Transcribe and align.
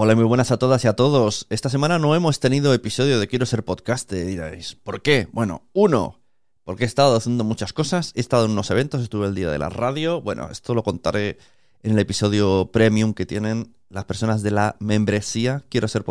Hola, 0.00 0.14
muy 0.14 0.22
buenas 0.22 0.52
a 0.52 0.58
todas 0.58 0.84
y 0.84 0.86
a 0.86 0.92
todos. 0.92 1.48
Esta 1.50 1.70
semana 1.70 1.98
no 1.98 2.14
hemos 2.14 2.38
tenido 2.38 2.72
episodio 2.72 3.18
de 3.18 3.26
Quiero 3.26 3.46
ser 3.46 3.64
podcast, 3.64 4.12
diréis. 4.12 4.76
¿Por 4.76 5.02
qué? 5.02 5.26
Bueno, 5.32 5.64
uno, 5.72 6.20
porque 6.62 6.84
he 6.84 6.86
estado 6.86 7.16
haciendo 7.16 7.42
muchas 7.42 7.72
cosas, 7.72 8.12
he 8.14 8.20
estado 8.20 8.44
en 8.44 8.52
unos 8.52 8.70
eventos, 8.70 9.02
estuve 9.02 9.26
el 9.26 9.34
día 9.34 9.50
de 9.50 9.58
la 9.58 9.70
radio. 9.70 10.20
Bueno, 10.20 10.50
esto 10.52 10.72
lo 10.72 10.84
contaré 10.84 11.38
en 11.82 11.94
el 11.94 11.98
episodio 11.98 12.70
premium 12.72 13.12
que 13.12 13.26
tienen 13.26 13.74
las 13.88 14.04
personas 14.04 14.44
de 14.44 14.52
la 14.52 14.76
membresía 14.78 15.64
quiero 15.68 15.88
ser. 15.88 16.04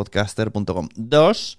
Dos, 0.97 1.57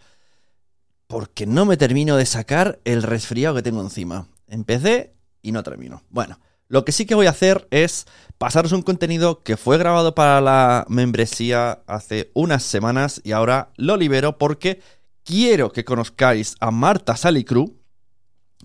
porque 1.07 1.47
no 1.47 1.65
me 1.65 1.79
termino 1.79 2.19
de 2.19 2.27
sacar 2.27 2.79
el 2.85 3.05
resfriado 3.05 3.55
que 3.55 3.63
tengo 3.63 3.81
encima. 3.81 4.27
Empecé 4.49 5.15
y 5.41 5.53
no 5.53 5.63
termino. 5.63 6.03
Bueno, 6.11 6.39
lo 6.69 6.85
que 6.85 6.93
sí 6.93 7.07
que 7.07 7.15
voy 7.15 7.27
a 7.27 7.31
hacer 7.31 7.67
es 7.71 8.07
pasaros 8.37 8.73
un 8.73 8.83
contenido 8.83 9.43
que 9.43 9.57
fue 9.57 9.79
grabado 9.79 10.15
para 10.15 10.41
la 10.41 10.87
membresía 10.89 11.83
hace 11.87 12.31
unas 12.35 12.63
semanas 12.63 13.21
y 13.25 13.33
ahora 13.33 13.71
lo 13.77 13.97
libero 13.97 14.39
porque 14.39 14.81
quiero 15.25 15.73
que 15.73 15.85
conozcáis 15.85 16.55
a 16.61 16.71
Marta 16.71 17.17
Salicru, 17.17 17.79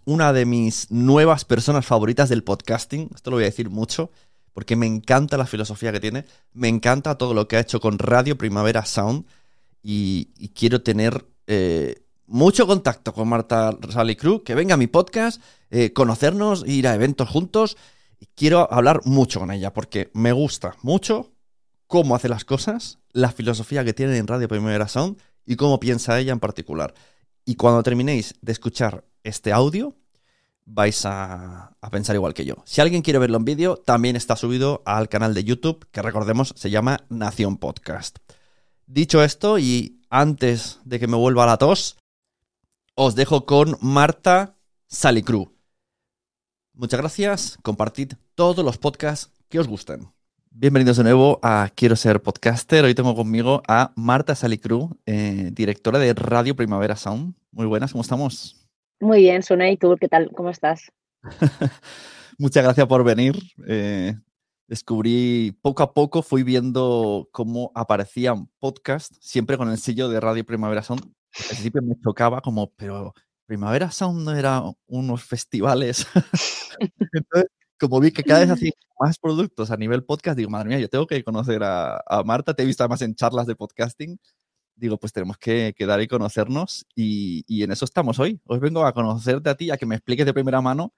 una 0.06 0.34
de 0.34 0.46
mis 0.46 0.92
nuevas 0.92 1.46
personas 1.46 1.86
favoritas 1.86 2.30
del 2.30 2.44
podcasting. 2.44 3.10
Esto 3.16 3.32
lo 3.32 3.38
voy 3.38 3.46
a 3.46 3.48
decir 3.48 3.70
mucho 3.70 4.12
porque 4.54 4.76
me 4.76 4.86
encanta 4.86 5.38
la 5.38 5.48
filosofía 5.48 5.92
que 5.92 6.00
tiene, 6.00 6.26
me 6.54 6.68
encanta 6.68 7.18
todo 7.18 7.34
lo 7.34 7.48
que 7.48 7.58
ha 7.58 7.62
hecho 7.62 7.80
con 7.80 7.98
Radio 8.00 8.38
Primavera 8.38 8.86
Sound 8.86 9.26
y, 9.82 10.26
quiero 10.54 10.82
tener 10.82 11.26
eh, 11.48 12.04
mucho 12.28 12.68
contacto 12.68 13.14
con 13.14 13.28
Marta 13.28 13.78
Salicru, 13.90 14.44
que 14.44 14.56
venga 14.56 14.76
a 14.76 14.78
mi 14.78 14.88
podcast, 14.88 15.42
eh, 15.72 15.92
conocernos, 15.92 16.66
ir 16.68 16.88
a 16.88 16.96
eventos 16.96 17.28
juntos. 17.30 17.78
Quiero 18.36 18.72
hablar 18.72 19.02
mucho 19.06 19.40
con 19.40 19.52
ella 19.52 19.74
porque 19.74 20.12
me 20.14 20.32
gusta 20.32 20.76
mucho 20.82 21.34
cómo 21.88 22.16
hace 22.16 22.30
las 22.30 22.46
cosas, 22.46 23.00
la 23.12 23.32
filosofía 23.32 23.84
que 23.84 23.94
tiene 23.94 24.18
en 24.18 24.28
Radio 24.28 24.48
Primavera 24.48 24.88
Sound 24.88 25.18
y 25.46 25.56
cómo 25.56 25.80
piensa 25.80 26.20
ella 26.20 26.34
en 26.34 26.40
particular. 26.40 26.94
Y 27.46 27.56
cuando 27.56 27.84
terminéis 27.84 28.36
de 28.42 28.52
escuchar 28.52 29.04
este 29.24 29.52
audio, 29.52 29.96
vais 30.66 31.06
a, 31.06 31.76
a, 31.80 31.90
pensar 31.90 32.16
igual 32.16 32.34
que 32.34 32.46
yo. 32.46 32.56
Si 32.66 32.82
alguien 32.82 33.02
quiere 33.02 33.20
verlo 33.20 33.38
en 33.38 33.46
vídeo, 33.46 33.76
también 33.78 34.16
está 34.16 34.36
subido 34.36 34.82
al 34.86 35.10
canal 35.10 35.34
de 35.34 35.44
YouTube, 35.44 35.88
que 35.92 36.02
recordemos 36.02 36.54
se 36.56 36.70
llama 36.70 37.06
Nación 37.10 37.58
Podcast. 37.58 38.20
Dicho 38.86 39.24
esto, 39.24 39.60
y 39.60 40.02
antes 40.10 40.80
de 40.86 41.00
que 41.00 41.08
me 41.08 41.18
vuelva 41.18 41.46
la 41.46 41.58
tos, 41.58 41.98
os 42.96 43.16
dejo 43.16 43.46
con 43.46 43.78
Marta 43.82 44.56
Salicru. 44.88 45.53
Muchas 46.76 47.00
gracias, 47.00 47.60
compartid 47.62 48.14
todos 48.34 48.66
los 48.66 48.80
podcasts 48.80 49.32
que 49.48 49.60
os 49.60 49.68
gusten. 49.68 50.08
Bienvenidos 50.50 50.98
de 50.98 51.04
nuevo 51.04 51.40
a 51.44 51.70
Quiero 51.76 51.96
ser 51.96 52.24
podcaster. 52.24 52.84
Hoy 52.84 52.96
tengo 52.96 53.14
conmigo 53.14 53.62
a 53.68 53.92
Marta 53.96 54.34
Salicru, 54.34 54.98
eh, 55.06 55.52
directora 55.54 56.00
de 56.00 56.16
Radio 56.16 56.56
Primavera 56.56 56.96
Sound. 56.96 57.36
Muy 57.52 57.68
buenas, 57.68 57.92
¿cómo 57.92 58.02
estamos? 58.02 58.68
Muy 59.00 59.20
bien, 59.20 59.44
Suna, 59.44 59.70
¿y 59.70 59.78
tú 59.78 59.96
qué 60.02 60.10
tal? 60.10 60.32
¿Cómo 60.32 60.50
estás? 60.50 60.92
Muchas 62.40 62.64
gracias 62.64 62.88
por 62.88 63.04
venir. 63.04 63.36
Eh, 63.68 64.16
descubrí 64.68 65.56
poco 65.62 65.84
a 65.84 65.94
poco, 65.94 66.24
fui 66.24 66.42
viendo 66.42 67.30
cómo 67.32 67.72
aparecían 67.76 68.50
podcasts, 68.60 69.16
siempre 69.22 69.60
con 69.60 69.70
el 69.70 69.78
sello 69.78 70.10
de 70.10 70.20
Radio 70.20 70.44
Primavera 70.44 70.82
Sound. 70.82 71.04
Al 71.04 71.46
principio 71.50 71.84
me 71.84 71.94
chocaba 72.04 72.42
como, 72.42 72.72
pero 72.72 73.14
Primavera 73.46 73.92
Sound 73.92 74.28
era 74.30 74.64
unos 74.88 75.24
festivales. 75.24 76.08
Entonces, 77.12 77.50
como 77.80 78.00
vi 78.00 78.12
que 78.12 78.24
cada 78.24 78.42
vez 78.42 78.50
hacían 78.52 78.74
más 79.00 79.18
productos 79.20 79.72
a 79.72 79.78
nivel 79.78 80.04
podcast, 80.04 80.38
digo, 80.38 80.50
madre 80.50 80.70
mía, 80.70 80.80
yo 80.80 80.90
tengo 80.90 81.08
que 81.08 81.24
conocer 81.24 81.64
a, 81.64 82.02
a 82.06 82.24
Marta, 82.24 82.54
te 82.54 82.64
he 82.64 82.66
visto 82.66 82.84
además 82.84 83.02
en 83.02 83.16
charlas 83.16 83.48
de 83.48 83.56
podcasting 83.56 84.20
digo, 84.76 84.98
pues 84.98 85.14
tenemos 85.14 85.38
que 85.38 85.74
quedar 85.78 86.02
y 86.02 86.08
conocernos 86.08 86.86
y, 86.96 87.44
y, 87.48 87.64
en 87.64 87.72
eso 87.72 87.86
estamos 87.86 88.20
hoy. 88.20 88.42
Hoy 88.46 88.60
vengo 88.60 88.86
a 88.86 88.94
conocerte 88.94 89.50
a 89.50 89.56
ti, 89.56 89.72
a 89.72 89.78
que 89.78 89.86
me 89.86 89.96
expliques 89.96 90.26
de 90.26 90.34
primera 90.34 90.62
mano 90.62 90.94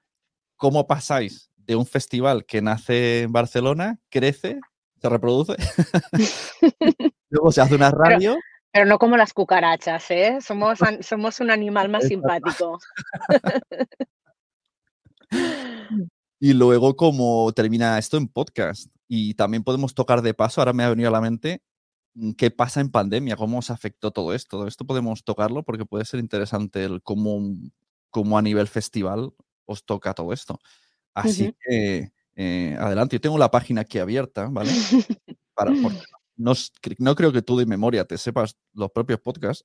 cómo 0.55 0.87
pasáis 0.87 1.51
de 1.57 1.75
un 1.75 1.85
festival 1.85 2.45
que 2.45 2.61
nace 2.61 3.23
en 3.23 3.31
Barcelona, 3.31 3.99
crece, 4.09 4.59
se 5.01 5.09
reproduce, 5.09 5.55
luego 7.29 7.51
se 7.51 7.61
hace 7.61 7.75
una 7.75 7.91
radio. 7.91 8.35
Pero, 8.35 8.54
pero, 8.75 8.85
no 8.85 8.99
como 8.99 9.15
las 9.15 9.33
cucarachas, 9.33 10.11
¿eh? 10.11 10.39
Somos, 10.41 10.79
somos 11.01 11.39
un 11.39 11.49
animal 11.49 11.87
más 11.87 12.05
simpático. 12.09 12.77
y 16.41 16.51
luego 16.51 16.97
cómo 16.97 17.53
termina 17.53 17.97
esto 17.97 18.17
en 18.17 18.27
podcast. 18.27 18.89
Y 19.07 19.35
también 19.35 19.63
podemos 19.63 19.95
tocar 19.95 20.21
de 20.21 20.33
paso, 20.33 20.59
ahora 20.59 20.73
me 20.73 20.83
ha 20.83 20.89
venido 20.89 21.07
a 21.07 21.13
la 21.13 21.21
mente, 21.21 21.61
qué 22.37 22.51
pasa 22.51 22.81
en 22.81 22.91
pandemia, 22.91 23.37
cómo 23.37 23.59
os 23.59 23.69
afectó 23.69 24.11
todo 24.11 24.33
esto. 24.33 24.57
Todo 24.57 24.67
esto 24.67 24.85
podemos 24.85 25.23
tocarlo 25.23 25.63
porque 25.63 25.85
puede 25.85 26.03
ser 26.03 26.19
interesante 26.19 26.83
el 26.83 27.01
cómo, 27.01 27.55
cómo 28.09 28.37
a 28.37 28.41
nivel 28.41 28.67
festival 28.67 29.31
os 29.65 29.85
toca 29.85 30.13
todo 30.13 30.33
esto. 30.33 30.59
Así 31.13 31.45
uh 31.45 31.47
-huh. 31.47 31.55
que 31.61 32.11
eh, 32.35 32.75
adelante, 32.77 33.15
yo 33.15 33.21
tengo 33.21 33.37
la 33.37 33.49
página 33.51 33.81
aquí 33.81 33.99
abierta, 33.99 34.49
¿vale? 34.51 34.69
Para, 35.53 35.71
no, 36.37 36.53
no, 36.99 37.15
creo 37.15 37.31
que 37.31 37.41
tú 37.41 37.57
de 37.57 37.65
memoria 37.65 38.05
te 38.05 38.17
sepas 38.17 38.57
los 38.73 38.91
propios 38.91 39.19
podcasts. 39.19 39.63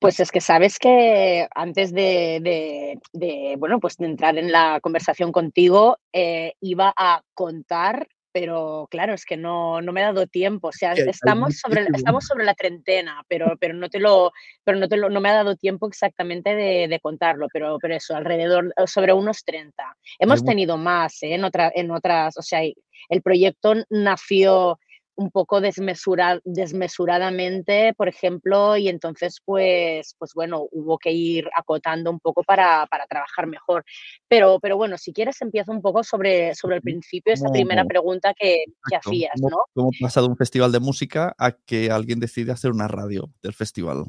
Pues 0.00 0.20
es 0.20 0.30
que 0.30 0.40
sabes 0.40 0.78
que 0.78 1.48
antes 1.56 1.92
de, 1.92 2.38
de, 2.40 3.00
de 3.12 3.56
bueno, 3.58 3.80
pues 3.80 3.96
de 3.96 4.06
entrar 4.06 4.38
en 4.38 4.52
la 4.52 4.78
conversación 4.80 5.32
contigo, 5.32 5.98
eh, 6.12 6.54
iba 6.60 6.94
a 6.96 7.24
contar 7.34 8.06
pero 8.32 8.86
claro, 8.90 9.14
es 9.14 9.24
que 9.24 9.36
no, 9.36 9.80
no 9.80 9.92
me 9.92 10.02
ha 10.02 10.12
dado 10.12 10.26
tiempo. 10.26 10.68
O 10.68 10.72
sea, 10.72 10.92
estamos 10.92 11.58
sobre, 11.58 11.86
estamos 11.92 12.24
sobre 12.24 12.44
la 12.44 12.54
treintena, 12.54 13.24
pero, 13.26 13.56
pero, 13.58 13.74
no, 13.74 13.88
te 13.88 13.98
lo, 13.98 14.32
pero 14.64 14.78
no, 14.78 14.88
te 14.88 14.96
lo, 14.96 15.10
no 15.10 15.20
me 15.20 15.30
ha 15.30 15.34
dado 15.34 15.56
tiempo 15.56 15.88
exactamente 15.88 16.54
de, 16.54 16.88
de 16.88 17.00
contarlo, 17.00 17.48
pero, 17.52 17.78
pero 17.80 17.96
eso, 17.96 18.14
alrededor, 18.14 18.72
sobre 18.86 19.12
unos 19.12 19.44
30. 19.44 19.96
Hemos 20.20 20.44
tenido 20.44 20.76
más 20.76 21.22
¿eh? 21.22 21.34
en, 21.34 21.44
otra, 21.44 21.72
en 21.74 21.90
otras, 21.90 22.36
o 22.36 22.42
sea, 22.42 22.60
el 22.62 23.22
proyecto 23.22 23.74
nació 23.90 24.78
un 25.18 25.30
poco 25.32 25.60
desmesuradamente, 25.60 27.92
por 27.94 28.06
ejemplo, 28.06 28.76
y 28.76 28.88
entonces, 28.88 29.42
pues, 29.44 30.14
pues 30.16 30.32
bueno, 30.32 30.68
hubo 30.70 30.96
que 30.96 31.10
ir 31.10 31.50
acotando 31.56 32.12
un 32.12 32.20
poco 32.20 32.44
para, 32.44 32.88
trabajar 33.10 33.48
mejor. 33.48 33.84
Pero, 34.28 34.60
pero 34.60 34.76
bueno, 34.76 34.96
si 34.96 35.12
quieres, 35.12 35.42
empiezo 35.42 35.72
un 35.72 35.82
poco 35.82 36.04
sobre, 36.04 36.54
sobre 36.54 36.76
el 36.76 36.82
principio, 36.82 37.34
esa 37.34 37.50
primera 37.50 37.84
pregunta 37.84 38.32
que, 38.32 38.66
hacías, 38.96 39.40
¿no? 39.40 39.58
¿Cómo 39.74 39.90
pasa 40.00 40.20
de 40.20 40.28
un 40.28 40.36
festival 40.36 40.70
de 40.70 40.78
música 40.78 41.34
a 41.36 41.50
que 41.50 41.90
alguien 41.90 42.20
decide 42.20 42.52
hacer 42.52 42.70
una 42.70 42.86
radio 42.86 43.28
del 43.42 43.54
festival? 43.54 44.04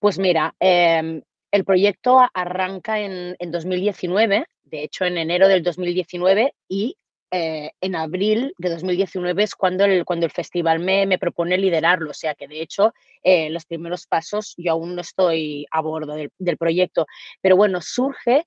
Pues 0.00 0.18
mira, 0.18 0.56
em, 0.58 1.22
el 1.52 1.64
proyecto 1.64 2.18
arranca 2.34 2.98
en, 2.98 3.36
en 3.38 3.52
2019, 3.52 4.44
de 4.64 4.82
hecho 4.82 5.04
en 5.04 5.18
enero 5.18 5.46
del 5.46 5.62
2019, 5.62 6.52
y 6.68 6.96
eh, 7.32 7.70
en 7.80 7.94
abril 7.94 8.54
de 8.58 8.70
2019 8.70 9.44
es 9.44 9.54
cuando 9.54 9.84
el, 9.84 10.04
cuando 10.04 10.26
el 10.26 10.32
festival 10.32 10.80
me, 10.80 11.06
me 11.06 11.16
propone 11.16 11.56
liderarlo, 11.58 12.10
o 12.10 12.14
sea 12.14 12.34
que 12.34 12.48
de 12.48 12.60
hecho 12.60 12.92
eh, 13.22 13.50
los 13.50 13.66
primeros 13.66 14.08
pasos 14.08 14.54
yo 14.58 14.72
aún 14.72 14.96
no 14.96 15.00
estoy 15.02 15.64
a 15.70 15.80
bordo 15.80 16.14
del, 16.14 16.32
del 16.38 16.56
proyecto, 16.56 17.06
pero 17.40 17.56
bueno, 17.56 17.80
surge 17.82 18.44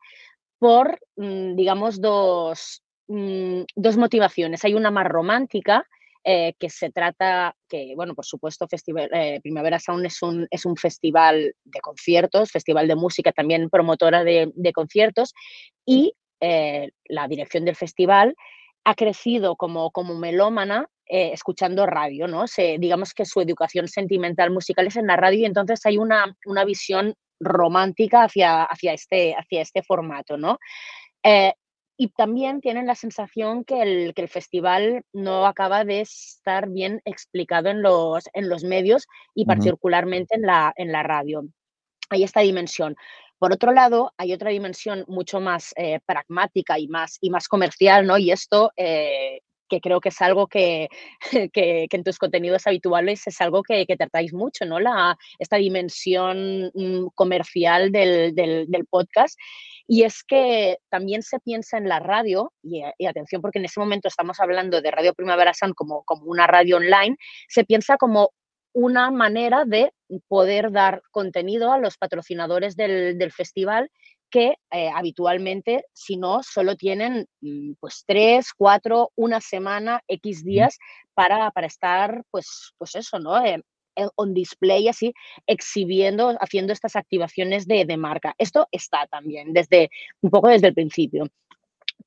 por, 0.59 1.00
mm, 1.15 1.56
digamos, 1.56 2.01
dos, 2.01 2.83
mm, 3.07 3.62
dos 3.74 3.95
motivaciones. 3.95 4.65
Hay 4.65 4.74
una 4.74 4.91
más 4.91 5.07
romántica, 5.07 5.88
eh, 6.25 6.53
que 6.59 6.69
se 6.69 6.89
trata, 6.89 7.56
que 7.69 7.94
bueno, 7.95 8.15
por 8.15 8.25
supuesto, 8.25 8.68
Festival, 8.68 9.09
Primavera 9.41 9.79
Sound 9.79 10.06
es 10.06 10.21
un, 10.21 10.45
es 10.51 10.65
un 10.65 10.75
festival 10.75 11.56
de 11.63 11.79
conciertos, 11.79 12.51
festival 12.51 12.89
de 12.89 12.95
música, 12.95 13.31
también 13.31 13.69
promotora 13.69 14.25
de, 14.25 14.51
de 14.56 14.74
conciertos, 14.74 15.33
y 15.86 16.15
la 16.39 17.27
dirección 17.29 17.63
del 17.63 17.77
festival 17.77 18.36
ha 18.85 18.95
crecido 18.95 19.56
como, 19.56 19.91
como 19.91 20.15
melómana 20.15 20.88
eh, 21.06 21.31
escuchando 21.33 21.85
radio, 21.85 22.27
¿no? 22.27 22.47
Se, 22.47 22.77
digamos 22.80 23.13
que 23.13 23.25
su 23.25 23.41
educación 23.41 23.88
sentimental 23.88 24.51
musical 24.51 24.88
es 24.88 24.95
en 24.95 25.07
la 25.07 25.15
radio 25.15 25.39
y 25.39 25.45
entonces 25.45 25.85
hay 25.85 25.97
una, 25.97 26.35
una 26.45 26.65
visión 26.65 27.15
romántica 27.39 28.24
hacia, 28.24 28.63
hacia, 28.63 28.94
este, 28.94 29.35
hacia 29.35 29.62
este 29.62 29.83
formato, 29.83 30.38
¿no? 30.38 30.59
Eh, 31.24 31.53
y 31.97 32.07
también 32.09 32.62
tienen 32.62 32.88
la 32.88 32.95
sensación 32.95 33.63
que 33.63 33.81
el, 33.81 34.13
que 34.13 34.24
el, 34.24 34.27
festival 34.27 35.03
no 35.13 35.45
acaba 35.45 35.86
de 35.86 36.01
estar 36.01 36.69
bien 36.69 37.01
explicado 37.06 37.69
en 37.69 37.81
los, 37.81 38.24
en 38.33 38.50
los 38.50 38.63
medios 38.63 39.06
y 39.36 39.45
particularmente 39.45 40.36
en 40.36 40.41
la, 40.41 40.74
en 40.75 40.91
la 40.91 41.03
radio. 41.03 41.44
Hay 42.09 42.24
esta 42.24 42.41
dimensión. 42.41 42.95
Por 43.44 43.51
otro 43.51 43.74
lado, 43.74 44.13
hay 44.18 44.31
otra 44.31 44.51
dimensión 44.51 45.04
mucho 45.06 45.42
más 45.42 45.74
eh, 45.75 46.00
pragmática 46.06 46.80
y 46.80 46.88
más, 46.88 47.18
y 47.19 47.30
más 47.30 47.50
comercial, 47.50 48.07
¿no? 48.07 48.18
Y 48.18 48.31
esto 48.31 48.72
eh, 48.78 49.42
que 49.68 49.81
creo 49.81 50.00
que 50.00 50.07
es 50.07 50.22
algo 50.22 50.48
que, 50.48 50.88
que, 51.51 51.88
en 51.92 52.04
tus 52.06 52.19
contenidos 52.19 52.66
habituales 52.68 53.28
es 53.28 53.42
algo 53.42 53.62
que, 53.62 53.86
que 53.86 53.98
tratáis 53.98 54.34
mucho, 54.34 54.66
¿no? 54.66 54.80
La, 54.80 55.18
esta 55.40 55.57
dimensión 55.57 56.72
mm, 56.74 57.07
comercial 57.16 57.92
del, 57.92 58.34
del, 58.34 58.86
podcast. 58.90 59.38
Y 59.88 60.04
es 60.04 60.24
que 60.24 60.78
también 60.89 61.22
se 61.22 61.42
piensa 61.42 61.78
en 61.78 61.89
la 61.89 62.00
radio, 62.00 62.54
y, 62.63 62.81
y, 62.98 63.07
atención 63.07 63.42
porque 63.42 63.60
en 63.60 63.66
ese 63.66 63.81
momento 63.81 64.07
estamos 64.07 64.39
hablando 64.39 64.81
de 64.81 64.89
Radio 64.89 65.13
Primavera 65.13 65.54
Sound 65.54 65.75
como, 65.75 66.06
como 66.06 66.24
una 66.28 66.48
radio 66.48 66.78
online, 66.78 67.18
se 67.50 67.66
piensa 67.66 67.98
como 67.98 68.31
una 68.74 69.12
manera 69.12 69.66
de 69.66 69.94
poder 70.28 70.72
dar 70.72 71.02
contenido 71.12 71.72
a 71.72 71.78
los 71.78 71.98
patrocinadores 71.98 72.75
del, 72.75 73.31
festival 73.31 73.90
que 74.30 74.56
eh, 74.72 74.90
habitualmente, 74.94 75.86
si 75.94 76.18
no, 76.18 76.42
solo 76.42 76.75
tienen 76.75 77.28
mm, 77.42 77.74
pues 77.80 78.04
tres, 78.06 78.52
cuatro, 78.58 79.12
una 79.16 79.40
semana, 79.40 80.02
X 80.08 80.44
días 80.44 80.80
para, 81.14 81.52
para 81.52 81.68
estar, 81.68 82.24
pues, 82.31 82.74
pues 82.78 82.96
eso, 82.96 83.20
¿no? 83.20 83.44
Eh, 83.46 83.62
on 84.16 84.34
display, 84.34 84.88
así, 84.88 85.14
exhibiendo, 85.46 86.36
haciendo 86.40 86.74
estas 86.74 86.96
activaciones 86.96 87.68
de, 87.68 87.86
de, 87.86 87.98
marca. 87.98 88.34
Esto 88.38 88.68
está 88.72 89.06
también 89.08 89.54
desde 89.54 89.90
un 90.22 90.31
poco 90.31 90.48
desde 90.48 90.70
el 90.70 90.74
principio. 90.74 91.28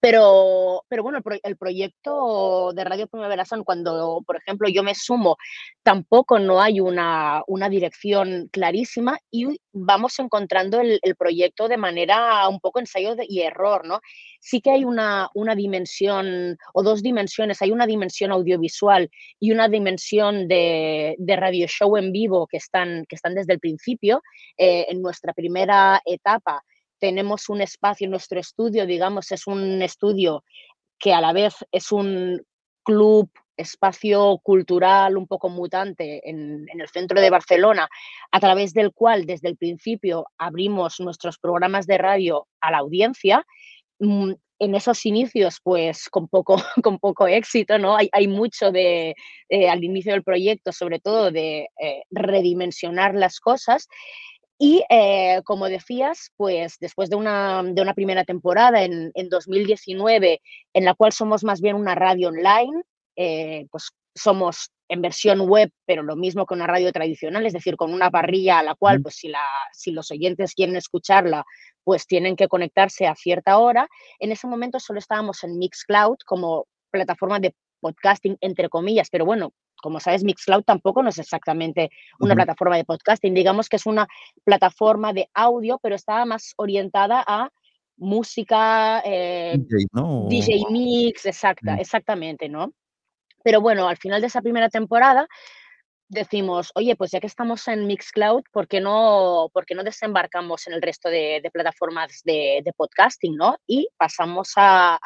Pero, 0.00 0.84
pero 0.88 1.02
bueno, 1.02 1.20
el, 1.43 1.56
proyecto 1.56 2.72
de 2.75 2.84
Radio 2.84 3.06
Primavera 3.06 3.44
Sound, 3.44 3.64
cuando, 3.64 4.22
por 4.26 4.37
ejemplo, 4.37 4.69
yo 4.69 4.82
me 4.82 4.94
sumo, 4.94 5.37
tampoco 5.82 6.38
no 6.38 6.60
hay 6.60 6.81
una, 6.81 7.43
una 7.46 7.69
dirección 7.69 8.48
clarísima 8.52 9.19
y 9.31 9.46
vamos 9.72 10.19
encontrando 10.19 10.81
el, 10.81 11.00
el, 11.02 11.16
proyecto 11.16 11.66
de 11.66 11.78
manera 11.78 12.46
un 12.48 12.60
poco 12.60 12.78
ensayo 12.78 13.16
y 13.26 13.40
error, 13.40 13.87
¿no? 13.87 14.00
Sí 14.40 14.60
que 14.60 14.70
hay 14.70 14.84
una, 14.84 15.31
una 15.34 15.54
dimensión 15.54 16.56
o 16.75 16.82
dos 16.82 17.02
dimensiones, 17.02 17.62
hay 17.62 17.72
una 17.72 17.87
dimensión 17.87 18.32
audiovisual 18.32 19.10
y 19.40 19.52
una 19.52 19.69
dimensión 19.69 20.46
de, 20.46 21.16
de 21.19 21.37
radio 21.37 21.66
show 21.69 21.96
en 21.96 22.12
vivo 22.12 22.46
que 22.46 22.58
están, 22.58 23.04
que 23.08 23.16
están 23.16 23.34
desde 23.34 23.54
el 23.54 23.60
principio. 23.60 24.22
Eh, 24.58 24.87
en 24.88 25.02
nuestra 25.02 25.32
primera 25.32 26.00
etapa 26.04 26.62
tenemos 26.98 27.48
un 27.48 27.60
espacio 27.60 28.08
nuestro 28.08 28.40
estudio, 28.40 28.87
digamos, 28.87 29.32
es 29.32 29.46
un 29.46 29.82
estudio 29.82 30.44
que 30.98 31.12
a 31.12 31.20
la 31.20 31.32
vez 31.32 31.54
es 31.72 31.93
un 31.93 32.43
club, 32.82 33.31
espacio 33.56 34.38
cultural 34.43 35.16
un 35.16 35.26
poco 35.26 35.48
mutante 35.48 36.28
en, 36.28 36.66
el 36.72 36.88
centro 36.88 37.20
de 37.20 37.31
Barcelona, 37.31 37.88
a 38.31 38.40
través 38.40 38.72
del 38.75 38.93
cual 38.93 39.26
desde 39.26 39.48
el 39.48 39.56
principio 39.56 40.26
abrimos 40.38 41.00
nuestros 41.00 41.38
programas 41.38 41.87
de 41.87 41.98
radio 41.98 42.46
a 42.60 42.70
la 42.70 42.78
audiencia. 42.78 43.44
Mm, 43.98 44.32
en 44.58 44.75
esos 44.75 45.04
inicios, 45.04 45.58
pues 45.62 46.08
con 46.08 46.28
poco, 46.28 46.56
con 46.82 46.98
poco 46.98 47.26
éxito, 47.26 47.78
¿no? 47.78 47.96
Hay, 47.96 48.08
hay 48.12 48.26
mucho 48.26 48.72
de, 48.72 49.14
eh, 49.48 49.69
al 49.69 49.84
inicio 49.84 50.12
del 50.12 50.22
proyecto, 50.22 50.72
sobre 50.72 50.98
todo 50.98 51.31
de 51.31 51.69
eh, 51.81 52.02
redimensionar 52.10 53.14
las 53.14 53.38
cosas 53.40 53.88
y 54.58 54.85
eh, 54.88 55.43
como 55.44 55.69
decías, 55.69 56.32
pues 56.37 56.79
después 56.81 57.11
de 57.11 57.17
una, 57.17 57.62
de 57.62 57.82
una 57.82 57.94
primera 57.94 58.25
temporada 58.25 58.82
en, 58.82 59.11
en, 59.14 59.29
2019, 59.29 60.41
en 60.73 60.85
la 60.85 60.94
cual 60.94 61.12
somos 61.12 61.44
más 61.44 61.61
bien 61.61 61.76
una 61.76 61.94
radio 61.94 62.29
online, 62.29 62.82
eh, 63.17 63.67
pues 63.70 63.91
somos 64.14 64.70
en 64.88 65.03
versión 65.03 65.41
web, 65.41 65.70
pero 65.85 66.03
lo 66.03 66.17
mismo 66.17 66.47
que 66.47 66.55
una 66.55 66.67
radio 66.67 66.91
tradicional, 66.93 67.44
es 67.44 67.53
decir, 67.53 67.76
con 67.76 67.93
una 67.93 68.11
parrilla 68.11 68.61
a 68.61 68.62
la 68.62 68.75
cual, 68.75 69.03
pues 69.03 69.17
si, 69.17 69.29
la, 69.29 69.44
si 69.73 69.91
los 69.91 70.11
oyentes 70.11 70.55
quieren 70.55 70.76
escucharla, 70.76 71.44
pues 71.85 72.06
tienen 72.06 72.35
que 72.37 72.49
conectarse 72.49 73.06
a 73.06 73.14
cierta 73.14 73.58
hora. 73.58 73.88
En 74.19 74.32
ese 74.32 74.47
momento 74.47 74.81
solo 74.81 74.99
estábamos 74.99 75.44
en 75.44 75.58
Mixcloud 75.58 76.17
como 76.25 76.67
plataforma 76.91 77.41
de 77.41 77.55
podcasting, 77.81 78.38
entre 78.41 78.69
comillas, 78.69 79.08
pero 79.11 79.26
bueno, 79.26 79.53
como 79.82 80.00
sabes, 80.00 80.25
Mixcloud 80.25 80.62
tampoco 80.62 81.02
no 81.02 81.11
es 81.11 81.19
exactamente 81.19 81.90
una 82.19 82.34
plataforma 82.34 82.76
de 82.76 82.84
podcasting, 82.84 83.34
digamos 83.34 83.69
que 83.69 83.76
es 83.76 83.87
una 83.87 84.06
plataforma 84.44 85.12
de 85.12 85.28
audio, 85.34 85.78
pero 85.82 85.94
está 85.94 86.25
más 86.25 86.55
orientada 86.56 87.25
a 87.26 87.50
música, 87.96 89.02
eh, 89.05 89.56
DJ, 89.58 90.64
Mix, 90.70 91.26
exacta, 91.26 91.76
exactamente, 91.76 92.49
¿no? 92.49 92.73
Pero 93.43 93.61
bueno, 93.61 93.88
al 93.88 93.96
final 93.96 94.20
de 94.20 94.26
esa 94.26 94.43
primera 94.43 94.69
temporada 94.69 95.26
decimos, 96.08 96.70
oye, 96.74 96.94
pues 96.96 97.10
ya 97.10 97.20
que 97.20 97.27
estamos 97.27 97.67
en 97.69 97.86
Mixcloud, 97.86 98.43
¿por 98.53 98.69
qué 98.69 98.81
no, 98.81 99.48
por 99.53 99.67
qué 99.67 99.74
no 99.74 99.82
desembarcamos 99.82 100.67
en 100.67 100.74
el 100.74 100.82
resto 100.82 101.08
de, 101.08 101.48
plataformas 101.53 102.22
de, 102.24 102.62
podcasting, 102.77 103.36
¿no? 103.36 103.56
Y 103.67 103.89
pasamos 103.96 104.53
a, 104.56 104.98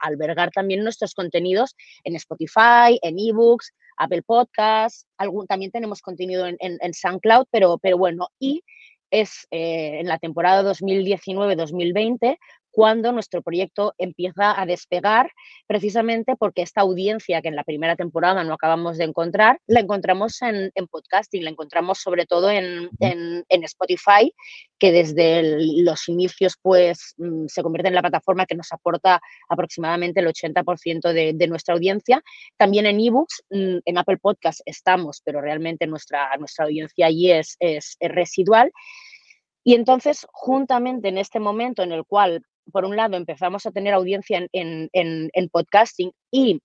albergar 0.00 0.50
también 0.50 0.82
nuestros 0.82 1.14
contenidos 1.14 1.76
en 2.04 2.16
Spotify, 2.16 2.98
en 3.02 3.18
eBooks, 3.18 3.72
Apple 3.96 4.22
Podcasts, 4.22 5.06
también 5.48 5.70
tenemos 5.70 6.00
contenido 6.00 6.46
en, 6.46 6.56
en, 6.58 6.94
SoundCloud, 6.94 7.46
pero, 7.50 7.78
pero 7.78 7.98
bueno, 7.98 8.28
y 8.38 8.62
es 9.10 9.46
eh, 9.50 10.00
en 10.00 10.06
la 10.06 10.18
temporada 10.18 10.62
2019-2020 10.72 12.38
cuando 12.80 13.12
nuestro 13.12 13.42
proyecto 13.42 13.92
empieza 13.98 14.58
a 14.58 14.64
despegar, 14.64 15.30
precisamente 15.66 16.34
porque 16.34 16.62
esta 16.62 16.80
audiencia 16.80 17.42
que 17.42 17.48
en 17.48 17.54
la 17.54 17.62
primera 17.62 17.94
temporada 17.94 18.42
no 18.42 18.54
acabamos 18.54 18.96
de 18.96 19.04
encontrar, 19.04 19.60
la 19.66 19.80
encontramos 19.80 20.40
en, 20.40 20.72
podcasting, 20.90 21.44
la 21.44 21.50
encontramos 21.50 21.98
sobre 21.98 22.24
todo 22.24 22.48
en, 22.50 22.88
Spotify, 23.50 24.32
que 24.78 24.92
desde 24.92 25.42
los 25.82 26.08
inicios 26.08 26.56
pues 26.62 27.12
mm, 27.18 27.48
se 27.48 27.62
convierte 27.62 27.88
en 27.88 27.96
la 27.96 28.00
plataforma 28.00 28.46
que 28.46 28.54
nos 28.54 28.72
aporta 28.72 29.20
aproximadamente 29.50 30.20
el 30.20 30.28
80% 30.28 31.12
de, 31.12 31.48
nuestra 31.48 31.74
audiencia. 31.74 32.22
También 32.56 32.86
en 32.86 32.98
ebooks, 32.98 33.42
mm, 33.50 33.76
en 33.84 33.98
Apple 33.98 34.16
Podcast 34.22 34.62
estamos, 34.64 35.20
pero 35.22 35.42
realmente 35.42 35.86
nuestra, 35.86 36.34
nuestra 36.38 36.64
audiencia 36.64 37.08
allí 37.08 37.30
es, 37.30 37.58
es 37.60 37.98
residual. 38.00 38.72
Y 39.62 39.74
entonces, 39.74 40.26
juntamente 40.32 41.08
en 41.08 41.18
este 41.18 41.38
momento 41.40 41.82
en 41.82 41.92
el 41.92 42.06
cual 42.06 42.42
por 42.70 42.84
un 42.84 42.96
lado, 42.96 43.16
empezamos 43.16 43.66
a 43.66 43.70
tener 43.70 43.94
audiencia 43.94 44.46
en, 44.52 45.50
podcasting 45.50 46.12
y 46.30 46.60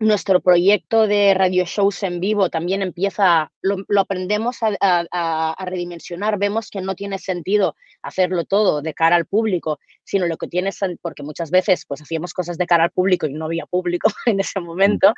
nuestro 0.00 0.40
proyecto 0.40 1.06
de 1.06 1.34
radio 1.34 1.64
shows 1.64 2.02
en 2.02 2.18
vivo 2.18 2.50
también 2.50 2.82
empieza, 2.82 3.52
lo, 3.62 3.84
aprendemos 4.00 4.58
a, 4.62 5.56
redimensionar, 5.64 6.38
vemos 6.38 6.68
que 6.70 6.80
no 6.80 6.94
tiene 6.94 7.18
sentido 7.18 7.76
hacerlo 8.02 8.44
todo 8.44 8.82
de 8.82 8.92
cara 8.92 9.16
al 9.16 9.26
público, 9.26 9.78
sino 10.02 10.26
lo 10.26 10.36
que 10.36 10.48
tiene, 10.48 10.70
porque 11.00 11.22
muchas 11.22 11.50
veces 11.50 11.84
pues 11.86 12.02
hacíamos 12.02 12.34
cosas 12.34 12.58
de 12.58 12.66
cara 12.66 12.84
al 12.84 12.90
público 12.90 13.26
y 13.26 13.32
no 13.32 13.46
había 13.46 13.66
público 13.66 14.10
en 14.26 14.40
ese 14.40 14.60
momento, 14.60 15.14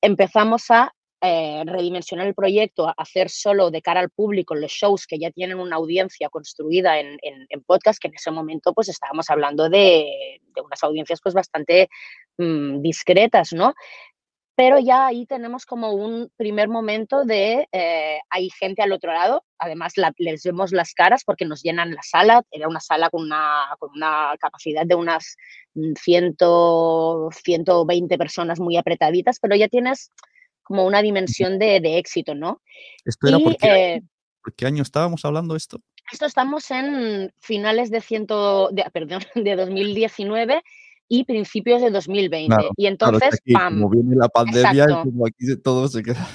empezamos 0.00 0.70
a 0.70 0.92
eh, 1.20 1.64
redimensionar 1.66 2.26
el 2.26 2.34
proyecto, 2.34 2.92
hacer 2.96 3.28
solo 3.28 3.70
de 3.70 3.82
cara 3.82 4.00
al 4.00 4.10
público 4.10 4.54
los 4.54 4.70
shows 4.70 5.06
que 5.06 5.18
ya 5.18 5.30
tienen 5.30 5.58
una 5.58 5.76
audiencia 5.76 6.28
construida 6.28 7.00
en, 7.00 7.18
podcast, 7.66 8.00
que 8.00 8.08
en 8.08 8.14
ese 8.14 8.30
momento 8.30 8.72
pues 8.72 8.88
estábamos 8.88 9.28
hablando 9.28 9.68
de, 9.68 10.40
unas 10.64 10.82
audiencias 10.84 11.20
pues 11.20 11.34
bastante 11.34 11.88
mm, 12.38 12.80
discretas, 12.80 13.52
¿no? 13.52 13.74
pero 14.58 14.80
ya 14.80 15.06
ahí 15.06 15.24
tenemos 15.24 15.64
como 15.64 15.92
un 15.92 16.32
primer 16.36 16.68
momento 16.68 17.24
de 17.24 17.68
eh, 17.70 18.18
hay 18.28 18.50
gente 18.50 18.82
al 18.82 18.90
otro 18.90 19.12
lado, 19.12 19.44
además 19.56 19.92
les 20.16 20.42
vemos 20.42 20.72
las 20.72 20.94
caras 20.94 21.22
porque 21.24 21.44
nos 21.44 21.62
llenan 21.62 21.94
la 21.94 22.02
sala, 22.02 22.42
era 22.50 22.66
una 22.66 22.80
sala 22.80 23.08
con 23.08 23.22
una, 23.22 23.68
con 23.78 23.90
una 23.94 24.34
capacidad 24.40 24.84
de 24.84 24.96
unas 24.96 25.36
100, 25.74 26.36
mm, 26.40 27.28
120 27.30 28.18
personas 28.18 28.58
muy 28.58 28.76
apretaditas, 28.76 29.38
pero 29.38 29.54
ya 29.54 29.68
tienes 29.68 30.10
como 30.68 30.84
una 30.84 31.00
dimensión 31.00 31.58
de, 31.58 31.98
éxito, 31.98 32.34
¿no? 32.34 32.60
¿Esto 33.06 33.26
era 33.26 33.38
eh, 33.38 34.02
por, 34.42 34.54
qué, 34.54 34.66
año 34.66 34.82
estábamos 34.82 35.24
hablando 35.24 35.56
esto? 35.56 35.80
Esto 36.12 36.26
estamos 36.26 36.70
en 36.70 37.32
finales 37.38 37.90
de, 37.90 38.02
ciento, 38.02 38.68
de, 38.70 38.84
perdón, 38.92 39.22
de 39.34 39.56
2019 39.56 40.62
y 41.08 41.24
principios 41.24 41.80
de 41.80 41.90
2020. 41.90 42.54
y 42.76 42.86
entonces, 42.86 43.40
¡pam! 43.50 43.80
Como 43.80 43.88
viene 43.88 44.14
la 44.14 44.28
pandemia, 44.28 44.86
como 45.04 45.26
aquí 45.26 45.56
todo 45.64 45.88
se 45.88 46.02
queda. 46.02 46.28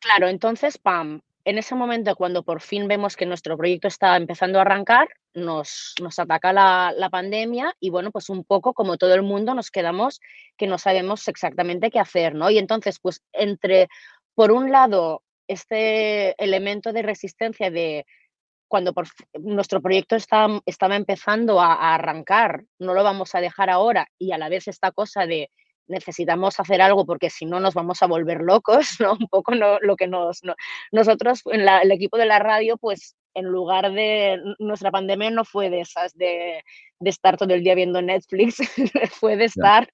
Claro, 0.00 0.26
entonces, 0.26 0.78
¡pam! 0.78 1.20
En 1.44 1.58
ese 1.58 1.74
momento, 1.74 2.14
cuando 2.16 2.42
por 2.42 2.60
fin 2.60 2.86
vemos 2.86 3.16
que 3.16 3.26
nuestro 3.26 3.56
proyecto 3.56 3.88
está 3.88 4.16
empezando 4.16 4.58
a 4.58 4.62
arrancar, 4.62 5.08
nos, 5.32 5.94
nos 6.00 6.18
ataca 6.18 6.52
la, 6.52 6.92
la, 6.96 7.08
pandemia 7.08 7.74
y 7.80 7.90
bueno, 7.90 8.10
pues 8.10 8.28
un 8.28 8.44
poco 8.44 8.74
como 8.74 8.98
todo 8.98 9.14
el 9.14 9.22
mundo 9.22 9.54
nos 9.54 9.70
quedamos 9.70 10.20
que 10.56 10.66
no 10.66 10.76
sabemos 10.76 11.26
exactamente 11.28 11.90
qué 11.90 12.00
hacer, 12.00 12.34
¿no? 12.34 12.50
Y 12.50 12.58
entonces, 12.58 12.98
pues 13.00 13.22
entre, 13.32 13.88
por 14.34 14.52
un 14.52 14.70
lado, 14.70 15.22
este 15.48 16.34
elemento 16.42 16.92
de 16.92 17.02
resistencia 17.02 17.70
de 17.70 18.06
cuando 18.70 18.94
nuestro 19.40 19.82
proyecto 19.82 20.14
está, 20.14 20.46
estaba 20.64 20.94
empezando 20.94 21.60
a, 21.60 21.92
arrancar, 21.92 22.62
no 22.78 22.94
lo 22.94 23.02
vamos 23.02 23.34
a 23.34 23.40
dejar 23.40 23.68
ahora 23.68 24.06
y 24.16 24.30
a 24.30 24.38
la 24.38 24.48
vez 24.48 24.68
esta 24.68 24.92
cosa 24.92 25.26
de 25.26 25.50
necesitamos 25.90 26.58
hacer 26.58 26.80
algo 26.80 27.04
porque 27.04 27.28
si 27.28 27.44
no 27.44 27.60
nos 27.60 27.74
vamos 27.74 28.02
a 28.02 28.06
volver 28.06 28.40
locos, 28.40 28.88
¿no? 29.00 29.12
Un 29.12 29.28
poco 29.28 29.52
lo 29.54 29.96
que 29.96 30.06
nos... 30.06 30.40
nosotros, 30.92 31.42
en 31.46 31.68
el 31.68 31.92
equipo 31.92 32.16
de 32.16 32.26
la 32.26 32.38
radio, 32.38 32.76
pues 32.78 33.16
en 33.34 33.46
lugar 33.46 33.92
de... 33.92 34.40
Nuestra 34.58 34.90
pandemia 34.90 35.30
no 35.30 35.44
fue 35.44 35.70
de 35.70 35.80
esas 35.80 36.16
de, 36.16 36.64
de 36.98 37.10
estar 37.10 37.36
todo 37.36 37.52
el 37.52 37.62
día 37.62 37.74
viendo 37.74 38.00
Netflix, 38.00 38.56
fue 39.20 39.36
de 39.36 39.44
estar 39.44 39.88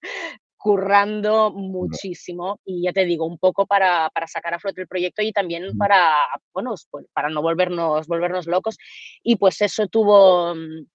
currando 0.66 1.52
muchísimo 1.52 2.58
y 2.64 2.82
ya 2.82 2.92
te 2.92 3.04
digo, 3.04 3.24
un 3.24 3.38
poco 3.38 3.66
para, 3.66 4.10
para 4.10 4.26
sacar 4.26 4.52
a 4.52 4.58
flote 4.58 4.80
el 4.80 4.88
proyecto 4.88 5.22
y 5.22 5.30
también 5.30 5.78
para, 5.78 6.12
bueno, 6.52 6.74
pues, 6.90 7.06
para 7.12 7.28
no 7.28 7.40
volvernos, 7.40 8.08
volvernos 8.08 8.48
locos. 8.48 8.76
Y 9.22 9.36
pues 9.36 9.60
eso 9.62 9.86
tuvo, 9.86 10.56
mm, 10.56 10.86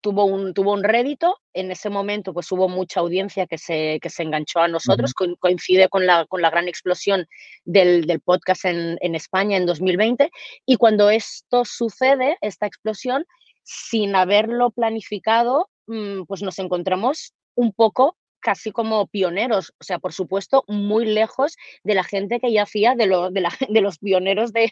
tuvo 0.00 0.24
un, 0.24 0.54
tuvo 0.54 0.72
un 0.72 0.84
rédito. 0.84 1.38
En 1.52 1.70
ese 1.70 1.90
momento 1.90 2.32
pues 2.32 2.50
hubo 2.52 2.68
mucha 2.68 3.00
audiencia 3.00 3.46
que 3.46 3.58
se, 3.58 3.98
que 4.00 4.10
se 4.10 4.22
enganchó 4.22 4.60
a 4.60 4.68
nosotros, 4.68 5.14
coincide 5.14 5.88
con 5.88 6.06
la, 6.06 6.26
con 6.26 6.42
la 6.42 6.50
gran 6.50 6.68
explosión 6.68 7.26
del, 7.64 8.06
del 8.06 8.20
podcast 8.20 8.64
en, 8.64 8.98
en 9.00 9.14
España 9.14 9.56
en 9.56 9.66
2020. 9.66 10.30
Y 10.66 10.76
cuando 10.76 11.10
esto 11.10 11.64
sucede, 11.64 12.36
esta 12.40 12.66
explosión, 12.66 13.24
sin 13.62 14.16
haberlo 14.16 14.70
planificado, 14.70 15.68
mm, 15.86 16.22
pues 16.24 16.42
nos 16.42 16.58
encontramos 16.58 17.34
un 17.54 17.72
poco 17.72 18.16
casi 18.40 18.72
como 18.72 19.06
pioneros, 19.06 19.72
o 19.80 19.84
sea, 19.84 19.98
por 19.98 20.12
supuesto, 20.12 20.64
muy 20.68 21.04
lejos 21.04 21.56
de 21.84 21.94
la 21.94 22.04
gente 22.04 22.40
que 22.40 22.52
ya 22.52 22.62
hacía, 22.62 22.94
de, 22.94 23.06
de, 23.68 23.80
los 23.80 23.98
pioneros 23.98 24.52
de, 24.52 24.70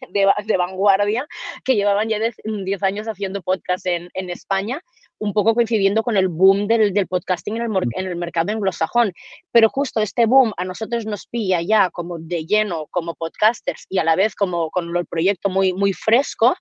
vanguardia 0.57 1.27
que 1.65 1.75
llevaban 1.75 2.09
ya 2.09 2.19
10 2.19 2.35
mm, 2.45 2.85
años 2.85 3.07
haciendo 3.07 3.43
podcast 3.43 3.87
en, 3.87 4.11
España, 4.15 4.81
un 5.19 5.33
poco 5.33 5.55
coincidiendo 5.55 6.03
con 6.03 6.17
el 6.17 6.29
boom 6.29 6.67
del, 6.67 6.93
podcasting 7.07 7.57
en 7.57 7.63
el, 7.63 7.71
en 7.93 8.07
el, 8.07 8.17
mercado 8.17 8.53
anglosajón. 8.53 9.13
Pero 9.53 9.69
justo 9.69 10.01
este 10.01 10.27
boom 10.27 10.53
a 10.57 10.65
nosotros 10.65 11.07
nos 11.07 11.27
pilla 11.27 11.61
ya 11.63 11.91
como 11.91 12.19
de 12.19 12.45
lleno 12.45 12.87
como 12.91 13.15
podcasters 13.15 13.87
y 13.89 13.99
a 13.99 14.05
la 14.05 14.17
vez 14.17 14.35
como 14.35 14.71
con 14.71 14.95
el 14.97 15.07
proyecto 15.07 15.49
muy, 15.49 15.73
muy 15.73 15.93
fresco 15.93 16.55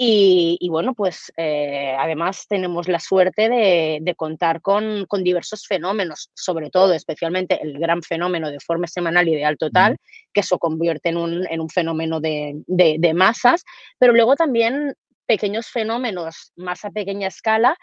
y, 0.00 0.68
bueno, 0.70 0.94
pues 0.94 1.32
eh, 1.36 1.92
además 1.98 2.46
tenemos 2.48 2.86
la 2.86 3.00
suerte 3.00 3.48
de, 3.48 4.14
contar 4.16 4.62
con, 4.62 5.08
diversos 5.24 5.66
fenómenos, 5.66 6.30
sobre 6.34 6.70
todo, 6.70 6.92
especialmente 6.92 7.60
el 7.60 7.80
gran 7.80 8.02
fenómeno 8.02 8.48
de 8.48 8.60
forma 8.60 8.86
semanal 8.86 9.28
ideal 9.28 9.58
total, 9.58 9.96
que 10.32 10.42
eso 10.42 10.56
convierte 10.60 11.08
en 11.08 11.16
un, 11.16 11.68
fenómeno 11.68 12.20
de, 12.20 13.12
masas, 13.12 13.64
pero 13.98 14.12
luego 14.12 14.36
también 14.36 14.94
pequeños 15.26 15.66
fenómenos 15.66 16.52
más 16.54 16.84
a 16.84 16.90
pequeña 16.90 17.26
escala, 17.26 17.76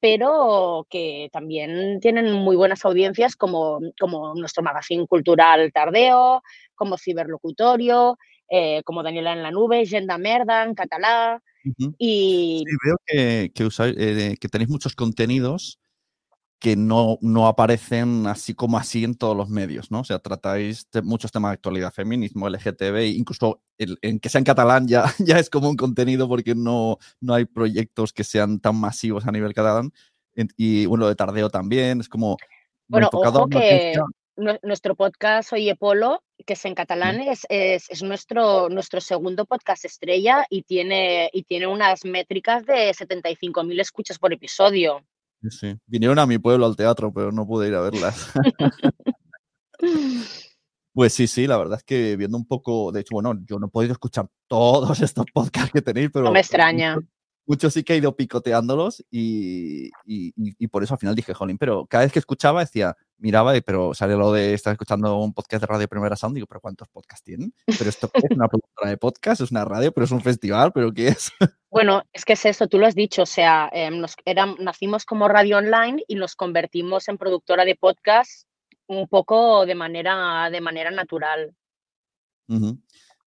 pero 0.00 0.86
que 0.88 1.28
también 1.32 2.00
tienen 2.00 2.32
muy 2.32 2.56
buenas 2.56 2.82
audiencias 2.86 3.36
como, 3.36 3.80
como 4.00 4.34
nuestro 4.34 4.62
magazine 4.62 5.06
cultural 5.06 5.70
Tardeo, 5.74 6.42
como 6.74 6.96
Ciberlocutorio, 6.96 8.16
eh, 8.48 8.82
como 8.84 9.02
Daniela 9.02 9.34
en 9.34 9.42
la 9.42 9.50
Nube, 9.50 9.84
Genda 9.84 10.16
Merda 10.16 10.64
y... 11.98 12.64
veo 12.84 12.96
que, 13.06 13.50
eh, 13.52 14.36
que, 14.40 14.48
tenéis 14.48 14.70
muchos 14.70 14.94
contenidos 14.94 15.78
que 16.58 16.74
no, 16.74 17.18
no, 17.20 17.46
aparecen 17.46 18.26
así 18.26 18.54
como 18.54 18.78
así 18.78 19.04
en 19.04 19.14
todos 19.14 19.36
los 19.36 19.48
medios, 19.48 19.90
¿no? 19.92 20.00
O 20.00 20.04
sea, 20.04 20.18
tratáis 20.18 20.88
muchos 21.04 21.30
temas 21.30 21.50
de 21.50 21.54
actualidad, 21.54 21.92
feminismo, 21.92 22.48
LGTB, 22.48 23.16
incluso 23.16 23.62
en 23.78 24.18
que 24.18 24.28
sea 24.28 24.40
en 24.40 24.44
catalán 24.44 24.88
ya, 24.88 25.04
ya 25.18 25.38
es 25.38 25.50
como 25.50 25.70
un 25.70 25.76
contenido 25.76 26.28
porque 26.28 26.54
no, 26.56 26.98
no 27.20 27.34
hay 27.34 27.44
proyectos 27.44 28.12
que 28.12 28.24
sean 28.24 28.58
tan 28.58 28.76
masivos 28.76 29.26
a 29.26 29.32
nivel 29.32 29.54
catalán. 29.54 29.92
Y 30.56 30.86
bueno, 30.86 31.08
de 31.08 31.16
tardeo 31.16 31.50
también, 31.50 32.00
es 32.00 32.08
como... 32.08 32.36
Bueno, 32.86 33.08
ojo 33.12 33.48
que, 33.48 33.94
nuestro 34.62 34.94
podcast 34.94 35.52
Oye 35.52 35.74
Polo, 35.74 36.22
que 36.46 36.52
es 36.52 36.64
en 36.64 36.74
catalán, 36.74 37.20
es, 37.20 37.46
es, 37.48 38.02
nuestro, 38.02 38.68
nuestro 38.68 39.00
segundo 39.00 39.44
podcast 39.44 39.84
estrella 39.84 40.46
y 40.48 40.62
tiene, 40.62 41.28
y 41.32 41.42
tiene 41.42 41.66
unas 41.66 42.04
métricas 42.04 42.64
de 42.64 42.90
75.000 42.92 43.80
escuchas 43.80 44.18
por 44.18 44.32
episodio. 44.32 45.04
Sí, 45.50 45.76
Vinieron 45.86 46.18
a 46.18 46.26
mi 46.26 46.38
pueblo 46.38 46.66
al 46.66 46.76
teatro, 46.76 47.12
pero 47.12 47.32
no 47.32 47.46
pude 47.46 47.68
ir 47.68 47.74
a 47.74 47.80
verlas. 47.80 48.32
pues 50.92 51.12
sí, 51.12 51.26
sí, 51.26 51.46
la 51.46 51.58
verdad 51.58 51.78
es 51.78 51.84
que 51.84 52.16
viendo 52.16 52.36
un 52.36 52.46
poco, 52.46 52.92
de 52.92 53.00
hecho, 53.00 53.14
bueno, 53.14 53.34
yo 53.44 53.58
no 53.58 53.66
he 53.66 53.70
podido 53.70 53.92
escuchar 53.92 54.28
todos 54.46 55.00
estos 55.00 55.26
podcasts 55.32 55.72
que 55.72 55.82
tenéis, 55.82 56.10
pero... 56.12 56.24
No 56.24 56.32
me 56.32 56.40
extraña 56.40 56.98
sí 57.70 57.82
que 57.82 57.94
he 57.94 57.96
ido 57.96 58.14
picoteándolos 58.14 59.04
y, 59.10 59.90
y, 60.04 60.66
por 60.68 60.82
eso 60.82 60.94
al 60.94 61.00
final 61.00 61.14
dije, 61.14 61.34
jolín, 61.34 61.58
pero 61.58 61.86
cada 61.86 62.04
vez 62.04 62.12
que 62.12 62.18
escuchaba 62.18 62.60
decía, 62.60 62.96
miraba, 63.16 63.52
pero 63.64 63.94
sale 63.94 64.14
lo 64.14 64.32
de 64.32 64.54
estar 64.54 64.72
escuchando 64.72 65.16
un 65.18 65.32
podcast 65.32 65.62
de 65.62 65.66
Radio 65.66 65.88
Primera 65.88 66.16
Sound, 66.16 66.34
digo, 66.34 66.46
pero 66.46 66.60
¿cuántos 66.60 66.88
podcasts 66.88 67.24
tienen? 67.24 67.52
Pero 67.66 67.88
esto 67.88 68.10
es 68.12 68.24
una 68.30 68.48
productora 68.48 68.90
de 68.90 68.96
podcast, 68.96 69.40
es 69.40 69.50
una 69.50 69.64
radio, 69.64 69.92
pero 69.92 70.04
es 70.04 70.10
un 70.10 70.20
festival, 70.20 70.72
pero 70.72 70.92
¿qué 70.92 71.08
es? 71.08 71.30
Bueno, 71.70 72.02
es 72.14 72.24
que 72.24 72.32
es 72.32 72.46
eso, 72.46 72.66
tú 72.66 72.78
lo 72.78 72.86
has 72.86 72.94
dicho, 72.94 73.24
o 73.24 73.26
sea, 73.26 73.68
em, 73.74 74.00
nos, 74.00 74.16
nacimos 74.58 75.04
como 75.04 75.28
radio 75.28 75.58
online 75.58 76.02
y 76.08 76.14
nos 76.14 76.34
convertimos 76.34 77.08
en 77.08 77.18
productora 77.18 77.66
de 77.66 77.76
podcast 77.76 78.48
un 78.86 79.06
poco 79.06 79.66
de 79.66 79.74
manera, 79.74 80.48
de 80.50 80.62
manera 80.62 80.90
natural. 80.90 81.54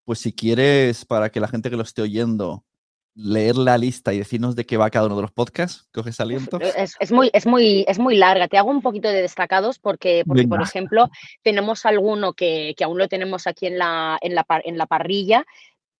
Pues 0.06 0.20
si 0.20 0.32
quieres, 0.32 1.04
para 1.04 1.28
que 1.28 1.38
la 1.38 1.48
gente 1.48 1.68
que 1.68 1.76
lo 1.76 1.82
esté 1.82 2.00
oyendo 2.00 2.64
leer 3.14 3.56
la 3.56 3.76
lista 3.76 4.12
y 4.12 4.18
decirnos 4.18 4.56
de 4.56 4.64
qué 4.64 4.76
va 4.76 4.90
cada 4.90 5.06
uno 5.06 5.16
de 5.16 5.22
los 5.22 5.32
podcasts? 5.32 5.88
¿Coges 5.92 6.20
aliento? 6.20 6.58
Es, 6.60 7.12
muy, 7.12 7.30
es, 7.32 7.46
muy, 7.46 7.84
es 7.88 7.98
muy 7.98 8.16
larga. 8.16 8.48
Te 8.48 8.58
hago 8.58 8.70
un 8.70 8.82
poquito 8.82 9.08
de 9.08 9.22
destacados 9.22 9.78
porque, 9.78 10.22
porque 10.26 10.46
por 10.46 10.62
ejemplo, 10.62 11.08
tenemos 11.42 11.84
alguno 11.86 12.32
que, 12.32 12.74
aún 12.82 12.98
lo 12.98 13.08
tenemos 13.08 13.46
aquí 13.46 13.66
en 13.66 13.78
la, 13.78 14.18
en 14.20 14.34
la, 14.34 14.46
en 14.64 14.78
la 14.78 14.86
parrilla, 14.86 15.44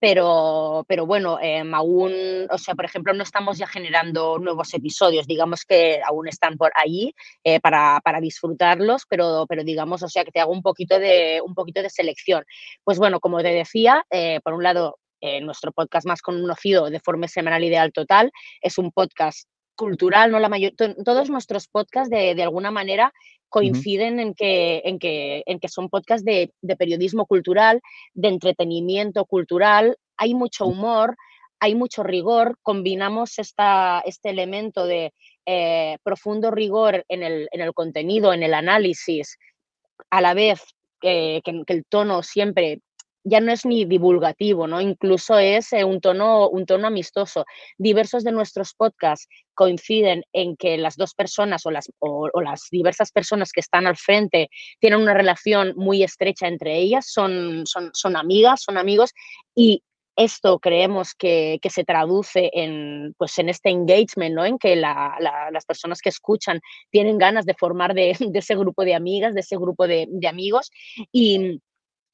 pero, 0.00 0.84
pero 0.88 1.04
bueno, 1.04 1.38
em, 1.42 1.74
aún, 1.74 2.12
o 2.50 2.58
sea, 2.58 2.74
por 2.74 2.86
ejemplo, 2.86 3.12
no 3.12 3.22
estamos 3.22 3.58
ya 3.58 3.66
generando 3.66 4.38
nuevos 4.38 4.72
episodios, 4.72 5.26
digamos 5.26 5.64
que 5.66 6.00
aún 6.08 6.26
están 6.26 6.56
por 6.56 6.72
ahí 6.74 7.14
eh, 7.44 7.60
para, 7.60 8.00
para, 8.02 8.18
disfrutarlos, 8.18 9.04
pero, 9.06 9.44
pero 9.46 9.62
digamos, 9.62 10.02
o 10.02 10.08
sea, 10.08 10.24
que 10.24 10.32
te 10.32 10.40
hago 10.40 10.52
un 10.52 10.62
poquito 10.62 10.98
de, 10.98 11.42
un 11.44 11.54
poquito 11.54 11.82
de 11.82 11.90
selección. 11.90 12.44
Pues 12.82 12.98
bueno, 12.98 13.20
como 13.20 13.42
te 13.42 13.48
decía, 13.48 14.02
eh, 14.10 14.40
por 14.42 14.54
un 14.54 14.62
lado, 14.62 14.96
eh, 15.20 15.40
nuestro 15.40 15.72
podcast 15.72 16.06
más 16.06 16.22
conocido 16.22 16.90
de 16.90 17.00
forma 17.00 17.28
semanal 17.28 17.64
ideal 17.64 17.92
total. 17.92 18.30
Es 18.60 18.78
un 18.78 18.92
podcast 18.92 19.48
cultural, 19.74 20.30
¿no? 20.30 20.38
La 20.38 20.48
mayor, 20.48 20.72
todos 20.76 21.30
nuestros 21.30 21.68
podcasts 21.68 22.10
de, 22.10 22.34
de 22.34 22.42
alguna 22.42 22.70
manera 22.70 23.12
coinciden 23.48 24.20
en, 24.20 24.34
que, 24.34 24.82
en, 24.84 24.98
que, 24.98 25.42
en 25.46 25.58
que 25.58 25.68
son 25.68 25.88
podcasts 25.88 26.24
de, 26.24 26.52
de, 26.60 26.76
periodismo 26.76 27.26
cultural, 27.26 27.80
de 28.14 28.28
entretenimiento 28.28 29.24
cultural, 29.24 29.96
hay 30.16 30.34
mucho 30.34 30.66
humor, 30.66 31.16
hay 31.58 31.74
mucho 31.74 32.02
rigor, 32.02 32.58
combinamos 32.62 33.38
esta, 33.38 34.02
este 34.06 34.30
elemento 34.30 34.86
de 34.86 35.12
eh, 35.46 35.98
profundo 36.02 36.50
rigor 36.50 37.04
en 37.08 37.22
el, 37.22 37.48
en 37.52 37.60
el 37.60 37.74
contenido, 37.74 38.32
en 38.32 38.42
el 38.42 38.54
análisis, 38.54 39.36
a 40.10 40.20
la 40.20 40.32
vez 40.32 40.62
que, 41.00 41.42
el 41.44 41.84
tono 41.88 42.22
siempre 42.22 42.80
ya 43.24 43.40
no 43.40 43.52
es 43.52 43.64
ni 43.64 43.84
divulgativo, 43.84 44.66
¿no? 44.66 44.80
Incluso 44.80 45.38
es 45.38 45.72
eh, 45.72 45.84
un, 45.84 46.00
tono, 46.00 46.48
un 46.48 46.66
tono 46.66 46.86
amistoso. 46.86 47.44
Diversos 47.78 48.24
de 48.24 48.32
nuestros 48.32 48.74
podcasts 48.74 49.28
coinciden 49.54 50.24
en 50.32 50.56
que 50.56 50.78
las 50.78 50.96
dos 50.96 51.14
personas 51.14 51.66
o 51.66 51.70
las, 51.70 51.90
o, 51.98 52.30
las 52.40 52.68
diversas 52.70 53.12
personas 53.12 53.52
que 53.52 53.60
están 53.60 53.86
al 53.86 53.96
frente 53.96 54.48
tienen 54.78 55.00
una 55.00 55.14
relación 55.14 55.74
muy 55.76 56.02
estrecha 56.02 56.48
entre 56.48 56.78
ellas, 56.78 57.06
son, 57.10 57.66
son, 57.66 57.90
son 57.92 58.16
amigas, 58.16 58.62
son 58.62 58.78
amigos 58.78 59.12
y 59.54 59.82
esto 60.16 60.58
creemos 60.58 61.14
que, 61.14 61.58
se 61.70 61.84
traduce 61.84 62.50
en, 62.52 63.14
pues 63.16 63.38
en 63.38 63.48
este 63.48 63.70
engagement, 63.70 64.34
¿no? 64.34 64.44
en 64.44 64.58
que 64.58 64.76
las 64.76 65.64
personas 65.66 66.00
que 66.00 66.10
escuchan 66.10 66.60
tienen 66.90 67.16
ganas 67.16 67.46
de 67.46 67.54
formar 67.54 67.94
de, 67.94 68.10
ese 68.34 68.56
grupo 68.56 68.84
de 68.84 68.94
amigas, 68.94 69.34
de 69.34 69.40
ese 69.40 69.56
grupo 69.56 69.86
de, 69.86 70.08
amigos. 70.28 70.70
Y, 71.12 71.60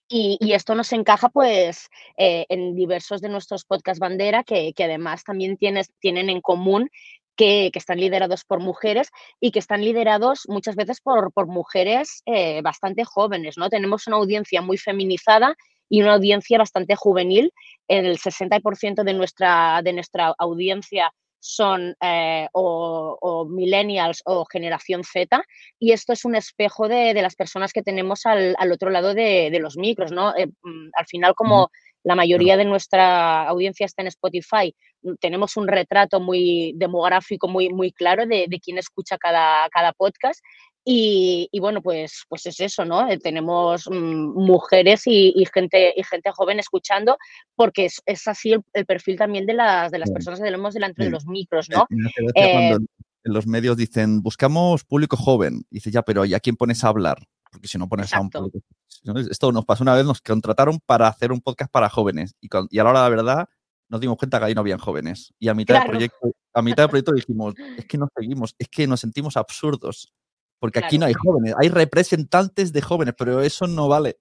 y, 0.08 0.52
esto 0.52 0.74
nos 0.74 0.92
encaja 0.92 1.28
pues 1.28 1.88
eh, 2.16 2.46
en 2.48 2.74
diversos 2.74 3.20
de 3.20 3.28
nuestros 3.28 3.64
podcast 3.64 4.00
bandera 4.00 4.44
que, 4.44 4.72
además 4.78 5.24
también 5.24 5.56
tienen 5.56 6.30
en 6.30 6.40
común 6.40 6.90
que, 7.36 7.70
están 7.74 8.00
liderados 8.00 8.44
por 8.44 8.60
mujeres 8.60 9.10
y 9.40 9.50
que 9.50 9.58
están 9.58 9.82
liderados 9.82 10.44
muchas 10.48 10.76
veces 10.76 11.00
por, 11.00 11.32
por 11.32 11.46
mujeres 11.46 12.22
eh, 12.26 12.62
bastante 12.62 13.04
jóvenes, 13.04 13.56
¿no? 13.58 13.68
Tenemos 13.68 14.06
una 14.06 14.16
audiencia 14.16 14.62
muy 14.62 14.78
feminizada 14.78 15.54
y 15.88 16.02
una 16.02 16.14
audiencia 16.14 16.58
bastante 16.58 16.96
juvenil. 16.96 17.52
El 17.88 18.18
60% 18.18 19.04
de 19.04 19.14
nuestra, 19.14 19.80
de 19.82 19.92
nuestra 19.92 20.34
audiencia 20.38 21.12
son 21.46 21.94
eh, 22.00 22.48
o, 22.52 23.46
millennials 23.48 24.22
o 24.24 24.44
generación 24.44 25.04
Z 25.04 25.42
y 25.78 25.92
esto 25.92 26.12
es 26.12 26.24
un 26.24 26.34
espejo 26.34 26.88
de, 26.88 27.14
las 27.14 27.36
personas 27.36 27.72
que 27.72 27.82
tenemos 27.82 28.26
al, 28.26 28.56
otro 28.72 28.90
lado 28.90 29.14
de, 29.14 29.56
los 29.60 29.76
micros, 29.76 30.10
¿no? 30.10 30.36
Eh, 30.36 30.46
mm, 30.46 30.90
al 30.92 31.06
final, 31.06 31.34
como 31.34 31.70
la 32.02 32.14
mayoría 32.14 32.56
de 32.56 32.64
nuestra 32.64 33.46
audiencia 33.48 33.86
está 33.86 34.02
en 34.02 34.08
Spotify, 34.08 34.74
mm, 35.02 35.14
tenemos 35.20 35.56
un 35.56 35.68
retrato 35.68 36.18
muy 36.20 36.72
demográfico 36.76 37.48
muy, 37.48 37.68
muy 37.68 37.92
claro 37.92 38.26
de, 38.26 38.46
de 38.48 38.60
quién 38.60 38.78
escucha 38.78 39.16
cada, 39.16 39.68
cada 39.70 39.92
podcast 39.92 40.40
y, 40.88 41.58
bueno, 41.58 41.82
pues, 41.82 42.22
pues 42.28 42.46
es 42.46 42.60
eso, 42.60 42.84
¿no? 42.84 43.08
Eh, 43.08 43.18
tenemos 43.18 43.88
mm, 43.90 44.38
mujeres 44.38 45.02
y, 45.06 45.44
gente, 45.52 45.92
y 45.96 46.04
gente 46.04 46.30
joven 46.30 46.60
escuchando, 46.60 47.18
porque 47.56 47.88
es, 48.06 48.28
así 48.28 48.54
el, 48.72 48.86
perfil 48.86 49.18
también 49.18 49.46
de 49.46 49.54
las, 49.54 49.90
de 49.90 49.98
las 49.98 50.12
personas 50.12 50.38
que 50.38 50.44
tenemos 50.44 50.74
delante 50.74 51.02
de 51.02 51.10
los 51.10 51.26
micros, 51.26 51.68
¿no? 51.70 51.88
Eh, 52.36 52.52
cuando 52.52 52.86
en 53.24 53.32
los 53.32 53.48
medios 53.48 53.76
dicen, 53.76 54.22
buscamos 54.22 54.84
público 54.84 55.16
joven. 55.16 55.64
Dice, 55.70 55.90
ya, 55.90 56.02
pero 56.02 56.24
¿y 56.24 56.34
a 56.34 56.40
quién 56.40 56.54
pones 56.54 56.84
a 56.84 56.88
hablar? 56.88 57.18
Porque 57.50 57.66
si 57.66 57.78
no 57.78 57.88
pones 57.88 58.12
a 58.14 58.20
un 58.20 58.30
público... 58.30 58.60
Esto 59.28 59.50
nos 59.50 59.64
pasó 59.64 59.82
una 59.82 59.94
vez, 59.94 60.04
nos 60.04 60.20
contrataron 60.20 60.78
para 60.86 61.08
hacer 61.08 61.32
un 61.32 61.40
podcast 61.40 61.72
para 61.72 61.88
jóvenes. 61.88 62.36
Y, 62.40 62.48
y 62.70 62.78
a 62.78 62.84
la 62.84 62.90
hora 62.90 63.02
de 63.02 63.10
la 63.10 63.16
verdad, 63.16 63.48
nos 63.88 64.00
dimos 64.00 64.16
cuenta 64.18 64.38
que 64.38 64.44
ahí 64.44 64.54
no 64.54 64.60
habían 64.60 64.78
jóvenes. 64.78 65.34
Y 65.40 65.48
a 65.48 65.54
mitad, 65.54 65.80
del 65.80 65.90
proyecto, 65.90 66.32
a 66.54 66.62
mitad 66.62 66.84
del 66.84 66.90
proyecto 66.90 67.12
dijimos, 67.12 67.54
es 67.76 67.84
que 67.86 67.98
no 67.98 68.06
seguimos, 68.16 68.54
es 68.56 68.68
que 68.68 68.86
nos 68.86 69.00
sentimos 69.00 69.36
absurdos. 69.36 70.12
Porque 70.58 70.78
aquí 70.78 70.98
no 70.98 71.06
hay 71.06 71.14
jóvenes, 71.14 71.54
hay 71.58 71.68
representantes 71.68 72.72
de 72.72 72.80
jóvenes, 72.80 73.14
pero 73.16 73.40
eso 73.40 73.66
no 73.66 73.88
vale. 73.88 74.16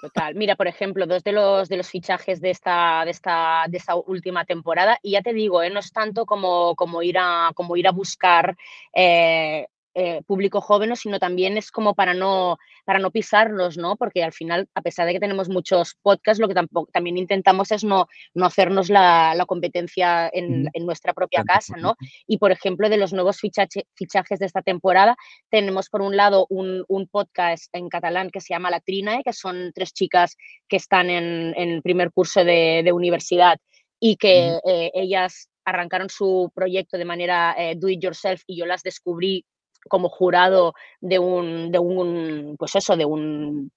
Total. 0.00 0.34
Mira, 0.34 0.56
por 0.56 0.66
ejemplo, 0.66 1.06
dos 1.06 1.22
de 1.22 1.32
los, 1.32 1.68
de 1.68 1.76
los 1.76 1.88
fichajes 1.88 2.40
de 2.40 2.50
esta, 2.50 3.04
de, 3.04 3.12
esta, 3.12 3.64
de 3.68 3.78
esta 3.78 3.94
última 3.94 4.44
temporada, 4.44 4.98
y 5.02 5.12
ya 5.12 5.22
te 5.22 5.32
digo, 5.32 5.62
¿eh? 5.62 5.70
no 5.70 5.78
es 5.78 5.92
tanto 5.92 6.26
como, 6.26 6.74
como, 6.74 7.02
ir, 7.02 7.16
a, 7.18 7.52
como 7.54 7.76
ir 7.76 7.86
a 7.86 7.92
buscar 7.92 8.56
eh, 8.92 9.68
eh, 10.00 10.22
público 10.24 10.60
joven, 10.60 10.94
sino 10.94 11.18
también 11.18 11.56
es 11.56 11.72
como 11.72 11.94
para 11.94 12.14
no, 12.14 12.56
para 12.84 13.00
no 13.00 13.10
pisarlos, 13.10 13.76
¿no? 13.76 13.96
Porque 13.96 14.22
al 14.22 14.32
final, 14.32 14.68
a 14.74 14.80
pesar 14.80 15.06
de 15.06 15.12
que 15.12 15.18
tenemos 15.18 15.48
muchos 15.48 15.96
podcasts, 16.02 16.40
lo 16.40 16.46
que 16.46 16.54
tampoco, 16.54 16.88
también 16.92 17.18
intentamos 17.18 17.72
es 17.72 17.82
no, 17.82 18.06
no 18.32 18.46
hacernos 18.46 18.90
la, 18.90 19.34
competencia 19.48 20.30
en, 20.32 20.70
nuestra 20.82 21.14
propia 21.14 21.42
casa, 21.42 21.76
¿no? 21.76 21.96
Y, 22.28 22.38
por 22.38 22.52
ejemplo, 22.52 22.88
de 22.88 22.96
los 22.96 23.12
nuevos 23.12 23.40
fichajes 23.40 24.38
de 24.38 24.46
esta 24.46 24.62
temporada, 24.62 25.16
tenemos 25.50 25.88
por 25.88 26.02
un 26.02 26.16
lado 26.16 26.46
un, 26.48 26.86
podcast 27.10 27.68
en 27.74 27.88
catalán 27.88 28.30
que 28.30 28.40
se 28.40 28.54
llama 28.54 28.70
La 28.70 28.78
Trinae, 28.78 29.24
que 29.24 29.32
son 29.32 29.72
tres 29.74 29.92
chicas 29.92 30.36
que 30.68 30.76
están 30.76 31.10
en, 31.10 31.54
en 31.56 31.82
primer 31.82 32.12
curso 32.12 32.44
de, 32.44 32.88
universidad 32.92 33.58
y 33.98 34.14
que 34.14 34.60
eh, 34.64 34.92
ellas 34.94 35.50
arrancaron 35.64 36.08
su 36.08 36.52
proyecto 36.54 36.96
de 36.96 37.04
manera 37.04 37.54
eh, 37.58 37.74
do 37.76 37.88
it 37.88 38.00
yourself 38.00 38.42
y 38.46 38.56
yo 38.56 38.64
las 38.64 38.82
descubrí 38.82 39.44
como 39.88 40.08
jurado 40.08 40.74
de 41.00 41.18
un, 41.18 41.70
de 41.70 41.78
un 41.78 42.56
pues 42.58 42.76
eso, 42.76 42.96
de 42.96 43.04
un 43.04 43.70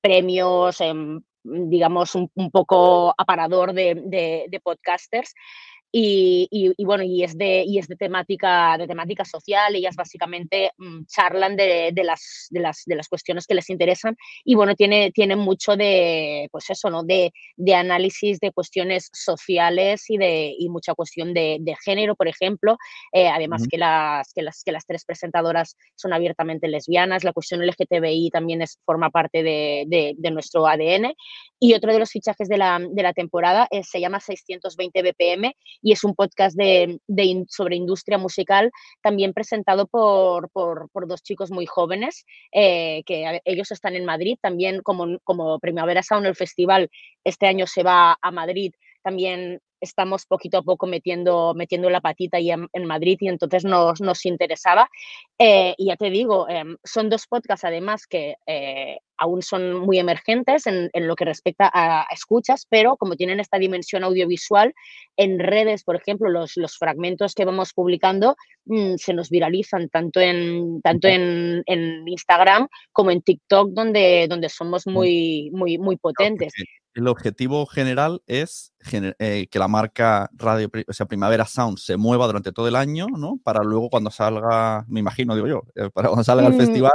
premios, 0.00 0.80
em, 0.80 1.20
digamos, 1.42 2.14
un, 2.14 2.30
poco 2.50 3.14
aparador 3.16 3.72
de, 3.72 4.46
de 4.48 4.60
podcasters 4.60 5.34
y, 5.92 6.84
bueno, 6.84 7.02
y 7.02 7.24
es 7.24 7.36
de, 7.36 7.64
y 7.66 7.78
es 7.78 7.88
de 7.88 7.96
temática, 7.96 8.76
de 8.78 8.86
temática 8.86 9.24
social, 9.24 9.74
ellas 9.74 9.96
básicamente 9.96 10.70
mm, 10.78 11.04
charlan 11.06 11.56
de, 11.56 11.92
las, 12.04 12.46
de, 12.50 12.60
las, 12.60 12.82
de 12.86 12.94
las 12.94 13.08
cuestiones 13.08 13.46
que 13.46 13.54
les 13.54 13.70
interesan 13.70 14.16
y 14.44 14.54
bueno, 14.54 14.74
tiene, 14.74 15.10
tiene 15.12 15.36
mucho 15.36 15.76
de, 15.76 16.48
pues 16.52 16.70
eso, 16.70 16.90
¿no? 16.90 17.02
De, 17.02 17.32
análisis 17.74 18.40
de 18.40 18.50
cuestiones 18.50 19.10
sociales 19.12 20.10
y 20.10 20.18
de 20.18 20.54
y 20.58 20.68
mucha 20.68 20.94
cuestión 20.94 21.32
de, 21.32 21.60
género, 21.84 22.16
por 22.16 22.28
ejemplo, 22.28 22.76
eh, 23.12 23.28
además 23.28 23.62
que, 23.70 23.78
las, 23.78 24.32
que, 24.32 24.42
las, 24.42 24.62
que 24.64 24.72
las 24.72 24.84
tres 24.86 25.04
presentadoras 25.04 25.76
son 25.94 26.12
abiertamente 26.12 26.68
lesbianas, 26.68 27.24
la 27.24 27.32
cuestión 27.32 27.64
LGTBI 27.64 28.30
también 28.30 28.60
es, 28.62 28.78
forma 28.84 29.10
parte 29.10 29.42
de, 29.42 30.16
nuestro 30.30 30.66
ADN 30.66 31.14
y 31.58 31.74
otro 31.74 31.92
de 31.92 31.98
los 31.98 32.10
fichajes 32.10 32.48
de 32.48 32.56
la, 32.56 33.12
temporada 33.14 33.66
eh, 33.70 33.82
se 33.82 34.00
llama 34.00 34.20
620 34.20 35.02
BPM 35.02 35.52
y 35.82 35.92
es 35.92 36.04
un 36.04 36.14
podcast 36.14 36.56
de, 36.56 36.98
sobre 37.48 37.76
industria 37.76 38.18
musical, 38.18 38.70
también 39.02 39.32
presentado 39.32 39.86
por, 39.86 40.50
dos 41.06 41.22
chicos 41.22 41.50
muy 41.50 41.66
jóvenes, 41.66 42.24
eh, 42.52 43.02
que 43.04 43.40
ellos 43.44 43.70
están 43.70 43.96
en 43.96 44.04
Madrid, 44.04 44.36
también 44.40 44.82
como, 44.82 45.18
como 45.24 45.58
Primavera 45.58 46.02
Sound, 46.02 46.26
el 46.26 46.36
festival 46.36 46.88
este 47.24 47.46
año 47.46 47.66
se 47.66 47.82
va 47.82 48.16
a 48.20 48.30
Madrid, 48.30 48.72
también 49.02 49.60
estamos 49.80 50.26
poquito 50.26 50.58
a 50.58 50.62
poco 50.62 50.86
metiendo, 50.86 51.54
metiendo 51.54 51.90
la 51.90 52.00
patita 52.00 52.36
ahí 52.36 52.50
en, 52.50 52.84
Madrid 52.84 53.16
y 53.20 53.28
entonces 53.28 53.64
nos, 53.64 54.00
nos 54.00 54.26
interesaba. 54.26 54.88
Eh, 55.38 55.74
y 55.78 55.86
ya 55.86 55.96
te 55.96 56.10
digo, 56.10 56.48
em, 56.48 56.76
son 56.84 57.08
dos 57.08 57.26
podcasts 57.26 57.64
además 57.64 58.06
que 58.06 58.36
eh, 58.46 58.98
aún 59.20 59.42
son 59.42 59.74
muy 59.74 59.98
emergentes 59.98 60.66
en, 60.66 60.90
lo 60.94 61.14
que 61.14 61.24
respecta 61.24 61.70
a, 61.72 62.06
escuchas, 62.10 62.66
pero 62.68 62.96
como 62.96 63.14
tienen 63.14 63.38
esta 63.38 63.58
dimensión 63.58 64.02
audiovisual, 64.02 64.74
en 65.16 65.38
redes, 65.38 65.84
por 65.84 65.94
ejemplo, 65.94 66.28
los, 66.30 66.56
los 66.56 66.76
fragmentos 66.76 67.34
que 67.34 67.44
vamos 67.44 67.72
publicando 67.72 68.34
mm, 68.64 68.94
se 68.96 69.14
nos 69.14 69.30
viralizan 69.30 69.88
tanto 69.88 70.20
en, 70.20 70.80
tanto 70.82 71.06
en, 71.06 71.62
Instagram 72.06 72.66
como 72.92 73.10
en 73.10 73.22
TikTok, 73.22 73.70
donde, 73.70 74.26
donde 74.28 74.48
somos 74.48 74.86
mm. 74.86 74.90
muy, 74.90 75.50
muy, 75.52 75.78
muy 75.78 75.96
potentes 75.96 76.52
el 76.94 77.08
objetivo 77.08 77.66
general 77.66 78.22
es 78.26 78.72
eh, 78.92 79.46
que 79.50 79.58
la 79.58 79.68
marca 79.68 80.28
Radio, 80.32 80.70
o 80.88 80.92
sea, 80.92 81.06
Primavera 81.06 81.46
Sound 81.46 81.78
se 81.78 81.96
mueva 81.96 82.26
durante 82.26 82.52
todo 82.52 82.68
el 82.68 82.76
año, 82.76 83.06
¿no? 83.16 83.38
Para 83.42 83.62
luego 83.62 83.90
cuando 83.90 84.10
salga, 84.10 84.84
me 84.88 85.00
imagino, 85.00 85.34
digo 85.34 85.46
yo, 85.46 85.62
eh, 85.76 85.90
para 85.90 86.08
cuando 86.08 86.24
salga 86.24 86.48
el 86.48 86.54
mm. 86.54 86.58
festival, 86.58 86.92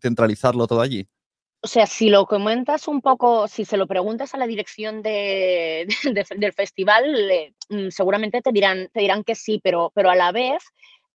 centralizarlo 0.00 0.66
todo 0.66 0.80
allí. 0.80 1.08
O 1.62 1.66
sea, 1.66 1.86
si 1.86 2.08
lo 2.08 2.26
comentas 2.26 2.88
un 2.88 3.02
poco, 3.02 3.46
si 3.46 3.66
se 3.66 3.76
lo 3.76 3.86
preguntas 3.86 4.34
a 4.34 4.38
la 4.38 4.46
dirección 4.46 5.02
de, 5.02 5.86
del 6.36 6.52
festival, 6.54 7.52
mm, 7.68 7.88
seguramente 7.90 8.40
te 8.40 8.52
dirán, 8.52 8.88
te 8.92 9.00
dirán 9.00 9.24
que 9.24 9.34
sí, 9.34 9.60
pero, 9.62 9.92
pero 9.94 10.10
a 10.10 10.16
la 10.16 10.32
vez 10.32 10.62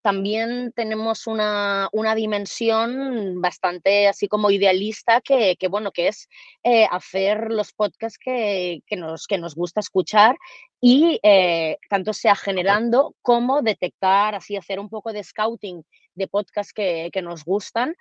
también 0.05 0.71
tenemos 0.75 1.25
una, 1.25 1.89
dimensión 2.15 3.41
bastante 3.41 4.07
así 4.07 4.27
como 4.27 4.51
idealista 4.51 5.19
que, 5.19 5.57
bueno, 5.67 5.91
que 5.91 6.09
es 6.09 6.29
eh, 6.63 6.85
hacer 6.91 7.49
los 7.49 7.73
podcasts 7.73 8.19
que, 8.23 8.83
nos, 8.95 9.25
que 9.25 9.39
nos 9.39 9.55
gusta 9.55 9.79
escuchar 9.79 10.37
y 10.79 11.19
eh, 11.23 11.79
tanto 11.89 12.13
sea 12.13 12.35
generando 12.35 13.15
como 13.23 13.63
detectar, 13.63 14.35
así 14.35 14.55
hacer 14.55 14.79
un 14.79 14.89
poco 14.89 15.11
de 15.11 15.23
scouting 15.23 15.83
de 16.13 16.27
podcasts 16.27 16.71
que, 16.71 17.09
que 17.11 17.23
nos 17.23 17.43
gustan 17.43 17.95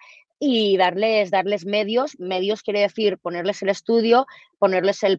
y 0.47 0.77
darles, 0.77 1.31
darles 1.31 1.65
medios. 1.65 2.21
Medios 2.21 2.63
quiere 2.63 2.81
decir 2.81 3.17
ponerles 3.17 3.63
el 3.63 3.71
estudio, 3.71 4.27
ponerles 4.59 5.03
el, 5.03 5.19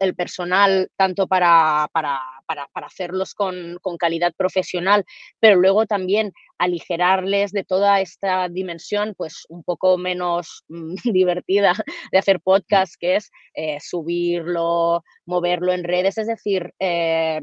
el 0.00 0.14
personal 0.14 0.90
tanto 0.96 1.26
para, 1.26 1.88
para, 1.92 2.20
para, 2.44 2.68
para 2.74 2.86
hacerlos 2.86 3.34
con, 3.34 3.78
con, 3.80 3.96
calidad 3.96 4.34
profesional, 4.36 5.06
pero 5.40 5.56
luego 5.56 5.86
también 5.86 6.34
aligerarles 6.58 7.52
de 7.52 7.64
toda 7.64 8.02
esta 8.02 8.50
dimensión, 8.50 9.14
pues 9.16 9.46
un 9.48 9.62
poco 9.64 9.96
menos 9.96 10.64
mm, 10.68 10.94
divertida 11.04 11.72
de 12.12 12.18
hacer 12.18 12.40
podcast, 12.40 12.96
que 13.00 13.16
es 13.16 13.30
eh, 13.54 13.78
subirlo, 13.80 15.04
moverlo 15.24 15.72
en 15.72 15.84
redes. 15.84 16.18
Es 16.18 16.26
decir, 16.26 16.74
eh, 16.78 17.40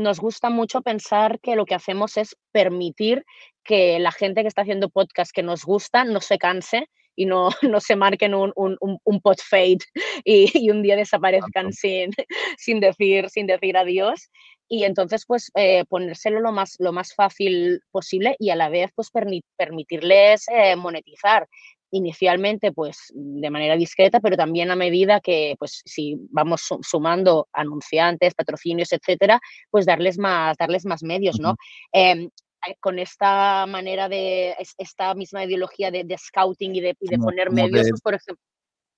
nos 0.00 0.18
gusta 0.18 0.50
mucho 0.50 0.82
pensar 0.82 1.38
que 1.40 1.56
lo 1.56 1.66
que 1.66 1.74
hacemos 1.74 2.16
es 2.16 2.36
permitir 2.52 3.24
que 3.62 3.98
la 3.98 4.12
gente 4.12 4.42
que 4.42 4.48
está 4.48 4.62
haciendo 4.62 4.88
podcast 4.88 5.32
que 5.32 5.42
nos 5.42 5.64
gusta 5.64 6.04
no 6.04 6.20
se 6.20 6.38
canse 6.38 6.88
y 7.16 7.26
no, 7.26 7.50
no 7.62 7.80
se 7.80 7.96
marquen 7.96 8.34
un, 8.34 8.52
un, 8.56 8.76
un 8.80 9.20
pot 9.20 9.40
fade 9.40 9.78
y, 10.24 10.50
y, 10.54 10.70
un 10.70 10.82
día 10.82 10.96
desaparezcan 10.96 11.72
sin, 11.72 12.10
sin, 12.58 12.80
decir, 12.80 13.28
sin 13.28 13.46
decir 13.46 13.76
adiós. 13.76 14.30
Y 14.68 14.84
entonces 14.84 15.24
pues 15.26 15.50
eh, 15.56 15.84
ponérselo 15.88 16.40
lo 16.40 16.52
más, 16.52 16.76
lo 16.78 16.92
más 16.92 17.12
fácil 17.14 17.80
posible 17.90 18.36
y 18.38 18.50
a 18.50 18.56
la 18.56 18.68
vez 18.68 18.90
pues 18.94 19.10
permitirles 19.56 20.46
eh, 20.48 20.76
monetizar 20.76 21.48
inicialmente 21.90 22.72
pues 22.72 23.12
de 23.14 23.50
manera 23.50 23.76
discreta, 23.76 24.20
pero 24.20 24.36
también 24.36 24.70
a 24.70 24.76
medida 24.76 25.20
que 25.20 25.54
pues 25.58 25.82
si 25.84 26.16
vamos 26.30 26.68
sumando 26.82 27.48
anunciantes, 27.52 28.34
patrocinios, 28.34 28.92
etcétera, 28.92 29.40
pues 29.70 29.86
darles 29.86 30.18
más, 30.18 30.56
darles 30.56 30.84
más 30.86 31.02
medios, 31.02 31.38
¿no? 31.40 31.56
Em, 31.92 32.30
eh, 32.66 32.76
con 32.80 32.98
esta 32.98 33.66
manera 33.66 34.08
de, 34.08 34.54
esta 34.78 35.14
misma 35.14 35.44
ideología 35.44 35.90
de, 35.90 36.04
scouting 36.18 36.76
y 36.76 36.80
de, 36.80 36.96
y 37.00 37.08
de 37.08 37.18
poner 37.18 37.50
medios, 37.50 37.88
pues, 37.88 38.00
por 38.02 38.14
ejemplo, 38.14 38.44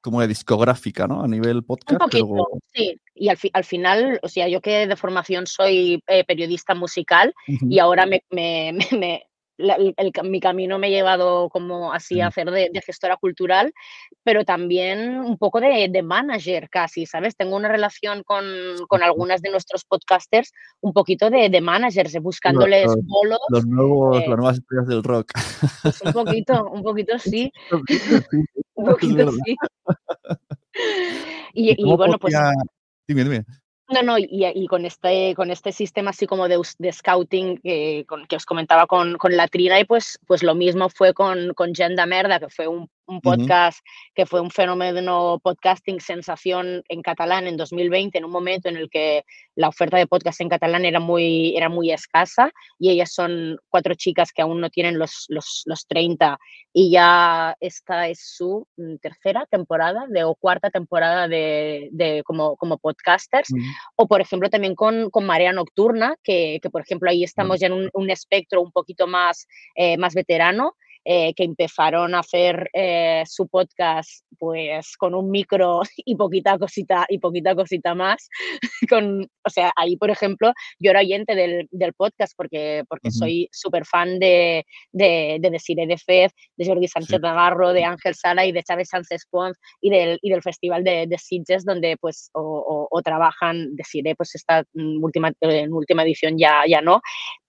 como 0.02 0.20
de 0.20 0.26
discográfica, 0.26 1.06
¿no? 1.06 1.22
A 1.22 1.28
nivel 1.28 1.62
podcast. 1.62 1.92
Un 1.92 1.98
poquito, 2.10 2.48
sí. 2.74 3.00
Y 3.14 3.28
al, 3.28 3.38
al, 3.52 3.64
final, 3.64 4.18
o 4.22 4.28
sea, 4.28 4.48
yo 4.48 4.60
que 4.60 4.86
de 4.88 4.96
formación 4.96 5.46
soy 5.46 6.02
eh, 6.08 6.24
periodista 6.24 6.74
musical 6.74 7.32
y 7.46 7.78
ahora 7.78 8.04
me, 8.04 8.24
me, 8.30 8.76
me, 8.98 9.26
el, 9.62 10.12
mi 10.24 10.40
camino 10.40 10.78
me 10.78 10.88
ha 10.88 10.90
llevado 10.90 11.48
como 11.48 11.92
así 11.92 12.20
a 12.20 12.28
hacer 12.28 12.50
de, 12.50 12.70
gestora 12.84 13.16
cultural, 13.16 13.72
pero 14.24 14.44
también 14.44 15.18
un 15.18 15.38
poco 15.38 15.60
de, 15.60 15.88
de 15.90 16.02
manager 16.02 16.68
casi, 16.68 17.06
¿sabes? 17.06 17.36
Tengo 17.36 17.56
una 17.56 17.68
relación 17.68 18.22
con, 18.22 18.44
con, 18.88 19.02
algunas 19.02 19.42
de 19.42 19.50
nuestros 19.50 19.84
podcasters, 19.84 20.52
un 20.80 20.92
poquito 20.92 21.30
de, 21.30 21.48
de 21.48 21.60
managers, 21.60 22.14
buscándoles 22.20 22.86
los, 22.86 22.96
bolos. 23.04 23.38
Los 23.48 23.66
nuevos, 23.66 24.16
eh, 24.16 24.28
las 24.28 24.36
nuevas 24.36 24.58
estrellas 24.58 24.88
del 24.88 25.02
rock. 25.02 25.32
Pues 25.82 26.00
un 26.02 26.12
poquito, 26.12 26.64
un 26.70 26.82
poquito 26.82 27.18
sí. 27.18 27.52
un 28.74 28.86
poquito 28.86 29.32
sí. 29.32 29.56
y, 31.54 31.82
y 31.82 31.96
bueno, 31.96 32.18
pues... 32.18 32.34
Dime, 33.06 33.24
dime. 33.24 33.44
No, 33.92 34.02
no, 34.02 34.16
y, 34.18 34.66
con, 34.68 34.86
este, 34.86 35.34
con 35.34 35.50
este 35.50 35.70
sistema 35.70 36.10
así 36.10 36.26
como 36.26 36.48
de, 36.48 36.58
de 36.78 36.92
scouting 36.92 37.58
que, 37.58 38.06
con, 38.08 38.26
que 38.26 38.36
os 38.36 38.46
comentaba 38.46 38.86
con, 38.86 39.18
con 39.18 39.36
la 39.36 39.48
Trina, 39.48 39.78
y 39.78 39.84
pues, 39.84 40.18
pues 40.26 40.42
lo 40.42 40.54
mismo 40.54 40.88
fue 40.88 41.12
con, 41.12 41.52
con 41.52 41.74
Genda 41.74 42.06
Merda, 42.06 42.40
que 42.40 42.48
fue 42.48 42.66
un, 42.68 42.88
un 43.06 43.20
podcast 43.20 43.78
que 44.14 44.26
fue 44.26 44.40
un 44.40 44.50
fenómeno 44.50 45.40
podcasting 45.42 46.00
sensación 46.00 46.82
en 46.88 47.02
catalán 47.02 47.46
en 47.46 47.56
2020, 47.56 48.18
en 48.18 48.24
un 48.24 48.30
momento 48.30 48.68
en 48.68 48.76
el 48.76 48.88
que 48.90 49.24
la 49.54 49.68
oferta 49.68 49.96
de 49.96 50.06
podcast 50.06 50.40
en 50.40 50.48
catalán 50.48 50.84
era 50.84 51.00
muy, 51.00 51.56
era 51.56 51.68
muy 51.68 51.90
escasa 51.90 52.52
y 52.78 52.90
ellas 52.90 53.12
son 53.12 53.58
cuatro 53.68 53.94
chicas 53.94 54.32
que 54.32 54.42
aún 54.42 54.60
no 54.60 54.70
tienen 54.70 54.98
los, 54.98 55.26
los, 55.28 55.62
los 55.66 55.86
30 55.86 56.38
y 56.72 56.90
ya 56.90 57.56
esta 57.60 58.08
es 58.08 58.20
su 58.36 58.66
mm, 58.76 58.96
tercera 58.96 59.46
temporada 59.50 60.06
de, 60.08 60.24
o 60.24 60.34
cuarta 60.34 60.70
temporada 60.70 61.28
de, 61.28 61.88
de 61.92 62.22
como, 62.24 62.56
como 62.56 62.78
podcasters. 62.78 63.48
O, 63.96 64.06
por 64.06 64.20
ejemplo, 64.20 64.48
también 64.48 64.74
con, 64.74 65.10
con 65.10 65.26
Marea 65.26 65.52
Nocturna, 65.52 66.16
que, 66.22 66.58
que, 66.62 66.70
por 66.70 66.82
ejemplo, 66.82 67.10
ahí 67.10 67.24
estamos 67.24 67.60
ya 67.60 67.66
en 67.66 67.74
un, 67.74 67.90
un 67.92 68.10
espectro 68.10 68.62
un 68.62 68.72
poquito 68.72 69.06
más, 69.06 69.46
eh, 69.74 69.98
más 69.98 70.14
veterano 70.14 70.74
eh, 71.04 71.34
que 71.34 71.44
empezaron 71.44 72.14
a 72.14 72.20
hacer 72.20 72.70
eh, 72.72 73.22
su 73.26 73.48
podcast 73.48 74.24
pues 74.38 74.96
con 74.96 75.14
un 75.14 75.30
micro 75.30 75.80
y 75.96 76.16
poquita 76.16 76.58
cosita 76.58 77.06
y 77.08 77.18
poquita 77.18 77.54
cosita 77.54 77.94
más. 77.94 78.28
con, 78.90 79.22
o 79.22 79.50
sea, 79.50 79.72
ahí, 79.76 79.96
por 79.96 80.10
ejemplo, 80.10 80.52
yo 80.78 80.90
era 80.90 81.00
oyente 81.00 81.34
del, 81.34 81.68
del 81.70 81.92
podcast 81.92 82.34
porque, 82.36 82.84
porque 82.88 83.08
uh 83.08 83.10
-huh. 83.10 83.18
soy 83.18 83.48
súper 83.52 83.84
fan 83.84 84.18
de, 84.18 84.64
de, 84.92 85.38
de 85.40 85.50
Desiree 85.50 85.86
de 85.86 85.98
Fez, 85.98 86.32
de 86.56 86.66
Jordi 86.66 86.88
Sánchez 86.88 87.16
sí. 87.16 87.22
Navarro, 87.22 87.72
de 87.72 87.84
Ángel 87.84 88.14
Sala 88.14 88.46
y 88.46 88.52
de 88.52 88.62
Chávez 88.62 88.88
Sánchez 88.88 89.26
Pons 89.30 89.58
y 89.80 89.90
del, 89.90 90.18
y 90.22 90.30
del 90.30 90.42
Festival 90.42 90.84
de, 90.84 91.06
de 91.06 91.18
Sitges, 91.18 91.64
donde 91.64 91.96
pues 91.96 92.30
o, 92.32 92.40
o, 92.40 92.88
o 92.90 93.02
trabajan, 93.02 93.74
Desiree 93.76 94.14
pues 94.14 94.34
esta 94.34 94.64
última, 94.74 95.32
en 95.40 95.72
última 95.72 96.02
edición 96.02 96.38
ya, 96.38 96.62
ya 96.66 96.80
no, 96.80 97.00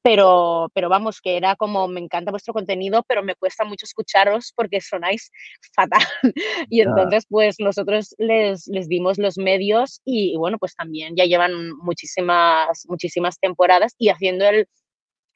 pero, 0.03 0.69
pero 0.73 0.89
vamos, 0.89 1.21
que 1.21 1.37
era 1.37 1.55
como, 1.55 1.87
me 1.87 2.01
encanta 2.01 2.31
vuestro 2.31 2.53
contenido, 2.53 3.03
pero 3.07 3.23
me 3.23 3.35
cuesta 3.35 3.63
mucho 3.63 3.85
escucharos 3.85 4.51
porque 4.55 4.81
sonáis 4.81 5.31
fatal. 5.73 6.01
y 6.69 6.81
entonces, 6.81 7.25
pues 7.29 7.55
nosotros 7.59 8.13
les, 8.17 8.67
les 8.67 8.89
dimos 8.89 9.17
los 9.17 9.37
medios 9.37 10.01
y, 10.03 10.33
y, 10.33 10.37
bueno, 10.37 10.57
pues 10.57 10.75
también 10.75 11.15
ya 11.15 11.23
llevan 11.23 11.71
muchísimas, 11.77 12.85
muchísimas 12.89 13.39
temporadas 13.39 13.95
y 13.97 14.09
haciendo 14.09 14.45
el, 14.45 14.67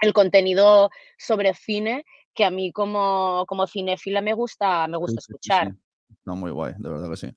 el 0.02 0.14
contenido 0.14 0.90
sobre 1.18 1.54
cine 1.54 2.04
que 2.34 2.44
a 2.44 2.52
mí 2.52 2.72
como, 2.74 3.46
como 3.48 3.68
cinéfila 3.68 4.22
me 4.22 4.34
gusta, 4.34 4.88
me 4.88 4.98
gusta 4.98 5.22
sí, 5.22 5.28
escuchar. 5.28 5.68
Sí, 5.68 5.74
sí. 5.74 6.16
No, 6.26 6.36
muy 6.36 6.52
guay, 6.52 6.74
de 6.78 6.90
verdad 6.90 7.10
que 7.10 7.16
sí. 7.16 7.28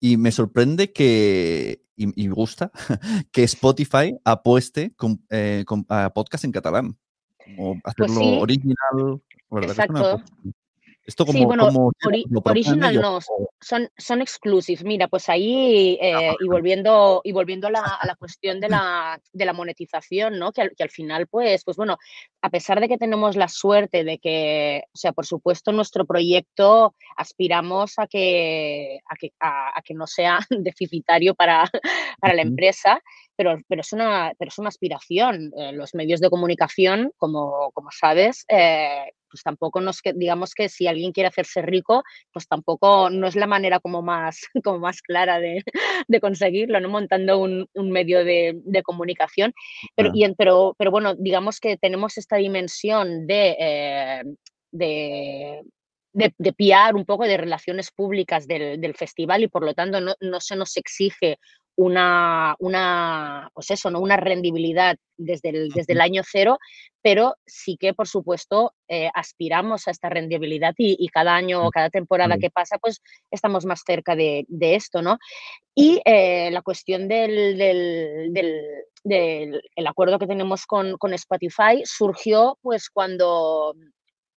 Y 0.00 0.16
me 0.16 0.32
sorprende 0.32 0.92
que, 0.92 1.82
y, 1.94 2.06
me 2.06 2.34
gusta, 2.34 2.72
que 3.32 3.42
Spotify 3.44 4.16
apueste 4.24 4.94
con, 4.96 5.22
eh, 5.30 5.64
con, 5.66 5.84
a 5.88 6.10
podcast 6.10 6.44
en 6.44 6.52
catalán. 6.52 6.98
Como 7.44 7.80
hacerlo 7.84 8.14
pues 8.14 8.26
sí. 8.26 8.38
original. 8.40 9.22
¿verdad? 9.50 9.70
Exacto. 9.70 10.22
Esto 11.06 11.24
como, 11.24 11.38
sí, 11.38 11.44
bueno, 11.44 11.66
como 11.66 11.92
ori 12.06 12.24
original 12.44 12.94
no, 13.00 13.18
son, 13.60 13.90
son 13.96 14.20
exclusives. 14.22 14.84
Mira, 14.84 15.08
pues 15.08 15.28
ahí, 15.28 15.98
eh, 16.00 16.34
y 16.38 16.46
volviendo, 16.46 17.20
y 17.24 17.32
volviendo 17.32 17.68
a, 17.68 17.70
la, 17.70 17.80
a 17.80 18.06
la 18.06 18.14
cuestión 18.16 18.60
de 18.60 18.68
la, 18.68 19.20
de 19.32 19.44
la 19.44 19.52
monetización, 19.52 20.38
¿no? 20.38 20.52
Que 20.52 20.62
al, 20.62 20.76
que 20.76 20.82
al, 20.82 20.90
final, 20.90 21.26
pues, 21.26 21.64
pues 21.64 21.76
bueno, 21.76 21.96
a 22.42 22.50
pesar 22.50 22.80
de 22.80 22.88
que 22.88 22.98
tenemos 22.98 23.34
la 23.34 23.48
suerte 23.48 24.04
de 24.04 24.18
que, 24.18 24.84
o 24.92 24.96
sea, 24.96 25.12
por 25.12 25.26
supuesto, 25.26 25.72
nuestro 25.72 26.04
proyecto 26.04 26.94
aspiramos 27.16 27.98
a 27.98 28.06
que, 28.06 29.00
a 29.08 29.16
que, 29.16 29.32
a, 29.40 29.78
a 29.78 29.82
que 29.82 29.94
no 29.94 30.06
sea 30.06 30.38
deficitario 30.50 31.34
para, 31.34 31.64
para 32.20 32.34
la 32.34 32.42
empresa, 32.42 33.00
pero, 33.36 33.56
pero, 33.68 33.80
es, 33.80 33.92
una, 33.94 34.32
pero 34.38 34.50
es 34.50 34.58
una 34.58 34.68
aspiración. 34.68 35.50
Eh, 35.56 35.72
los 35.72 35.94
medios 35.94 36.20
de 36.20 36.28
comunicación, 36.28 37.10
como, 37.16 37.70
como 37.72 37.88
sabes, 37.90 38.44
eh, 38.48 39.12
pues 39.30 39.42
tampoco 39.42 39.80
nos 39.80 40.00
digamos 40.14 40.54
que 40.54 40.68
si 40.68 40.86
alguien 40.86 41.12
quiere 41.12 41.28
hacerse 41.28 41.62
rico, 41.62 42.02
pues 42.32 42.46
tampoco 42.48 43.10
no 43.10 43.26
es 43.26 43.36
la 43.36 43.46
manera 43.46 43.80
como 43.80 44.02
más, 44.02 44.40
como 44.64 44.78
más 44.78 45.02
clara 45.02 45.38
de, 45.38 45.62
de 46.08 46.20
conseguirlo, 46.20 46.80
¿no? 46.80 46.88
Montando 46.88 47.38
un, 47.38 47.68
un 47.74 47.90
medio 47.90 48.24
de, 48.24 48.60
de, 48.64 48.82
comunicación. 48.82 49.52
Pero, 49.94 50.10
y, 50.12 50.34
pero, 50.34 50.74
pero 50.78 50.90
bueno, 50.90 51.14
digamos 51.14 51.60
que 51.60 51.76
tenemos 51.76 52.18
esta 52.18 52.36
dimensión 52.36 53.26
de, 53.26 53.56
eh, 53.58 54.22
de 54.72 55.62
de, 56.12 56.34
de, 56.38 56.52
PR, 56.52 56.96
un 56.96 57.04
poco 57.04 57.24
de 57.24 57.36
relaciones 57.36 57.90
públicas 57.90 58.46
del, 58.46 58.80
del 58.80 58.94
festival 58.94 59.44
y 59.44 59.48
por 59.48 59.64
lo 59.64 59.74
tanto 59.74 60.00
no, 60.00 60.14
no, 60.20 60.40
se 60.40 60.56
nos 60.56 60.76
exige 60.76 61.38
una, 61.80 62.56
una, 62.58 63.50
pues 63.54 63.70
eso, 63.70 63.90
¿no? 63.90 64.00
una 64.00 64.18
rendibilidad 64.18 64.96
desde 65.16 65.48
el, 65.48 65.70
desde 65.70 65.94
el 65.94 66.02
año 66.02 66.22
cero, 66.30 66.58
pero 67.00 67.36
sí 67.46 67.78
que, 67.78 67.94
por 67.94 68.06
supuesto, 68.06 68.74
eh, 68.86 69.10
aspiramos 69.14 69.88
a 69.88 69.90
esta 69.90 70.10
rendibilidad 70.10 70.74
y, 70.76 70.96
y, 70.98 71.08
cada 71.08 71.34
año 71.34 71.64
o 71.66 71.70
cada 71.70 71.88
temporada 71.88 72.36
que 72.36 72.50
pasa, 72.50 72.76
pues 72.78 73.00
estamos 73.30 73.64
más 73.64 73.82
cerca 73.86 74.14
de, 74.14 74.44
de 74.48 74.74
esto, 74.74 75.00
¿no? 75.00 75.18
Y 75.74 76.02
eh, 76.04 76.50
la 76.50 76.60
cuestión 76.60 77.08
del, 77.08 77.56
del, 77.56 78.32
del, 78.34 78.62
del 79.02 79.62
el 79.74 79.86
acuerdo 79.86 80.18
que 80.18 80.26
tenemos 80.26 80.66
con, 80.66 80.98
con 80.98 81.14
Spotify 81.14 81.82
surgió 81.84 82.58
pues 82.60 82.90
cuando 82.90 83.74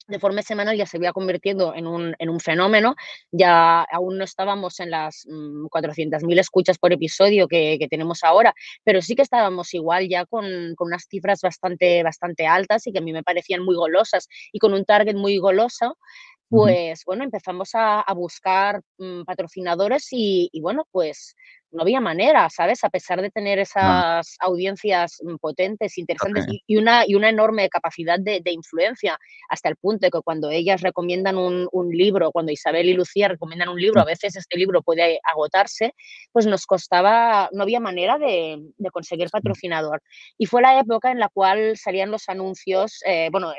de 0.07 0.19
forma 0.19 0.43
semanal 0.43 0.77
ya 0.77 0.87
se 0.87 0.99
iba 0.99 1.13
convirtiendo 1.13 1.75
en 1.75 1.87
un, 1.87 2.15
en 2.19 2.29
un 2.29 2.41
fenómeno. 2.41 2.95
Ya 3.31 3.83
aún 3.83 4.19
no 4.19 4.25
estábamos 4.25 4.81
en 4.81 4.91
las 4.91 5.27
mmm, 5.29 5.67
400.000 5.67 6.39
escuchas 6.39 6.79
por 6.79 6.93
episodio 6.93 7.49
que, 7.49 7.77
que, 7.79 7.89
tenemos 7.89 8.25
ahora, 8.25 8.55
pero 8.85 9.03
sí 9.03 9.15
que 9.15 9.23
estábamos 9.23 9.73
igual 9.75 10.09
ya 10.09 10.25
con, 10.27 10.75
con, 10.77 10.89
unas 10.89 11.07
cifras 11.09 11.41
bastante, 11.43 12.03
bastante 12.03 12.47
altas 12.47 12.87
y 12.87 12.93
que 12.93 12.99
a 12.99 13.03
mí 13.03 13.13
me 13.13 13.23
parecían 13.23 13.63
muy 13.63 13.77
golosas 13.77 14.29
y 14.53 14.59
con 14.59 14.73
un 14.75 14.85
target 14.85 15.15
muy 15.15 15.39
goloso. 15.39 15.99
Pues 16.53 17.05
bueno, 17.07 17.25
empezamos 17.25 17.75
a, 17.75 18.01
a 18.01 18.13
buscar 18.15 18.83
mmm, 18.99 19.23
patrocinadores 19.23 20.09
y, 20.11 20.51
y 20.53 20.61
bueno, 20.61 20.87
pues 20.91 21.35
no 21.73 21.83
había 21.83 22.01
manera, 22.01 22.49
¿sabes? 22.51 22.85
A 22.85 22.91
pesar 22.91 23.23
de 23.23 23.31
tener 23.31 23.59
esas 23.59 24.37
no. 24.41 24.47
audiencias 24.47 25.19
mm, 25.23 25.37
potentes, 25.37 25.99
interesantes 25.99 26.45
okay. 26.45 26.63
y, 26.67 26.77
una, 26.77 27.05
y 27.07 27.15
una 27.15 27.31
enorme 27.31 27.69
capacidad 27.69 28.19
de, 28.19 28.41
de, 28.45 28.53
influencia, 28.53 29.19
hasta 29.49 29.69
el 29.69 29.77
punto 29.77 30.07
de 30.07 30.11
que 30.11 30.21
cuando 30.21 30.51
ellas 30.51 30.83
recomiendan 30.83 31.37
un, 31.37 31.69
un, 31.73 31.91
libro, 31.91 32.31
cuando 32.31 32.53
Isabel 32.53 32.89
y 32.89 32.95
Lucía 32.95 33.29
recomiendan 33.29 33.71
un 33.71 33.81
libro, 33.81 34.01
a 34.01 34.05
veces 34.05 34.37
este 34.37 34.59
libro 34.59 34.83
puede 34.83 35.19
agotarse, 35.25 35.95
pues 36.33 36.47
nos 36.47 36.67
costaba, 36.67 37.49
no 37.53 37.63
había 37.63 37.81
manera 37.81 38.19
de, 38.19 38.59
de 38.77 38.91
conseguir 38.91 39.31
patrocinador. 39.31 40.03
Y 40.39 40.47
fue 40.47 40.63
la 40.63 40.79
época 40.79 41.11
en 41.11 41.19
la 41.19 41.29
cual 41.29 41.77
salían 41.77 42.11
los 42.11 42.29
anuncios, 42.29 43.01
eh, 43.07 43.29
bueno, 43.33 43.53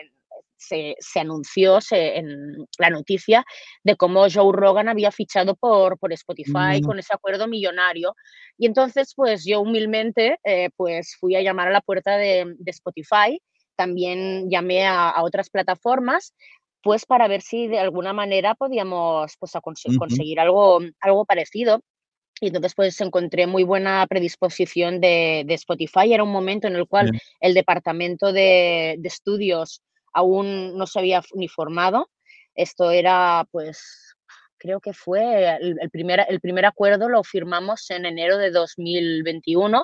se, 0.65 0.95
se 0.99 1.19
anunció 1.19 1.81
se, 1.81 2.17
en 2.17 2.65
la 2.79 2.89
noticia 2.89 3.45
de 3.83 3.95
cómo 3.95 4.27
Joe 4.33 4.51
Rogan 4.53 4.89
había 4.89 5.11
fichado 5.11 5.55
por, 5.55 5.97
por 5.99 6.13
Spotify 6.13 6.81
mm. 6.81 6.85
con 6.85 6.99
ese 6.99 7.13
acuerdo 7.13 7.47
millonario. 7.47 8.15
Y 8.57 8.65
entonces, 8.65 9.13
pues 9.15 9.43
yo 9.45 9.61
humildemente, 9.61 10.39
eh, 10.43 10.69
pues 10.75 11.15
fui 11.19 11.35
a 11.35 11.41
llamar 11.41 11.67
a 11.67 11.71
la 11.71 11.81
puerta 11.81 12.17
de, 12.17 12.53
de 12.57 12.71
Spotify, 12.71 13.41
también 13.75 14.49
llamé 14.49 14.85
a, 14.85 15.09
a 15.09 15.23
otras 15.23 15.49
plataformas 15.49 16.33
pues 16.83 17.05
para 17.05 17.27
ver 17.27 17.41
si 17.41 17.67
de 17.67 17.79
alguna 17.79 18.13
manera 18.13 18.55
podíamos 18.55 19.33
pues, 19.39 19.53
conseguir 19.97 20.39
algo, 20.39 20.79
algo 20.99 21.25
parecido. 21.25 21.81
Y 22.41 22.47
entonces 22.47 22.73
pues 22.75 22.99
encontré 22.99 23.47
muy 23.47 23.63
buena 23.63 24.05
predisposición 24.07 24.99
de, 24.99 25.45
Spotify. 25.49 26.13
Era 26.13 26.23
un 26.23 26.31
momento 26.31 26.67
en 26.67 26.75
el 26.75 26.87
cual 26.87 27.11
el 27.39 27.53
departamento 27.53 28.33
de, 28.33 28.99
estudios 29.03 29.81
aún 30.13 30.77
no 30.77 30.87
se 30.87 30.99
había 30.99 31.21
ni 31.33 31.47
formado. 31.47 32.09
Esto 32.55 32.91
era 32.91 33.47
pues 33.51 34.15
creo 34.57 34.79
que 34.79 34.93
fue 34.93 35.57
el, 35.57 35.89
primer, 35.91 36.25
el 36.29 36.39
primer 36.39 36.65
acuerdo 36.65 37.09
lo 37.09 37.21
firmamos 37.23 37.89
en 37.91 38.05
enero 38.05 38.37
de 38.37 38.49
2021 38.49 39.83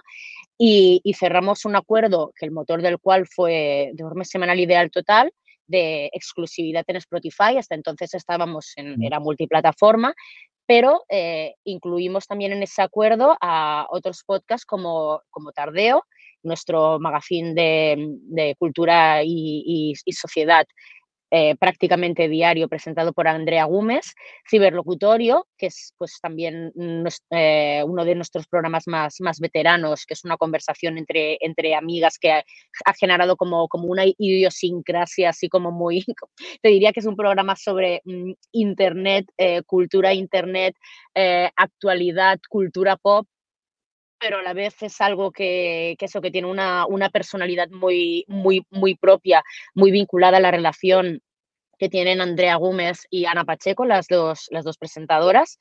y, 0.58 1.02
y, 1.04 1.14
cerramos 1.16 1.66
un 1.66 1.76
acuerdo 1.76 2.32
que 2.38 2.46
el 2.46 2.52
motor 2.52 2.82
del 2.82 2.98
cual 2.98 3.28
fue 3.28 3.92
de 3.94 4.04
forma 4.04 4.24
semanal 4.24 4.58
ideal 4.58 4.90
total 4.90 5.34
de 5.70 6.10
exclusividad 6.14 6.84
en 6.88 6.98
Spotify. 6.98 7.58
Hasta 7.58 7.76
entonces 7.76 8.14
estábamos 8.14 8.74
en, 8.76 9.02
era 9.04 9.20
multiplataforma, 9.20 10.14
pero 10.66 11.04
eh, 11.10 11.56
incluimos 11.64 12.28
también 12.28 12.52
en 12.52 12.64
ese 12.64 12.82
acuerdo 12.82 13.38
a 13.40 13.88
otros 13.90 14.24
podcasts 14.26 14.66
como, 14.66 15.22
como 15.30 15.52
Tardeo, 15.52 16.04
nuestro 16.44 17.00
magazine 17.00 17.54
de, 17.54 18.56
cultura 18.58 19.24
y, 19.24 19.94
y 20.06 20.14
sociedad 20.14 20.66
eh, 21.32 21.56
prácticamente 21.58 22.28
diario 22.28 22.68
presentado 22.68 23.14
por 23.14 23.28
Andrea 23.28 23.66
Gómez, 23.66 24.16
Ciberlocutorio, 24.50 25.46
que 25.60 25.68
es 25.68 25.94
pues 25.96 26.20
también 26.20 26.74
eh, 27.30 27.84
uno 27.86 28.04
de 28.04 28.16
nuestros 28.16 28.48
programas 28.48 28.88
más, 28.88 29.18
más 29.20 29.40
veteranos, 29.40 30.08
que 30.08 30.16
es 30.16 30.26
una 30.26 30.38
conversación 30.38 30.98
entre, 30.98 31.38
entre 31.42 31.76
amigas 31.76 32.18
que 32.20 32.32
ha, 32.32 32.44
generado 33.00 33.38
como, 33.38 33.68
como 33.68 33.90
una 33.90 34.06
idiosincrasia 34.18 35.30
así 35.30 35.50
como 35.50 35.72
muy, 35.72 36.04
te 36.64 36.70
diría 36.70 36.92
que 36.94 37.02
es 37.02 37.06
un 37.06 37.16
programa 37.16 37.56
sobre 37.56 38.02
mm, 38.06 38.32
Internet, 38.54 39.28
eh, 39.38 39.62
cultura 39.68 40.16
Internet, 40.16 40.76
actualidad, 41.56 42.40
cultura 42.50 42.96
pop, 42.98 43.28
pero 44.20 44.40
a 44.40 44.42
la 44.42 44.54
vez 44.54 44.82
es 44.82 45.02
algo 45.02 45.32
que, 45.32 45.96
eso, 46.00 46.22
que 46.22 46.32
tiene 46.32 46.48
una, 46.48 46.86
una, 46.86 47.10
personalidad 47.10 47.70
muy, 47.70 48.26
muy, 48.28 48.66
muy 48.70 48.96
propia, 48.96 49.44
muy 49.74 49.92
vinculada 49.92 50.38
a 50.38 50.42
la 50.42 50.52
relación 50.52 51.22
que 51.78 51.90
tienen 51.90 52.22
Andrea 52.22 52.58
Gómez 52.58 53.08
y 53.10 53.26
Ana 53.26 53.46
Pacheco, 53.46 53.86
las 53.86 54.08
dos, 54.08 54.48
las 54.52 54.66
dos 54.66 54.78
presentadoras. 54.78 55.58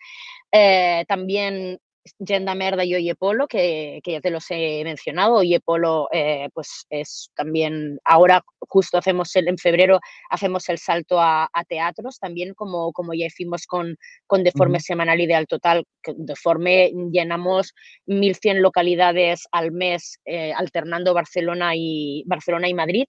Eh, 0.50 1.04
también 1.06 1.78
Yenda 2.18 2.54
Merda 2.54 2.84
y 2.84 2.94
Oye 2.94 3.14
Polo, 3.14 3.46
que, 3.46 4.00
que, 4.02 4.12
ya 4.12 4.20
te 4.20 4.30
los 4.30 4.44
he 4.50 4.82
mencionado. 4.84 5.36
Oye 5.36 5.60
Polo, 5.60 6.08
eh, 6.12 6.48
pues 6.54 6.86
es 6.90 7.30
también, 7.34 7.98
ahora 8.04 8.42
justo 8.60 8.98
hacemos 8.98 9.34
el, 9.36 9.48
en 9.48 9.58
febrero, 9.58 10.00
hacemos 10.30 10.68
el 10.68 10.78
salto 10.78 11.20
a, 11.20 11.48
teatros, 11.68 12.18
también 12.18 12.54
como, 12.54 12.92
como 12.92 13.14
ya 13.14 13.26
hicimos 13.26 13.66
con, 13.66 13.96
con 14.26 14.44
Deforme 14.44 14.80
Semanal 14.80 15.20
Ideal 15.20 15.46
Total. 15.46 15.84
Que 16.02 16.14
Deforme 16.16 16.92
llenamos 17.12 17.74
1.100 18.06 18.60
localidades 18.60 19.46
al 19.52 19.72
mes, 19.72 20.20
eh, 20.24 20.52
alternando 20.52 21.14
Barcelona 21.14 21.72
y, 21.74 22.24
Barcelona 22.26 22.68
y 22.68 22.74
Madrid. 22.74 23.04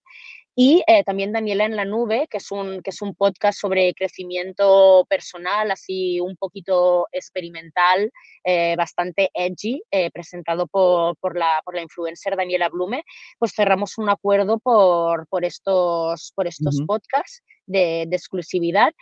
Y 0.62 0.84
eh, 0.88 1.06
también 1.06 1.32
Daniela 1.32 1.64
en 1.64 1.78
la 1.78 1.86
Nube, 1.86 2.28
que 2.30 2.36
es, 2.36 2.52
un, 2.52 2.82
que 2.82 2.90
es 2.90 3.02
un 3.02 3.16
podcast 3.16 3.58
sobre 3.58 3.94
crecimiento 3.94 5.06
personal, 5.08 5.72
así 5.72 6.20
un 6.20 6.36
poquito 6.36 7.08
experimental, 7.14 8.12
eh, 8.44 8.76
bastante 8.76 9.32
edgy, 9.34 9.82
eh, 9.90 10.12
presentado 10.12 10.68
por, 10.68 11.16
por, 11.16 11.38
la, 11.38 11.62
por 11.64 11.76
la 11.76 11.82
influencer 11.82 12.36
Daniela 12.36 12.68
Blume. 12.68 13.06
Pues 13.38 13.54
cerramos 13.56 13.98
un 13.98 14.10
acuerdo 14.10 14.60
por, 14.60 15.28
por 15.30 15.46
estos, 15.46 16.34
por 16.36 16.46
estos 16.46 16.82
podcasts 16.86 17.42
de, 17.70 18.06
de 18.08 18.16
exclusividad. 18.16 18.94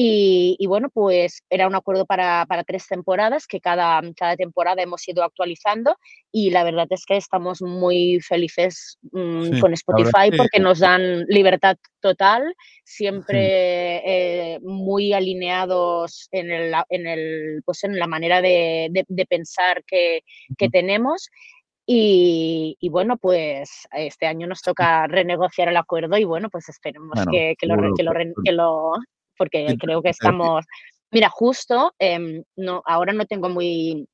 Y, 0.00 0.64
bueno, 0.68 0.90
pues 0.90 1.42
era 1.50 1.66
un 1.66 1.74
acuerdo 1.74 2.06
para, 2.06 2.46
para, 2.46 2.62
tres 2.62 2.86
temporadas 2.86 3.48
que 3.48 3.60
cada, 3.60 4.00
cada 4.16 4.36
temporada 4.36 4.80
hemos 4.80 5.08
ido 5.08 5.24
actualizando 5.24 5.96
y 6.30 6.50
la 6.50 6.62
verdad 6.62 6.86
es 6.90 7.04
que 7.04 7.16
estamos 7.16 7.62
muy 7.62 8.20
felices 8.20 8.98
mm, 9.10 9.58
con 9.58 9.72
Spotify 9.72 10.30
porque 10.36 10.60
nos 10.60 10.78
dan 10.78 11.24
libertad 11.24 11.78
total, 12.00 12.54
siempre 12.84 14.02
eh, 14.54 14.60
muy 14.62 15.14
alineados 15.14 16.28
en, 16.30 16.52
el, 16.52 16.74
en, 16.90 17.06
el, 17.08 17.62
pues 17.64 17.82
en 17.82 17.98
la 17.98 18.06
manera 18.06 18.40
de, 18.40 18.90
de, 18.92 19.26
pensar 19.26 19.82
que, 19.84 20.22
que 20.56 20.68
tenemos 20.68 21.28
y, 21.90 22.76
y, 22.80 22.90
bueno, 22.90 23.16
pues 23.16 23.88
este 23.92 24.26
año 24.26 24.46
nos 24.46 24.60
toca 24.60 25.06
renegociar 25.06 25.68
el 25.68 25.76
acuerdo 25.78 26.18
y 26.18 26.24
bueno, 26.24 26.50
pues 26.50 26.68
esperemos 26.68 27.18
que, 27.32 27.54
que, 27.58 27.66
lo, 27.66 27.76
que, 27.96 28.02
lo, 28.02 28.12
que, 28.44 28.52
lo, 28.52 28.92
porque 29.38 29.74
creo 29.80 30.02
que 30.02 30.10
estamos... 30.10 30.66
Mira, 31.10 31.30
justo, 31.30 31.94
em, 31.98 32.44
no, 32.56 32.82
ahora 32.84 33.14
no 33.14 33.24
tengo 33.24 33.48
muy, 33.48 34.06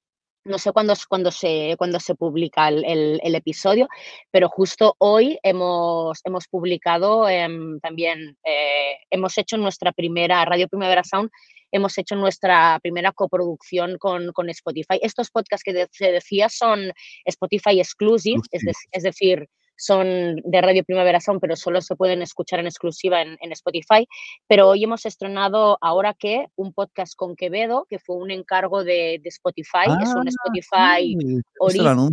no 0.44 0.58
sé 0.58 0.70
cuándo, 0.70 0.94
cuándo, 1.08 1.32
se, 1.32 1.74
cuándo 1.76 1.98
se 1.98 2.14
publica 2.14 2.68
el, 2.68 3.18
el, 3.20 3.34
episodio, 3.34 3.88
pero 4.30 4.48
justo 4.48 4.94
hoy 4.98 5.36
hemos, 5.42 6.20
hemos 6.22 6.46
publicado 6.46 7.28
em, 7.28 7.80
también, 7.80 8.36
eh, 8.44 8.98
hemos 9.10 9.36
hecho 9.36 9.56
nuestra 9.56 9.90
primera, 9.90 10.44
Radio 10.44 10.68
Primavera 10.68 11.02
Sound, 11.02 11.28
hemos 11.74 11.98
hecho 11.98 12.14
nuestra 12.14 12.78
primera 12.80 13.10
coproducción 13.12 13.98
con, 13.98 14.32
con 14.32 14.48
Spotify. 14.48 15.00
Estos 15.02 15.30
podcasts 15.30 15.64
que 15.64 15.88
se 15.90 16.12
decía 16.12 16.48
son 16.48 16.92
Spotify 17.24 17.80
exclusive, 17.80 18.40
es, 18.52 18.62
es 18.92 19.02
decir, 19.02 19.48
son 19.76 20.36
de 20.36 20.60
Radio 20.60 20.84
Primavera 20.84 21.20
Sound, 21.20 21.40
pero 21.40 21.56
solo 21.56 21.80
se 21.80 21.96
pueden 21.96 22.22
escuchar 22.22 22.60
en 22.60 22.66
exclusiva 22.66 23.22
en, 23.22 23.52
Spotify. 23.52 24.06
Pero 24.46 24.68
hoy 24.68 24.84
hemos 24.84 25.04
estrenado 25.04 25.76
Ahora 25.80 26.14
que, 26.14 26.46
un 26.54 26.72
podcast 26.72 27.14
con 27.16 27.34
Quevedo, 27.34 27.86
que 27.90 27.98
fue 27.98 28.16
un 28.16 28.30
encargo 28.30 28.84
de, 28.84 29.20
Spotify. 29.24 29.90
es 30.00 30.14
un 30.14 30.28
ah, 30.28 30.30
Spotify 30.30 31.16
original. 31.58 32.10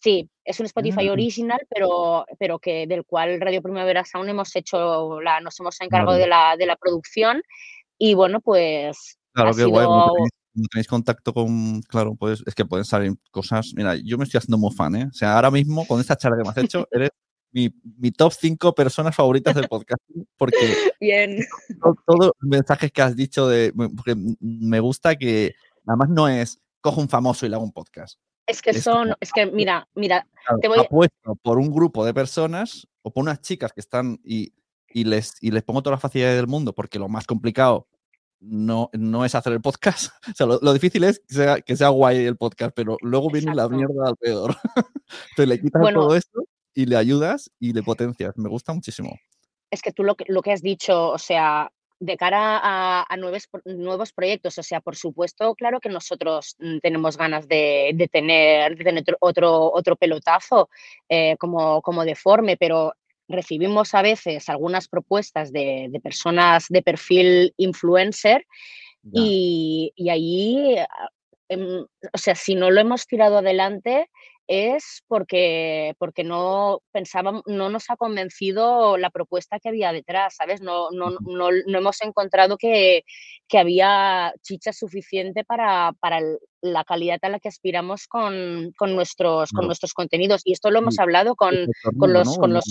Sí, 0.00 0.30
es 0.44 0.60
un 0.60 0.66
Spotify 0.66 1.08
ah. 1.08 1.12
original, 1.12 1.60
pero, 1.68 2.24
pero 2.38 2.58
que 2.58 2.86
del 2.86 3.04
cual 3.04 3.40
Radio 3.40 3.60
Primavera 3.60 4.04
Sound 4.04 4.30
hemos 4.30 4.54
hecho 4.56 5.20
la, 5.20 5.40
nos 5.40 5.58
hemos 5.60 5.78
encargado 5.80 6.16
de, 6.16 6.26
la, 6.26 6.56
de 6.56 6.66
la 6.66 6.76
producción. 6.76 7.42
Y 7.98 8.14
bueno, 8.14 8.40
pues. 8.40 9.18
Claro, 9.32 9.54
qué 9.54 9.66
tenéis 10.72 10.88
contacto 10.88 11.32
con, 11.32 11.82
claro, 11.82 12.14
pues 12.16 12.42
es 12.46 12.54
que 12.54 12.64
pueden 12.64 12.84
salir 12.84 13.14
cosas. 13.30 13.72
Mira, 13.74 13.94
yo 13.96 14.18
me 14.18 14.24
estoy 14.24 14.38
haciendo 14.38 14.58
muy 14.58 14.74
fan, 14.74 14.96
¿eh? 14.96 15.06
O 15.08 15.12
sea, 15.12 15.36
ahora 15.36 15.50
mismo, 15.50 15.86
con 15.86 16.00
esta 16.00 16.16
charla 16.16 16.38
que 16.38 16.42
me 16.44 16.50
has 16.50 16.56
hecho, 16.56 16.88
eres 16.90 17.10
mi, 17.52 17.70
mi 17.98 18.10
top 18.10 18.32
5 18.32 18.74
personas 18.74 19.14
favoritas 19.14 19.54
del 19.54 19.68
podcast. 19.68 20.02
Porque 20.36 20.74
Bien. 21.00 21.38
todos 22.06 22.18
los 22.18 22.32
mensajes 22.40 22.92
que 22.92 23.02
has 23.02 23.16
dicho, 23.16 23.48
de, 23.48 23.72
porque 23.72 24.16
me 24.40 24.80
gusta 24.80 25.16
que 25.16 25.54
nada 25.84 25.96
más 25.96 26.08
no 26.08 26.28
es 26.28 26.60
cojo 26.80 27.00
un 27.00 27.08
famoso 27.08 27.46
y 27.46 27.48
le 27.48 27.56
hago 27.56 27.64
un 27.64 27.72
podcast. 27.72 28.18
Es 28.46 28.62
que 28.62 28.72
son, 28.72 29.14
es 29.20 29.30
que 29.30 29.44
mira, 29.44 29.86
mira, 29.94 30.26
te 30.62 30.68
voy 30.68 30.78
apuesto 30.78 31.36
por 31.42 31.58
un 31.58 31.70
grupo 31.70 32.06
de 32.06 32.14
personas 32.14 32.88
o 33.02 33.12
por 33.12 33.22
unas 33.22 33.42
chicas 33.42 33.74
que 33.74 33.80
están 33.80 34.18
y, 34.24 34.54
y 34.90 35.04
les, 35.04 35.34
y 35.40 35.50
les 35.50 35.62
pongo 35.62 35.82
todas 35.82 35.96
las 35.96 36.02
facilidades 36.02 36.36
del 36.36 36.46
mundo 36.46 36.74
porque 36.74 36.98
lo 36.98 37.08
más 37.08 37.26
complicado 37.26 37.86
no, 38.40 38.90
no 38.92 39.24
es 39.24 39.34
hacer 39.34 39.52
el 39.52 39.60
podcast. 39.60 40.12
O 40.32 40.34
sea, 40.34 40.46
lo, 40.46 40.72
difícil 40.72 41.04
es 41.04 41.20
que 41.20 41.34
sea, 41.34 41.60
que 41.60 41.76
sea, 41.76 41.88
guay 41.88 42.24
el 42.24 42.36
podcast, 42.36 42.72
pero 42.74 42.96
luego 43.00 43.30
viene 43.30 43.54
la 43.54 43.68
mierda 43.68 44.08
al 44.08 44.16
peor. 44.16 44.56
Entonces 45.30 45.48
le 45.48 45.60
quitas 45.60 45.82
todo 45.92 46.14
esto 46.14 46.44
y 46.74 46.86
le 46.86 46.96
ayudas 46.96 47.50
y 47.58 47.72
le 47.72 47.82
potencias. 47.82 48.36
Me 48.36 48.48
gusta 48.48 48.72
muchísimo. 48.72 49.16
Es 49.70 49.82
que 49.82 49.92
tú 49.92 50.04
lo 50.04 50.14
que, 50.14 50.24
lo 50.28 50.42
que 50.42 50.52
has 50.52 50.62
dicho, 50.62 51.10
o 51.10 51.18
sea, 51.18 51.70
de 52.00 52.16
cara 52.16 52.60
a, 52.62 53.16
nuevos, 53.16 53.48
nuevos 53.64 54.12
proyectos, 54.12 54.56
o 54.58 54.62
sea, 54.62 54.80
por 54.80 54.94
supuesto, 54.94 55.54
claro 55.54 55.80
que 55.80 55.88
nosotros 55.88 56.56
mm, 56.60 56.78
tenemos 56.78 57.16
ganas 57.16 57.48
de, 57.48 57.90
de 57.94 58.06
tener, 58.06 58.76
de 58.76 58.84
tener 58.84 59.04
otro, 59.20 59.72
otro 59.72 59.96
pelotazo 59.96 60.70
eh, 61.08 61.36
como, 61.38 61.82
como 61.82 62.04
deforme, 62.04 62.56
pero 62.56 62.94
recibimos 63.28 63.94
a 63.94 64.02
veces 64.02 64.48
algunas 64.48 64.88
propuestas 64.88 65.52
de, 65.52 65.90
personas 66.02 66.66
de 66.68 66.82
perfil 66.82 67.54
influencer 67.56 68.46
y, 69.12 69.92
y, 69.94 70.10
ahí, 70.10 70.76
em, 71.48 71.84
o 72.12 72.18
sea, 72.18 72.34
si 72.34 72.54
no 72.54 72.70
lo 72.70 72.80
hemos 72.80 73.06
tirado 73.06 73.38
adelante 73.38 74.08
es 74.48 75.04
porque, 75.06 75.94
porque 75.98 76.24
no 76.24 76.80
pensábamos, 76.90 77.42
no 77.46 77.68
nos 77.68 77.90
ha 77.90 77.96
convencido 77.96 78.96
la 78.96 79.10
propuesta 79.10 79.60
que 79.60 79.68
había 79.68 79.92
detrás, 79.92 80.36
¿sabes? 80.36 80.62
No, 80.62 80.90
no, 80.90 81.10
no, 81.20 81.50
no 81.66 81.78
hemos 81.78 82.00
encontrado 82.00 82.56
que, 82.56 83.04
que, 83.46 83.58
había 83.58 84.32
chicha 84.42 84.72
suficiente 84.72 85.44
para, 85.44 85.92
para 86.00 86.20
la 86.62 86.84
calidad 86.84 87.18
a 87.22 87.28
la 87.28 87.40
que 87.40 87.48
aspiramos 87.48 88.08
con, 88.08 88.72
con 88.78 88.96
nuestros, 88.96 89.50
con 89.50 89.66
nuestros 89.66 89.92
contenidos. 89.92 90.40
Y 90.44 90.52
esto 90.52 90.70
lo 90.70 90.78
hemos 90.78 90.98
hablado 90.98 91.36
con, 91.36 91.54
con 91.98 92.14
los, 92.14 92.38
con 92.38 92.54
los 92.54 92.64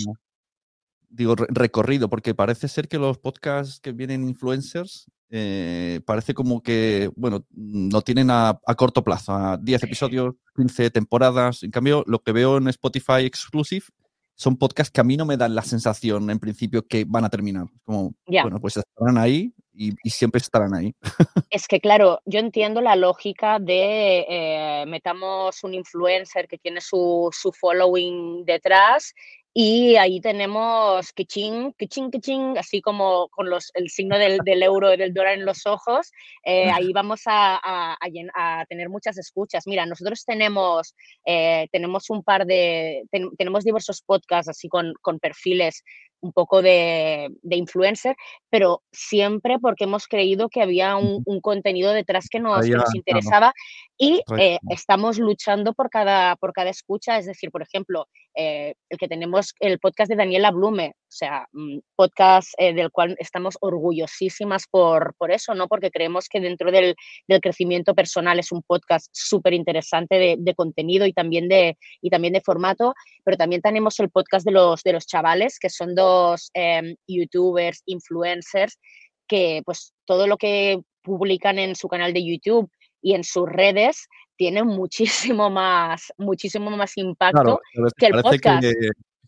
digo, 1.08 1.34
recorrido, 1.36 2.08
porque 2.08 2.34
parece 2.34 2.68
ser 2.68 2.88
que 2.88 2.98
los 2.98 3.18
podcasts 3.18 3.80
que 3.80 3.92
vienen 3.92 4.28
influencers, 4.28 5.10
eh, 5.30 6.00
parece 6.06 6.34
como 6.34 6.62
que, 6.62 7.10
bueno, 7.16 7.44
no 7.50 8.00
tienen 8.02 8.30
a, 8.30 8.58
corto 8.76 9.04
plazo, 9.04 9.34
a 9.34 9.56
10 9.58 9.84
episodios, 9.84 10.34
15 10.56 10.90
temporadas. 10.90 11.62
En 11.62 11.70
cambio, 11.70 12.04
lo 12.06 12.20
que 12.20 12.32
veo 12.32 12.56
en 12.56 12.68
Spotify 12.68 13.24
Exclusive 13.24 13.86
son 14.34 14.56
podcasts 14.56 14.92
que 14.92 15.00
a 15.00 15.04
mí 15.04 15.16
no 15.16 15.26
me 15.26 15.36
dan 15.36 15.54
la 15.54 15.62
sensación 15.62 16.30
en 16.30 16.38
principio 16.38 16.86
que 16.86 17.04
van 17.04 17.24
a 17.24 17.30
terminar. 17.30 17.66
Como, 17.84 18.14
bueno, 18.26 18.60
pues 18.60 18.76
estarán 18.76 19.18
ahí 19.18 19.52
y, 19.74 19.94
y 20.02 20.10
siempre 20.10 20.38
estarán 20.38 20.74
ahí. 20.74 20.94
Es 21.50 21.66
que, 21.66 21.80
claro, 21.80 22.20
yo 22.26 22.40
entiendo 22.40 22.80
la 22.80 22.94
lógica 22.94 23.58
de 23.58 24.26
eh, 24.28 24.84
metamos 24.86 25.64
un 25.64 25.74
influencer 25.74 26.46
que 26.46 26.58
tiene 26.58 26.80
su, 26.80 27.30
su 27.32 27.52
following 27.52 28.44
detrás 28.44 29.14
y 29.60 29.96
ahí 29.96 30.20
tenemos 30.20 31.12
kiching, 31.12 31.72
kiching, 31.72 32.12
kiching, 32.12 32.56
así 32.58 32.80
como 32.80 33.26
con 33.28 33.50
los, 33.50 33.72
el 33.74 33.88
signo 33.90 34.16
del, 34.16 34.38
del 34.44 34.62
euro 34.62 34.94
y 34.94 34.96
del 34.96 35.12
dólar 35.12 35.34
en 35.34 35.44
los 35.44 35.66
ojos. 35.66 36.12
eh, 36.44 36.70
ahí 36.70 36.92
vamos 36.94 37.22
a, 37.26 37.56
a- 37.56 37.98
a 38.34 38.64
tener 38.66 38.88
muchas 38.88 39.18
escuchas. 39.18 39.66
Mira, 39.66 39.84
nosotros 39.84 40.24
tenemos, 40.24 40.94
eh, 41.24 41.66
tenemos 41.72 42.08
un 42.10 42.22
par 42.22 42.46
de, 42.46 43.02
ten- 43.10 43.30
tenemos 43.36 43.64
diversos 43.64 44.00
podcasts 44.02 44.48
así 44.48 44.68
con, 44.68 44.92
con 45.02 45.18
perfiles 45.18 45.82
un 46.20 46.32
poco 46.32 46.62
de, 46.62 47.28
de 47.42 47.56
influencer, 47.56 48.16
pero 48.50 48.82
siempre 48.92 49.58
porque 49.58 49.84
hemos 49.84 50.06
creído 50.06 50.48
que 50.48 50.62
había 50.62 50.96
un, 50.96 51.22
un 51.24 51.40
contenido 51.40 51.92
detrás 51.92 52.28
que 52.28 52.40
nos, 52.40 52.64
que 52.64 52.72
nos 52.72 52.94
interesaba 52.94 53.52
y 53.96 54.22
eh, 54.38 54.58
estamos 54.70 55.18
luchando 55.18 55.74
por 55.74 55.90
cada, 55.90 56.36
por 56.36 56.52
cada 56.52 56.70
escucha. 56.70 57.18
Es 57.18 57.26
decir, 57.26 57.50
por 57.50 57.62
ejemplo, 57.62 58.06
eh, 58.34 58.74
el 58.88 58.98
que 58.98 59.08
tenemos 59.08 59.54
el 59.58 59.80
podcast 59.80 60.08
de 60.08 60.16
Daniela 60.16 60.52
Blume, 60.52 60.94
o 60.96 61.10
sea, 61.10 61.48
mm, 61.52 61.78
podcast 61.96 62.50
eh, 62.58 62.72
del 62.74 62.92
cual 62.92 63.16
estamos 63.18 63.56
orgullosísimas 63.60 64.66
por, 64.70 65.14
por 65.16 65.32
eso, 65.32 65.54
¿no? 65.54 65.66
Porque 65.66 65.90
creemos 65.90 66.28
que 66.28 66.40
dentro 66.40 66.70
del, 66.70 66.94
del 67.26 67.40
crecimiento 67.40 67.94
personal 67.94 68.38
es 68.38 68.52
un 68.52 68.62
podcast 68.62 69.08
súper 69.12 69.54
interesante 69.54 70.16
de, 70.16 70.36
de 70.38 70.54
contenido 70.54 71.04
y 71.04 71.12
también 71.12 71.48
de, 71.48 71.76
y 72.00 72.10
también 72.10 72.34
de 72.34 72.40
formato, 72.40 72.94
pero 73.24 73.36
también 73.36 73.62
tenemos 73.62 73.98
el 73.98 74.10
podcast 74.10 74.46
de 74.46 74.52
los, 74.52 74.82
de 74.84 74.92
los 74.92 75.06
chavales, 75.06 75.58
que 75.58 75.70
son 75.70 75.96
dos 75.96 76.07
em, 76.54 76.94
youtubers, 77.06 77.82
influencers, 77.86 78.78
que 79.26 79.62
pues 79.64 79.92
todo 80.04 80.26
lo 80.26 80.36
que 80.36 80.80
publican 81.02 81.58
en 81.58 81.74
su 81.76 81.88
canal 81.88 82.12
de 82.12 82.24
YouTube 82.24 82.70
y 83.02 83.14
en 83.14 83.24
sus 83.24 83.48
redes 83.48 84.06
tiene 84.36 84.62
muchísimo 84.62 85.50
más, 85.50 86.12
muchísimo 86.16 86.70
más 86.70 86.96
impacto 86.96 87.40
Claro, 87.42 87.60
pero 87.74 87.86
es 87.88 87.92
que 87.94 88.06
el 88.06 88.22
podcast. 88.22 88.60
que, 88.62 88.74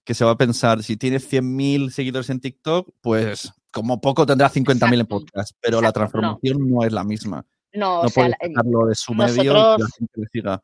que 0.04 0.14
se 0.14 0.24
va 0.24 0.32
a 0.32 0.36
pensar, 0.36 0.82
si 0.82 0.96
tiene 0.96 1.18
100.000 1.18 1.90
seguidores 1.90 2.30
en 2.30 2.40
TikTok, 2.40 2.90
pues 3.00 3.52
como 3.72 4.00
poco 4.00 4.26
tendrá 4.26 4.48
50.000 4.50 5.00
en 5.00 5.06
podcast, 5.06 5.52
pero 5.60 5.80
la 5.80 5.88
exacto, 5.88 6.00
transformación 6.00 6.70
no. 6.70 6.84
es 6.84 6.92
la 6.92 7.04
misma. 7.04 7.44
No, 7.72 8.00
o 8.00 8.02
No 8.04 8.08
sea, 8.08 8.24
puede 8.24 8.28
la- 8.30 8.48
sacarlo 8.48 8.86
de 8.86 8.94
su 8.94 9.14
medio 9.14 9.42
y 9.42 9.46
la 9.46 9.88
gente 9.96 10.12
le 10.20 10.26
siga. 10.32 10.60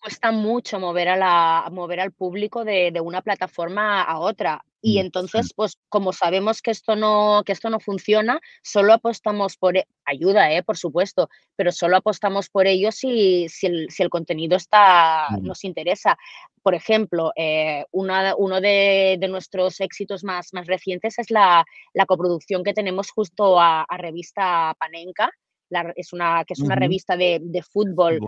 cuesta 0.00 0.30
mucho 0.32 0.78
mover 0.78 1.08
a 1.08 1.16
la, 1.16 1.68
mover 1.72 2.00
al 2.00 2.12
público 2.12 2.64
de, 2.64 2.90
de 2.92 3.00
una 3.00 3.22
plataforma 3.22 4.02
a 4.02 4.18
otra. 4.18 4.62
Y 4.86 4.98
Mm, 4.98 5.00
entonces, 5.06 5.54
pues 5.56 5.78
como 5.88 6.12
sabemos 6.12 6.60
que 6.60 6.70
esto 6.70 6.94
no, 6.94 7.42
que 7.46 7.52
esto 7.52 7.70
no 7.70 7.80
funciona, 7.80 8.38
solo 8.62 8.92
apostamos 8.92 9.56
por 9.56 9.78
e- 9.78 9.86
ayuda, 10.04 10.52
¿eh? 10.52 10.62
por 10.62 10.76
supuesto, 10.76 11.30
pero 11.56 11.72
solo 11.72 11.96
apostamos 11.96 12.50
por 12.50 12.66
ello 12.66 12.92
si, 12.92 13.48
si, 13.48 13.66
el, 13.66 13.88
si 13.90 14.02
el 14.02 14.10
contenido 14.10 14.56
está, 14.58 15.28
Mm. 15.30 15.46
nos 15.46 15.64
interesa. 15.64 16.18
Por 16.62 16.74
ejemplo, 16.74 17.32
eh, 17.34 17.86
una- 17.92 18.34
uno 18.36 18.60
de, 18.60 19.16
de 19.18 19.28
nuestros 19.28 19.80
éxitos 19.80 20.22
más, 20.22 20.52
más 20.52 20.66
recientes 20.66 21.18
es 21.18 21.30
la, 21.30 21.64
la 21.94 22.04
coproducción 22.04 22.62
que 22.62 22.74
tenemos 22.74 23.10
justo 23.10 23.58
a, 23.58 23.84
a 23.88 23.96
revista 23.96 24.74
Panenka, 24.78 25.30
la- 25.70 25.94
es 25.96 26.12
una, 26.12 26.44
que 26.44 26.52
es 26.52 26.60
una 26.60 26.74
revista 26.76 27.16
de, 27.16 27.38
de 27.40 27.62
Fútbol. 27.62 28.20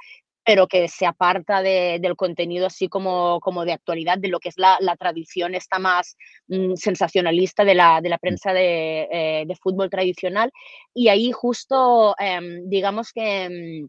Pero 0.46 0.68
que 0.68 0.88
se 0.88 1.06
aparta 1.06 1.60
de- 1.62 1.98
del 2.00 2.16
contenido 2.16 2.66
así 2.68 2.88
como, 2.88 3.40
como 3.40 3.64
de 3.66 3.72
actualidad, 3.74 4.18
de 4.18 4.28
lo 4.28 4.40
que 4.40 4.50
es 4.50 4.58
la, 4.58 4.78
la 4.80 4.96
tradición 4.96 5.54
esta 5.56 5.80
más 5.80 6.16
mm, 6.48 6.74
sensacionalista 6.76 7.64
de 7.64 7.74
la, 7.74 8.00
de 8.00 8.08
la 8.10 8.18
prensa 8.18 8.52
de, 8.54 9.08
eh, 9.12 9.44
de 9.46 9.56
fútbol 9.56 9.90
tradicional. 9.90 10.52
Y 10.94 11.08
ahí 11.08 11.32
justo, 11.32 12.14
em, 12.18 12.68
digamos 12.68 13.12
que 13.12 13.44
em, 13.44 13.88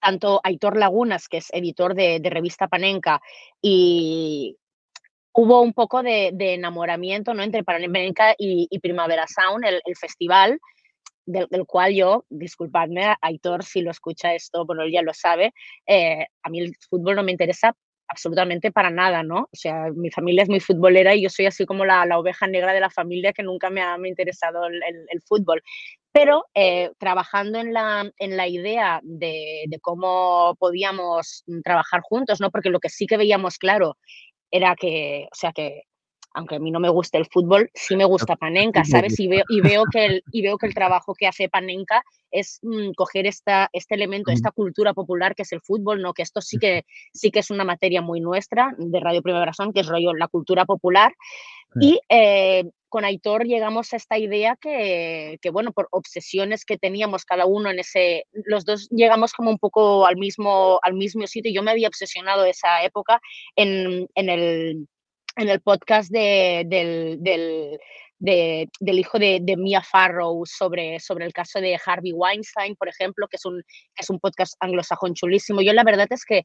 tanto 0.00 0.40
Aitor 0.44 0.76
Lagunas, 0.78 1.28
que 1.28 1.38
es 1.38 1.48
editor 1.52 1.94
de, 1.94 2.20
de 2.20 2.30
revista 2.30 2.68
Panenka, 2.68 3.20
y 3.62 4.56
hubo 5.34 5.60
un 5.62 5.72
poco 5.72 6.02
de, 6.02 6.30
de 6.34 6.54
enamoramiento 6.54 7.34
¿no? 7.34 7.42
entre 7.42 7.64
Panenka 7.64 8.34
y, 8.38 8.68
y 8.70 8.78
Primavera 8.80 9.26
Sound, 9.26 9.64
el, 9.64 9.80
el 9.84 9.96
festival, 9.96 10.60
del, 11.26 11.46
del 11.50 11.66
cual 11.66 11.94
yo, 11.94 12.24
disculpadme, 12.30 13.14
Aitor, 13.20 13.64
si 13.64 13.80
lo 13.82 13.90
escucha 13.90 14.34
esto, 14.34 14.64
bueno, 14.66 14.82
él 14.82 14.92
ya 14.92 15.02
lo 15.02 15.14
sabe, 15.14 15.52
eh, 15.86 16.26
a 16.42 16.50
mí 16.50 16.60
el 16.60 16.74
fútbol 16.88 17.16
no 17.16 17.22
me 17.22 17.32
interesa 17.32 17.74
absolutamente 18.06 18.70
para 18.70 18.90
nada, 18.90 19.22
¿no? 19.22 19.40
O 19.50 19.56
sea, 19.56 19.86
mi 19.94 20.10
familia 20.10 20.42
es 20.42 20.48
muy 20.48 20.60
futbolera 20.60 21.14
y 21.14 21.22
yo 21.22 21.30
soy 21.30 21.46
así 21.46 21.64
como 21.66 21.84
la, 21.84 22.04
la 22.06 22.18
oveja 22.18 22.46
negra 22.46 22.72
de 22.72 22.80
la 22.80 22.90
familia 22.90 23.32
que 23.32 23.42
nunca 23.42 23.70
me 23.70 23.80
ha, 23.82 23.96
me 23.98 24.08
interesado 24.08 24.66
el, 24.66 24.74
el- 24.82 25.06
el 25.08 25.22
fútbol. 25.22 25.62
Pero 26.12 26.44
eh, 26.54 26.90
trabajando 26.98 27.58
en 27.58 27.72
la, 27.72 28.08
en 28.18 28.36
la 28.36 28.46
idea 28.46 29.00
de, 29.02 29.64
de 29.66 29.80
cómo 29.80 30.54
podíamos 30.60 31.42
mm, 31.46 31.62
trabajar 31.62 32.02
juntos, 32.02 32.40
¿no? 32.40 32.50
Porque 32.50 32.70
lo 32.70 32.78
que 32.78 32.88
sí 32.90 33.06
que 33.06 33.16
veíamos 33.16 33.58
claro 33.58 33.96
era 34.50 34.76
que, 34.76 35.26
o 35.32 35.34
sea, 35.34 35.52
que 35.52 35.82
aunque 36.34 36.56
a 36.56 36.58
mí 36.58 36.70
no 36.70 36.80
me 36.80 36.88
guste 36.88 37.16
el 37.16 37.26
fútbol, 37.26 37.70
sí 37.72 37.96
me 37.96 38.04
gusta 38.04 38.36
Panenka, 38.36 38.84
¿sabes? 38.84 39.18
Y 39.18 39.28
veo, 39.28 39.44
y 39.48 39.60
veo, 39.60 39.84
que, 39.90 40.04
el, 40.04 40.24
y 40.30 40.42
veo 40.42 40.58
que 40.58 40.66
el 40.66 40.74
trabajo 40.74 41.14
que 41.14 41.26
hace 41.26 41.48
Panenka 41.48 42.02
es 42.30 42.58
mm, 42.62 42.92
coger 42.96 43.26
esta, 43.26 43.70
este 43.72 43.94
elemento, 43.94 44.32
esta 44.32 44.50
cultura 44.50 44.92
popular 44.92 45.34
que 45.34 45.42
es 45.42 45.52
el 45.52 45.60
fútbol, 45.60 46.02
¿no? 46.02 46.12
Que 46.12 46.22
esto 46.22 46.40
sí 46.40 46.58
que, 46.58 46.84
sí 47.12 47.30
que 47.30 47.38
es 47.38 47.50
una 47.50 47.64
materia 47.64 48.02
muy 48.02 48.20
nuestra 48.20 48.74
de 48.76 49.00
Radio 49.00 49.22
Primavera 49.22 49.52
Sound, 49.52 49.72
que 49.72 49.80
es 49.80 49.86
rollo 49.86 50.12
la 50.12 50.28
cultura 50.28 50.64
popular. 50.64 51.14
Y 51.80 51.98
eh, 52.08 52.64
con 52.88 53.04
Aitor 53.04 53.44
llegamos 53.44 53.92
a 53.92 53.96
esta 53.96 54.16
idea 54.18 54.56
que, 54.60 55.38
que, 55.42 55.50
bueno, 55.50 55.72
por 55.72 55.88
obsesiones 55.90 56.64
que 56.64 56.78
teníamos 56.78 57.24
cada 57.24 57.46
uno 57.46 57.68
en 57.70 57.80
ese, 57.80 58.26
los 58.32 58.64
dos 58.64 58.88
llegamos 58.90 59.32
como 59.32 59.50
un 59.50 59.58
poco 59.58 60.06
al 60.06 60.16
mismo, 60.16 60.78
al 60.82 60.94
mismo 60.94 61.26
sitio. 61.26 61.52
Yo 61.52 61.64
me 61.64 61.72
había 61.72 61.88
obsesionado 61.88 62.44
esa 62.44 62.84
época 62.84 63.20
en, 63.56 64.06
en 64.14 64.28
el 64.28 64.86
en 65.36 65.48
el 65.48 65.60
podcast 65.60 66.10
de, 66.10 66.64
del, 66.66 67.18
del, 67.20 67.78
de, 68.18 68.68
del, 68.80 68.98
hijo 68.98 69.18
de, 69.18 69.40
de, 69.42 69.56
Mia 69.56 69.82
Farrow 69.82 70.44
sobre, 70.46 71.00
sobre 71.00 71.26
el 71.26 71.32
caso 71.32 71.60
de 71.60 71.78
Harvey 71.84 72.12
Weinstein, 72.12 72.76
por 72.76 72.88
ejemplo, 72.88 73.26
que 73.28 73.36
es 73.36 73.44
un, 73.44 73.62
es 73.96 74.10
un 74.10 74.20
podcast 74.20 74.54
anglosajón 74.60 75.14
chulísimo. 75.14 75.60
Yo 75.60 75.72
la 75.72 75.84
verdad 75.84 76.06
es 76.10 76.24
que 76.24 76.42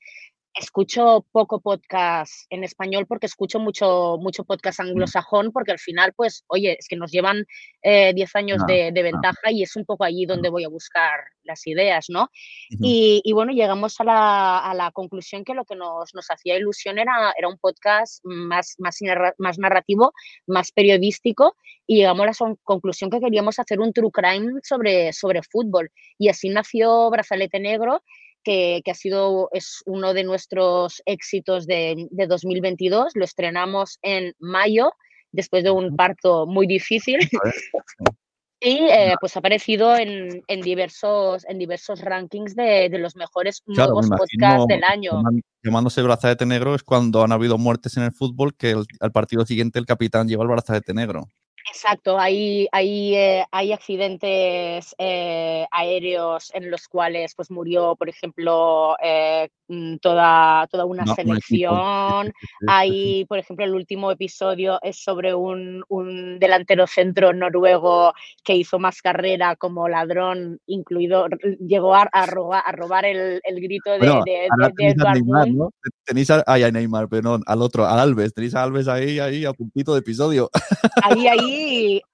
escucho 0.54 1.26
poco 1.32 1.62
podcast 1.62 2.34
en 2.50 2.64
español 2.64 3.06
porque 3.08 3.28
escucho 3.28 3.60
mucho, 3.60 4.18
mucho 4.20 4.44
podcast 4.44 4.80
anglosajón 4.80 5.52
porque 5.52 5.72
al 5.72 5.80
final, 5.80 6.14
pues, 6.16 6.44
oye, 6.48 6.76
es 6.80 6.88
que 6.88 6.96
nos 6.96 7.12
llevan 7.12 7.38
10 7.38 7.46
eh, 7.84 8.26
años 8.34 8.60
no, 8.60 8.66
de, 8.66 8.92
de, 8.92 9.04
ventaja 9.04 9.40
no. 9.46 9.52
y 9.52 9.64
es 9.64 9.76
un 9.76 9.86
poco 9.86 10.04
allí 10.04 10.26
donde 10.26 10.50
voy 10.50 10.64
a 10.64 10.70
buscar 10.70 11.20
las 11.44 11.66
ideas, 11.66 12.06
¿no? 12.10 12.24
Uh 12.24 12.76
-huh. 12.76 12.78
y, 12.82 13.22
y, 13.24 13.34
bueno, 13.34 13.52
llegamos 13.52 14.00
a 14.00 14.04
la, 14.04 14.60
a 14.60 14.74
la, 14.74 14.92
conclusión 14.92 15.44
que 15.44 15.54
lo 15.54 15.66
que 15.66 15.76
nos, 15.76 16.14
nos 16.14 16.30
hacía 16.30 16.58
ilusión 16.58 17.00
era, 17.00 17.34
era 17.38 17.48
un 17.48 17.58
podcast 17.58 18.24
más, 18.24 18.76
más, 18.80 19.00
más 19.38 19.60
narrativo, 19.60 20.14
más 20.46 20.72
periodístico 20.72 21.56
y 21.88 21.98
llegamos 21.98 22.42
a 22.42 22.50
la 22.50 22.56
conclusión 22.64 23.10
que 23.10 23.20
queríamos 23.20 23.58
hacer 23.60 23.80
un 23.80 23.94
true 23.94 24.12
crime 24.12 24.60
sobre, 24.64 25.12
sobre 25.14 25.42
fútbol 25.42 25.92
y 26.18 26.30
así 26.30 26.50
nació 26.50 27.10
Brazalete 27.10 27.60
Negro 27.60 28.04
que, 28.43 28.82
que, 28.84 28.91
ha 28.91 28.95
sido 28.95 29.49
es 29.54 29.82
uno 29.86 30.13
de 30.13 30.23
nuestros 30.23 31.02
éxitos 31.06 31.65
de, 31.67 32.08
de, 32.12 32.28
2022. 32.28 33.13
Lo 33.15 33.25
estrenamos 33.25 33.99
en 34.02 34.34
mayo, 34.39 34.91
después 35.32 35.63
de 35.63 35.71
un 35.71 35.95
parto 35.95 36.45
muy 36.45 36.67
difícil. 36.67 37.19
Y 38.62 38.75
eh, 38.89 39.13
pues 39.21 39.38
ha 39.38 39.39
aparecido 39.39 39.95
en, 39.95 40.43
en, 40.47 40.62
diversos, 40.62 41.45
en 41.47 41.60
diversos 41.60 42.02
rankings 42.02 42.56
de, 42.56 42.89
de 42.89 42.99
los 42.99 43.15
mejores 43.15 43.62
claro, 43.62 43.93
nuevos 43.93 44.10
podcasts 44.10 44.67
del 44.67 44.84
año. 44.84 45.23
Llamándose 45.63 46.02
brazalete 46.02 46.45
negro 46.45 46.75
es 46.75 46.84
cuando 46.84 47.23
han 47.23 47.32
habido 47.32 47.58
muertes 47.58 47.95
en 47.95 48.04
el 48.04 48.12
fútbol 48.12 48.54
que 48.58 48.71
el, 48.71 48.86
al 48.99 49.13
partido 49.13 49.45
siguiente 49.45 49.80
el 49.80 49.86
capitán 49.86 50.28
lleva 50.28 50.43
el 50.43 50.49
brazalete 50.49 50.93
negro. 50.93 51.30
Exacto, 51.67 52.19
hay, 52.19 52.67
hay, 52.72 53.15
eh, 53.15 53.45
hay 53.52 53.74
accidentes 53.74 54.95
eh, 54.98 55.65
aéreos 55.72 56.52
en 56.54 56.72
los 56.72 56.88
cuales 56.88 57.34
pues, 57.36 57.52
murió, 57.52 57.95
por 57.95 58.10
ejemplo, 58.10 58.95
eh, 59.04 59.50
toda, 60.02 60.67
toda 60.67 60.86
una 60.86 61.04
no, 61.06 61.15
selección. 61.15 62.34
hay, 62.67 63.26
por 63.26 63.39
ejemplo, 63.39 63.65
el 63.65 63.74
último 63.74 64.12
episodio 64.12 64.80
es 64.82 65.04
sobre 65.04 65.34
un, 65.34 65.84
un, 65.89 66.39
delantero 66.39 66.88
centro 66.88 67.34
noruego 67.34 68.13
que 68.44 68.56
hizo 68.56 68.79
más 68.79 69.02
carrera 69.02 69.56
como 69.56 69.88
ladrón, 69.88 70.60
incluido, 70.65 71.27
llegó 71.60 71.96
a, 71.96 72.10
a, 72.12 72.25
robar, 72.25 72.63
a 72.65 72.71
robar 72.71 73.06
el, 73.06 73.40
el, 73.44 73.62
grito 73.62 73.92
de, 73.92 73.98
bueno, 74.00 74.23
de, 74.25 74.31
de, 74.31 74.73
de 74.75 74.88
Edward 74.92 75.13
Neymar, 75.13 75.48
¿no? 75.50 75.71
Tenéis 76.06 76.31
a, 76.31 76.44
ay, 76.48 76.63
a 76.63 76.71
Neymar, 76.71 77.08
pero 77.10 77.21
no, 77.21 77.40
al 77.46 77.62
otro, 77.62 77.86
a 77.86 78.02
Alves, 78.02 78.34
tenéis 78.34 78.56
a 78.56 78.63
Alves 78.63 78.88
ahí, 78.88 79.19
ahí, 79.19 79.46
a 79.46 79.54
puntito 79.54 79.94
de 79.94 80.00
episodio. 80.00 80.50
Ahí, 81.04 81.27
ahí, 81.27 81.48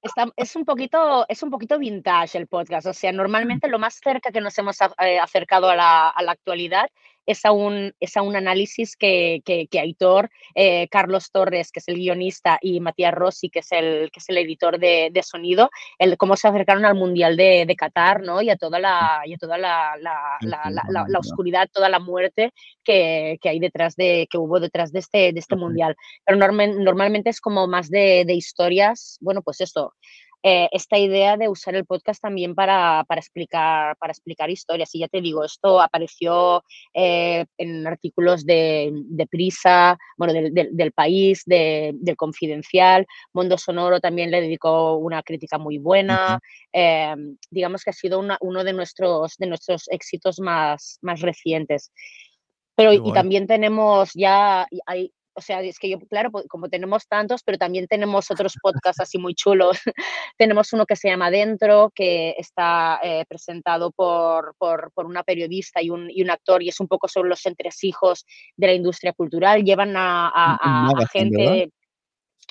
está, 0.02 0.28
es, 0.36 0.56
un 0.56 0.66
poquito, 0.66 1.26
es 1.28 1.44
un 1.44 1.50
poquito 1.50 1.78
vintage 1.78 2.38
el 2.38 2.48
podcast. 2.48 2.88
O 2.88 2.94
sea, 2.94 3.12
normalmente 3.12 3.68
lo 3.68 3.80
más 3.80 3.96
cerca 3.96 4.32
que 4.32 4.42
nos 4.42 4.58
hemos 4.58 4.78
eh, 5.00 5.20
acercado 5.20 5.70
a 5.70 5.76
la, 5.76 6.10
actualidad 6.28 6.88
es 7.26 7.46
a 7.46 7.52
un, 7.52 7.94
es 8.00 8.18
a 8.18 8.22
un 8.22 8.36
análisis 8.36 8.96
que, 8.96 9.42
que, 9.46 9.80
Aitor, 9.80 10.30
eh, 10.54 10.88
Carlos 10.90 11.32
Torres, 11.32 11.72
que 11.72 11.80
es 11.80 11.88
el 11.88 11.96
guionista, 11.96 12.58
y 12.62 12.80
Matías 12.80 13.14
Rossi, 13.14 13.50
que 13.50 13.60
es 13.60 13.72
el, 13.72 14.12
que 14.12 14.20
es 14.20 14.30
el 14.30 14.38
editor 14.38 14.80
de, 14.80 15.10
de 15.12 15.24
sonido, 15.24 15.70
el, 16.00 16.18
cómo 16.18 16.36
se 16.36 16.48
acercaron 16.48 16.86
al 16.86 16.96
Mundial 16.96 17.36
de, 17.38 17.66
de 17.66 17.76
Qatar 17.76 18.22
¿no? 18.22 18.42
y 18.42 18.50
a 18.50 18.56
toda, 18.56 18.80
la, 18.80 19.22
y 19.26 19.34
a 19.34 19.38
toda 19.38 19.58
la, 19.58 19.96
la, 20.00 20.38
la, 20.42 21.06
la 21.08 21.20
oscuridad, 21.20 21.70
toda 21.72 21.90
la 21.90 22.00
muerte 22.00 22.52
que, 22.84 23.38
que, 23.42 23.50
hay 23.50 23.60
detrás 23.60 23.96
de, 23.96 24.28
que 24.30 24.38
hubo 24.38 24.60
detrás 24.60 24.92
de 24.92 25.00
este, 25.00 25.34
de 25.34 25.40
este 25.40 25.56
Mundial. 25.56 25.96
Pero 26.26 26.38
normalmente 26.38 27.30
es 27.30 27.42
como 27.42 27.68
más 27.68 27.90
de, 27.90 28.24
de 28.26 28.34
historias, 28.34 29.18
bueno, 29.22 29.42
pues 29.42 29.62
esto, 29.62 29.94
eh, 30.48 30.70
esta 30.72 31.00
idea 31.00 31.38
de 31.38 31.50
usar 31.50 31.74
el 31.74 31.86
podcast 31.86 32.22
también 32.22 32.54
para, 32.54 33.04
para, 33.08 33.20
explicar, 33.20 33.98
para 33.98 34.12
explicar 34.12 34.48
historias. 34.52 34.94
Y 34.94 35.00
ya 35.00 35.08
te 35.08 35.20
digo, 35.20 35.44
esto 35.44 35.82
apareció 35.82 36.64
eh, 36.94 37.48
en 37.58 37.88
artículos 37.88 38.46
de, 38.46 38.92
de 38.94 39.26
Prisa, 39.26 39.98
bueno, 40.18 40.34
del, 40.34 40.54
del, 40.54 40.92
País, 40.92 41.42
de, 41.48 41.94
del 41.96 42.16
Confidencial. 42.16 43.08
Mundo 43.34 43.58
Sonoro 43.58 44.00
también 44.00 44.30
le 44.30 44.40
dedicó 44.40 44.98
una 44.98 45.24
crítica 45.24 45.58
muy 45.58 45.80
buena. 45.80 46.40
Eh, 46.72 47.16
digamos 47.50 47.84
que 47.84 47.90
ha 47.90 47.94
sido 47.94 48.20
una, 48.20 48.38
uno 48.40 48.64
de 48.64 48.74
nuestros, 48.74 49.38
de 49.40 49.48
nuestros 49.48 49.88
éxitos 49.90 50.40
más, 50.40 51.00
más 51.02 51.22
recientes. 51.22 51.92
Pero 52.76 52.94
y 52.94 53.14
también 53.14 53.48
tenemos 53.48 54.12
ya, 54.14 54.68
hay, 54.86 55.12
o 55.36 55.42
sea, 55.42 55.62
es 55.62 55.78
que 55.78 55.90
yo, 55.90 56.00
claro, 56.00 56.32
como 56.50 56.70
tenemos 56.70 57.08
tantos, 57.08 57.44
pero 57.44 57.58
también 57.58 57.88
tenemos 57.88 58.30
otros 58.48 58.56
podcasts 58.62 59.02
así 59.02 59.18
muy 59.18 59.36
chulos. 59.36 59.78
tenemos 60.38 60.74
uno 60.74 60.86
que 60.86 60.96
se 60.96 61.10
llama 61.10 61.30
Dentro, 61.30 61.92
que 61.94 62.36
está 62.38 63.00
eh, 63.04 63.26
presentado 63.28 63.92
por, 63.92 64.56
por, 64.58 64.92
por, 64.94 65.06
una 65.06 65.24
periodista 65.24 65.82
y 65.82 65.90
un, 65.90 66.10
y 66.10 66.22
un, 66.22 66.30
actor, 66.30 66.64
y 66.64 66.70
es 66.70 66.80
un 66.80 66.88
poco 66.88 67.08
sobre 67.08 67.30
los 67.30 67.46
entresijos 67.46 68.26
de 68.56 68.68
la 68.68 68.74
industria 68.74 69.14
cultural. 69.14 69.64
Llevan 69.64 69.96
a, 69.98 70.30
a, 70.30 70.88
a 70.88 71.08
gente. 71.12 71.72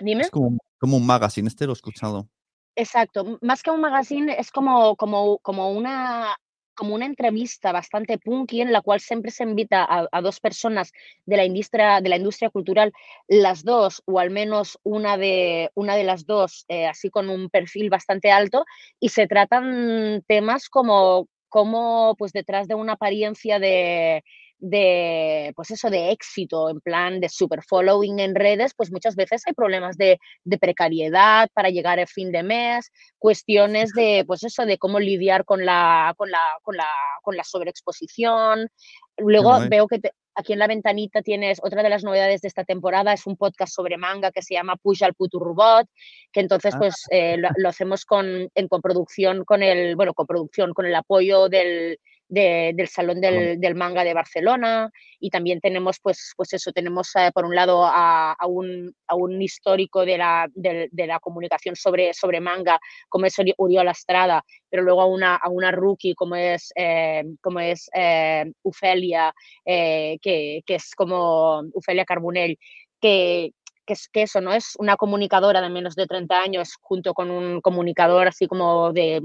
Dime. 0.01 0.23
Es 0.23 0.31
como, 0.31 0.59
como 0.79 0.97
un 0.97 1.07
magazine, 1.07 1.49
este 1.49 1.67
lo 1.67 1.73
he 1.73 1.75
escuchado. 1.75 2.29
Exacto, 2.77 3.39
más 3.41 3.63
que 3.63 3.71
un 3.71 3.81
magazine 3.81 4.35
es 4.37 4.51
como, 4.51 4.97
como, 4.97 5.39
como 5.39 5.71
una 5.71 6.37
como 6.75 6.95
una 6.95 7.07
entrevista 7.07 7.73
bastante 7.73 8.19
punky 8.19 8.61
en 8.61 8.73
la 8.73 8.83
cual 8.83 9.01
siempre 9.01 9.31
se 9.31 9.45
invita 9.45 9.87
a, 9.89 10.21
dos 10.21 10.41
personas 10.41 10.93
de 11.27 11.37
la 11.37 11.45
industria 11.45 12.01
de 12.01 12.09
la 12.09 12.17
industria 12.17 12.51
cultural, 12.51 12.93
las 13.29 13.65
dos 13.65 14.03
o 14.07 14.19
al 14.19 14.31
menos 14.31 14.79
una 14.83 15.17
de 15.17 15.71
una 15.75 15.97
de 15.97 16.05
las 16.05 16.27
dos, 16.27 16.65
eh, 16.69 16.87
así 16.87 17.11
con 17.11 17.31
un 17.31 17.49
perfil 17.51 17.91
bastante 17.91 18.31
alto 18.31 18.65
y 19.01 19.11
se 19.11 19.27
tratan 19.27 20.23
temas 20.27 20.69
como 20.69 21.29
como 21.49 22.17
pues 22.19 22.33
detrás 22.33 22.67
de 22.67 22.75
una 22.75 22.95
apariencia 22.95 23.61
de 23.61 24.25
de, 24.65 25.53
pues 25.55 25.71
eso, 25.71 25.91
de 25.91 26.11
éxito, 26.11 26.71
en 26.71 26.81
plan 26.81 27.21
de 27.21 27.29
super 27.29 27.63
following 27.63 28.19
en 28.19 28.35
redes, 28.35 28.73
pues 28.75 28.91
muchas 28.91 29.15
veces 29.15 29.43
hay 29.47 29.53
problemas 29.53 29.99
de, 29.99 30.19
de 30.45 30.59
precariedad 30.59 31.51
para 31.53 31.69
llegar 31.69 32.01
a 32.01 32.07
fin 32.07 32.33
de 32.33 32.43
mes, 32.43 32.91
cuestiones 33.19 33.93
de, 33.93 34.25
pues 34.27 34.43
eso, 34.43 34.65
de 34.65 34.79
cómo 34.79 35.01
lidiar 35.01 35.45
con 35.45 35.67
la, 35.67 36.15
con 36.17 36.31
la, 36.31 36.41
con 36.63 36.79
la, 36.79 36.89
con 37.23 37.37
la 37.37 37.45
sobreexposición. 37.45 38.71
Luego 39.19 39.61
veo 39.69 39.87
que 39.87 40.01
aquí 40.35 40.55
en 40.55 40.59
la 40.59 40.67
ventanita 40.67 41.21
tienes 41.21 41.61
otra 41.63 41.83
de 41.83 41.91
las 41.91 42.03
novedades 42.03 42.41
de 42.41 42.49
esta 42.49 42.65
temporada, 42.65 43.13
es 43.13 43.27
un 43.27 43.37
podcast 43.37 43.75
sobre 43.75 43.99
manga 43.99 44.33
que 44.33 44.43
se 44.43 44.55
llama 44.55 44.77
Push 44.77 45.05
al 45.05 45.13
Putu 45.13 45.41
Robot, 45.41 45.87
que 46.33 46.41
entonces 46.41 46.75
pues 46.79 46.95
ah. 47.13 47.17
eh, 47.17 47.37
lo, 47.37 47.51
lo, 47.57 47.69
hacemos 47.69 48.07
con, 48.07 48.49
en 48.55 48.69
coproducción 48.69 49.45
con 49.45 49.63
el, 49.63 49.95
bueno, 49.95 50.15
coproducción 50.15 50.73
con 50.73 50.87
el 50.87 50.95
apoyo 50.95 51.51
del, 51.51 51.99
del 52.29 52.89
Salón 52.89 53.21
del, 53.21 53.75
Manga 53.75 54.05
de 54.05 54.15
Barcelona 54.15 54.91
y 55.21 55.31
también 55.31 55.61
tenemos, 55.61 55.99
pues, 56.01 56.33
pues 56.37 56.53
eso, 56.53 56.73
tenemos 56.73 57.15
eh, 57.17 57.31
por 57.33 57.45
un 57.45 57.55
lado 57.55 57.85
a, 57.85 58.37
un, 58.47 58.95
a, 59.07 59.15
un, 59.15 59.41
histórico 59.41 60.05
de 60.05 60.19
la, 60.19 60.49
de, 60.55 60.89
la 61.07 61.21
comunicación 61.21 61.77
sobre, 61.77 62.15
sobre 62.15 62.41
manga 62.41 62.79
como 63.09 63.27
es 63.27 63.35
Uriol 63.57 63.89
Estrada, 63.89 64.43
pero 64.71 64.83
luego 64.83 65.03
a 65.03 65.07
una, 65.07 65.37
a 65.37 65.49
una 65.49 65.71
rookie 65.71 66.15
como 66.15 66.37
es, 66.37 66.73
eh, 66.77 67.25
como 67.41 67.61
es 67.61 67.89
eh, 67.95 68.51
Ufelia, 68.63 69.33
que, 69.65 70.19
que, 70.21 70.75
es 70.75 70.95
como 70.95 71.63
Ufelia 71.75 72.05
Carbonell, 72.05 72.59
que, 73.01 73.53
que 73.85 73.95
es 73.95 74.09
que 74.09 74.23
eso, 74.23 74.41
¿no? 74.41 74.53
Es 74.53 74.75
una 74.79 74.97
comunicadora 74.97 75.61
de 75.61 75.71
menos 75.71 75.95
de 75.95 76.07
30 76.07 76.41
años 76.41 76.75
junto 76.81 77.15
con 77.15 77.31
un 77.31 77.61
comunicador 77.61 78.29
así 78.29 78.47
como 78.47 78.93
de 78.93 79.21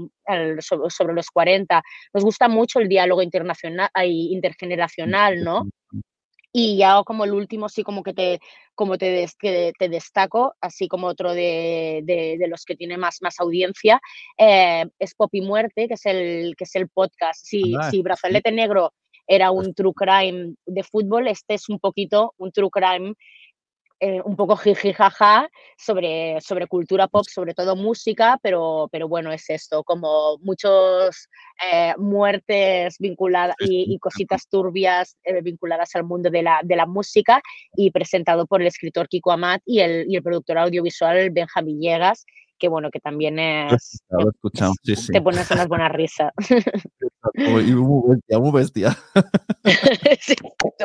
sobre, 0.60 1.14
los 1.14 1.30
40. 1.30 1.82
Nos 2.14 2.24
gusta 2.24 2.48
mucho 2.48 2.80
el 2.80 2.88
diálogo 2.88 3.22
internacional 3.22 3.90
intergeneracional, 4.04 5.42
¿no? 5.42 5.66
Y 6.52 6.78
ya 6.78 7.02
como 7.04 7.24
el 7.24 7.32
último, 7.32 7.68
sí 7.68 7.84
como 7.84 8.02
que 8.02 8.12
te, 8.12 8.40
como 8.74 8.98
te, 8.98 9.26
te 9.38 9.88
destaco, 9.88 10.54
así 10.60 10.88
como 10.88 11.06
otro 11.06 11.32
de, 11.32 12.02
de, 12.04 12.48
los 12.48 12.64
que 12.64 12.74
tiene 12.74 12.96
más, 12.96 13.18
más 13.22 13.38
audiencia, 13.38 14.00
eh, 14.36 14.84
es 14.98 15.14
Pop 15.14 15.30
y 15.32 15.42
Muerte, 15.42 15.86
que 15.86 15.94
es 15.94 16.06
el, 16.06 16.56
que 16.56 16.64
es 16.64 16.74
el 16.74 16.88
podcast. 16.88 17.44
Si, 17.44 17.74
si 17.90 18.02
Brazalete 18.02 18.50
Negro 18.50 18.92
era 19.28 19.52
un 19.52 19.74
true 19.74 19.92
crime 19.94 20.54
de 20.66 20.82
fútbol, 20.82 21.28
este 21.28 21.54
es 21.54 21.68
un 21.68 21.78
poquito 21.78 22.34
un 22.36 22.50
true 22.50 22.68
crime 22.68 23.14
eh, 24.02 24.22
un 24.24 24.34
poco 24.34 24.56
jijijaja 24.56 25.46
sobre, 25.76 26.40
sobre 26.40 26.66
cultura 26.66 27.06
pop, 27.06 27.26
sobre 27.28 27.52
todo 27.52 27.76
música, 27.76 28.38
pero, 28.42 28.88
pero 28.90 29.08
bueno, 29.08 29.30
es 29.30 29.50
esto, 29.50 29.84
como 29.84 30.38
muchos 30.38 31.28
eh, 31.70 31.92
muertes 31.98 32.96
vinculadas 32.98 33.56
y, 33.60 33.98
cositas 33.98 34.48
turbias 34.48 35.18
eh, 35.22 35.42
vinculadas 35.42 35.94
al 35.96 36.04
mundo 36.04 36.30
de 36.30 36.42
la, 36.42 36.60
de 36.64 36.76
la 36.76 36.86
música 36.86 37.42
y 37.76 37.90
presentado 37.90 38.46
por 38.46 38.62
el 38.62 38.68
escritor 38.68 39.06
Kiko 39.06 39.32
Amat 39.32 39.60
y 39.66 39.80
el, 39.80 40.06
y 40.08 40.16
el 40.16 40.22
productor 40.22 40.56
audiovisual 40.56 41.28
Benjamín 41.28 41.82
Llegas, 41.82 42.24
que 42.58 42.68
bueno, 42.68 42.90
que 42.90 43.00
también 43.00 43.38
es... 43.38 44.02
Te 45.12 45.20
pones 45.20 45.50
unas 45.50 45.68
buenas 45.68 45.92
risas. 45.92 46.32
muy 47.34 48.14
bestia, 48.14 48.38
muy 48.38 48.50
bestia. 48.50 48.98
sí, 50.22 50.34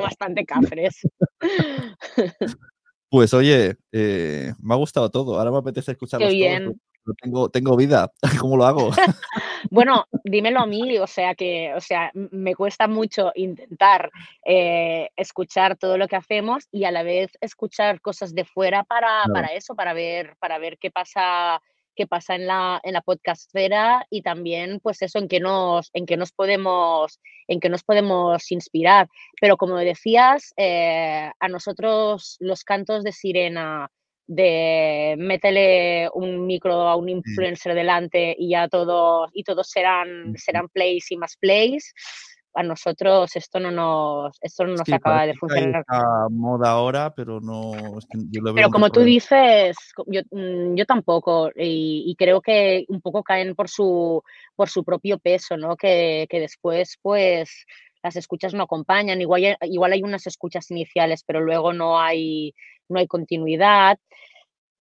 bastante 0.02 0.46
cafres. 0.46 1.00
Pues 3.16 3.34
oye, 3.34 3.78
eh, 3.94 4.52
me 4.62 4.74
ha 4.74 4.78
gustado 4.78 5.10
todo. 5.10 5.40
Ahora 5.40 5.50
me 5.50 5.60
apetece 5.60 5.94
escucharlos 5.94 6.30
Qué 6.30 6.36
bien. 6.36 6.78
tengo, 7.22 7.48
tengo 7.48 7.78
vida. 7.78 8.12
¿Cómo 8.46 8.58
lo 8.58 8.66
hago? 8.66 8.90
bueno, 9.72 10.06
dímelo 10.26 10.60
a 10.60 10.66
mí. 10.66 10.98
O 10.98 11.08
sea 11.08 11.34
que, 11.34 11.74
o 11.76 11.80
sea, 11.80 12.12
me 12.14 12.56
cuesta 12.56 12.90
mucho 12.90 13.32
intentar 13.36 14.12
eh, 14.46 15.12
escuchar 15.16 15.78
todo 15.78 15.98
lo 15.98 16.10
que 16.10 16.18
hacemos 16.18 16.68
y 16.74 16.84
a 16.84 16.92
la 16.92 17.04
vez 17.04 17.32
escuchar 17.40 18.02
cosas 18.02 18.36
de 18.36 18.44
fuera 18.44 18.84
para, 18.84 19.24
para 19.32 19.48
eso, 19.54 19.76
para 19.76 19.94
ver, 19.94 20.36
para 20.42 20.60
ver 20.60 20.78
qué 20.78 20.92
pasa 20.92 21.62
qué 21.96 22.08
pasa 22.08 22.36
en 22.36 22.48
la, 22.48 22.80
en 22.84 22.94
la 22.94 23.02
podcastera 23.02 24.06
y 24.10 24.22
también 24.22 24.80
pues 24.82 25.02
eso 25.02 25.20
en 25.20 25.28
que 25.28 25.40
nos, 25.40 25.90
en 25.94 26.06
que 26.06 26.18
nos 26.18 26.32
podemos, 26.32 27.20
en 27.48 27.60
que 27.60 27.70
nos 27.70 27.84
podemos 27.84 28.52
inspirar. 28.52 29.08
Pero 29.40 29.58
como 29.58 29.78
decías, 29.78 30.54
eh, 30.58 31.32
a 31.40 31.48
nosotros 31.48 32.38
los 32.40 32.64
cantos 32.64 33.04
de 33.04 33.12
sirena, 33.12 33.90
de 34.28 35.16
métele 35.18 36.10
un 36.14 36.48
micro 36.48 36.88
a 36.88 36.96
un 36.96 37.10
influencer 37.10 37.76
delante 37.76 38.36
y 38.38 38.50
ya 38.50 38.68
todos, 38.68 39.30
y 39.34 39.44
todos 39.44 39.70
serán, 39.70 40.36
serán 40.36 40.68
plays 40.70 41.12
y 41.12 41.18
más 41.18 41.38
plays 41.38 41.94
a 42.56 42.64
nosotros 42.64 43.36
esto 43.36 43.60
no 43.60 43.70
nos, 43.70 44.38
esto 44.42 44.64
no 44.64 44.72
nos 44.72 44.90
acaba 44.90 45.26
de 45.26 45.36
funcionar. 45.36 45.84
moda 46.32 46.72
ahora, 46.72 47.14
pero 47.14 47.42
no. 47.42 47.74
pero 48.56 48.70
como 48.70 48.90
tú 48.90 49.02
dices, 49.02 49.76
yo, 50.08 50.22
mm, 50.32 50.76
yo 50.76 50.86
tampoco, 50.86 51.52
y, 51.56 52.16
creo 52.18 52.42
que 52.42 52.86
un 52.88 53.02
poco 53.02 53.24
caen 53.24 53.56
por 53.56 53.70
su, 53.70 54.24
por 54.56 54.70
su 54.70 54.84
propio 54.84 55.20
peso, 55.20 55.58
¿no? 55.58 55.76
Que, 55.76 56.28
que 56.30 56.40
después, 56.40 56.98
pues, 57.02 57.66
las 58.02 58.16
escuchas 58.16 58.54
no 58.54 58.64
acompañan. 58.64 59.20
Igual, 59.20 59.58
igual 59.64 59.92
hay 59.92 60.04
unas 60.04 60.26
escuchas 60.26 60.72
iniciales, 60.72 61.24
pero 61.26 61.42
luego 61.42 61.74
no 61.74 62.00
hay, 62.00 62.54
no 62.88 63.00
hay 63.00 63.08
continuidad. 63.08 64.00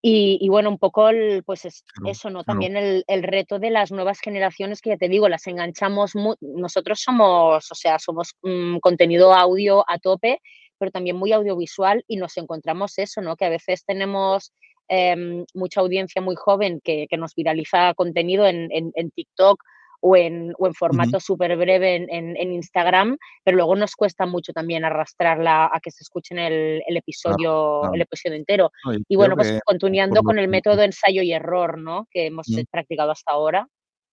Y, 0.07 0.51
bueno, 0.51 0.69
un 0.69 0.77
poco 0.77 1.09
pues 1.47 1.67
eso, 2.05 2.29
¿no? 2.29 2.45
También 2.45 2.77
el, 2.77 3.05
el, 3.07 3.23
reto 3.23 3.59
de 3.59 3.71
las 3.71 3.91
nuevas 3.91 4.21
generaciones 4.21 4.83
que 4.83 4.91
ya 4.91 4.99
te 4.99 5.09
digo, 5.09 5.31
las 5.31 5.47
enganchamos, 5.47 6.13
nosotros 6.43 7.01
somos, 7.01 7.73
o 7.73 7.75
sea, 7.75 7.99
somos 7.99 8.35
un 8.43 8.81
contenido 8.81 9.33
audio 9.33 9.83
a 9.89 9.99
tope, 9.99 10.43
pero 10.77 10.91
también 10.91 11.17
muy 11.17 11.33
audiovisual 11.33 12.05
y 12.07 12.17
nos 12.17 12.37
encontramos 12.37 12.99
eso, 12.99 13.23
¿no? 13.23 13.35
Que 13.35 13.47
a 13.47 13.49
veces 13.49 13.87
tenemos 13.87 14.53
em, 14.89 15.47
mucha 15.55 15.81
audiencia 15.81 16.21
muy 16.21 16.37
joven 16.37 16.83
que, 16.85 17.07
que 17.09 17.17
nos 17.17 17.35
viraliza 17.35 17.95
contenido 17.95 18.47
en, 18.47 18.69
en, 18.73 18.93
en 18.97 19.11
TikTok 19.11 19.65
o 20.07 20.17
en, 20.17 20.53
o 20.59 20.67
en 20.67 20.75
formato 20.75 21.19
súper 21.19 21.57
breve 21.57 21.97
en, 21.97 22.37
en, 22.37 22.53
Instagram, 22.53 23.17
pero 23.43 23.57
luego 23.57 23.75
nos 23.75 23.97
cuesta 23.97 24.27
mucho 24.27 24.53
también 24.53 24.85
arrastrarla 24.85 25.71
a 25.73 25.81
que 25.81 25.91
se 25.91 26.05
escuchen 26.05 26.39
el, 26.39 26.83
el 26.87 26.97
episodio, 26.99 27.91
el 27.91 28.03
episodio 28.03 28.37
entero. 28.37 28.71
y, 29.09 29.17
bueno, 29.17 29.35
pues 29.35 29.59
continuando 29.65 30.23
con 30.23 30.39
el 30.39 30.49
método 30.49 30.83
ensayo 30.83 31.23
y 31.23 31.33
error, 31.33 31.79
¿no? 31.79 32.07
Que 32.11 32.27
hemos 32.27 32.47
practicado 32.71 33.13
hasta 33.13 33.33
ahora. 33.33 33.67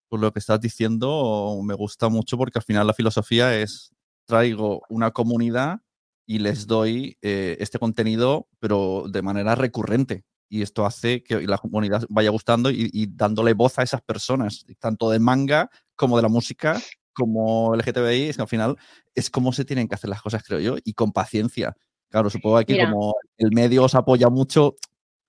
Por 0.08 0.22
lo 0.22 0.32
que 0.32 0.40
estás 0.40 0.62
diciendo, 0.62 1.60
me 1.62 1.74
gusta 1.74 2.08
mucho 2.08 2.38
porque 2.38 2.60
al 2.60 2.64
final 2.64 2.88
la 2.88 2.94
filosofía 2.94 3.60
es 3.60 3.92
traigo 4.26 4.84
una 4.88 5.12
comunidad 5.12 5.80
y 6.26 6.40
les 6.40 6.68
doy 6.68 7.18
eh, 7.22 7.58
este 7.60 7.80
contenido, 7.80 8.48
pero 8.60 9.04
de 9.10 9.22
manera 9.22 9.56
recurrente. 9.56 10.24
Y 10.54 10.64
esto 10.64 10.86
hace 10.86 11.24
que 11.24 11.40
la 11.48 11.58
comunidad 11.58 12.04
vaya 12.10 12.30
gustando 12.30 12.70
y, 12.70 12.90
y 12.92 13.08
dándole 13.08 13.54
voz 13.54 13.80
a 13.80 13.84
esas 13.84 14.02
personas, 14.02 14.66
tanto 14.80 15.10
de 15.10 15.18
manga 15.18 15.70
como 15.96 16.18
de 16.18 16.24
la 16.24 16.28
música, 16.28 16.78
como 17.14 17.74
LGTBI, 17.74 18.30
es 18.30 18.36
que 18.36 18.42
al 18.42 18.48
final 18.50 18.78
es 19.16 19.30
como 19.30 19.54
se 19.54 19.64
tienen 19.64 19.88
que 19.88 19.96
hacer 19.96 20.10
las 20.10 20.22
cosas, 20.22 20.44
creo 20.44 20.60
yo, 20.60 20.76
y 20.84 20.94
con 20.94 21.14
paciencia. 21.14 21.74
Claro, 22.10 22.30
supongo 22.30 22.58
que 22.58 22.62
aquí 22.64 22.74
Mira. 22.74 22.92
como 22.92 23.16
el 23.38 23.52
medio 23.54 23.84
os 23.86 23.96
apoya 23.96 24.28
mucho, 24.30 24.76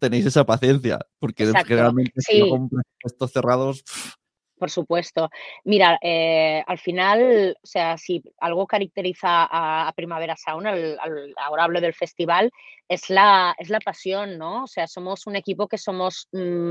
tenéis 0.00 0.26
esa 0.26 0.44
paciencia, 0.44 0.98
porque 1.20 1.44
Exacto, 1.44 1.68
generalmente 1.68 2.12
si 2.16 2.40
no 2.40 2.46
sí. 2.46 2.76
presupuestos 2.76 3.32
cerrados, 3.32 3.82
pff, 3.84 4.14
Por 4.62 4.70
supuesto. 4.70 5.28
Mira, 5.64 5.98
eh, 6.00 6.62
al 6.68 6.78
final, 6.78 7.56
o 7.60 7.66
sea, 7.66 7.98
si 7.98 8.22
algo 8.38 8.64
caracteriza 8.68 9.48
a, 9.50 9.92
Primavera 9.96 10.36
Sound, 10.36 10.68
al- 10.68 10.98
al- 11.00 11.34
ahora 11.36 11.64
hablo 11.64 11.80
del 11.80 11.94
festival, 11.94 12.52
es 12.88 13.10
la, 13.10 13.56
es 13.58 13.70
la 13.70 13.80
pasión, 13.80 14.38
¿no? 14.38 14.62
O 14.62 14.66
sea, 14.68 14.86
somos 14.86 15.26
un 15.26 15.34
equipo 15.34 15.66
que 15.66 15.78
somos 15.78 16.28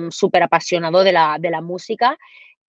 súper 0.09 0.43
apasionado 0.43 1.03
de 1.03 1.11
la, 1.11 1.35
de 1.37 1.49
la 1.49 1.59
música. 1.59 2.17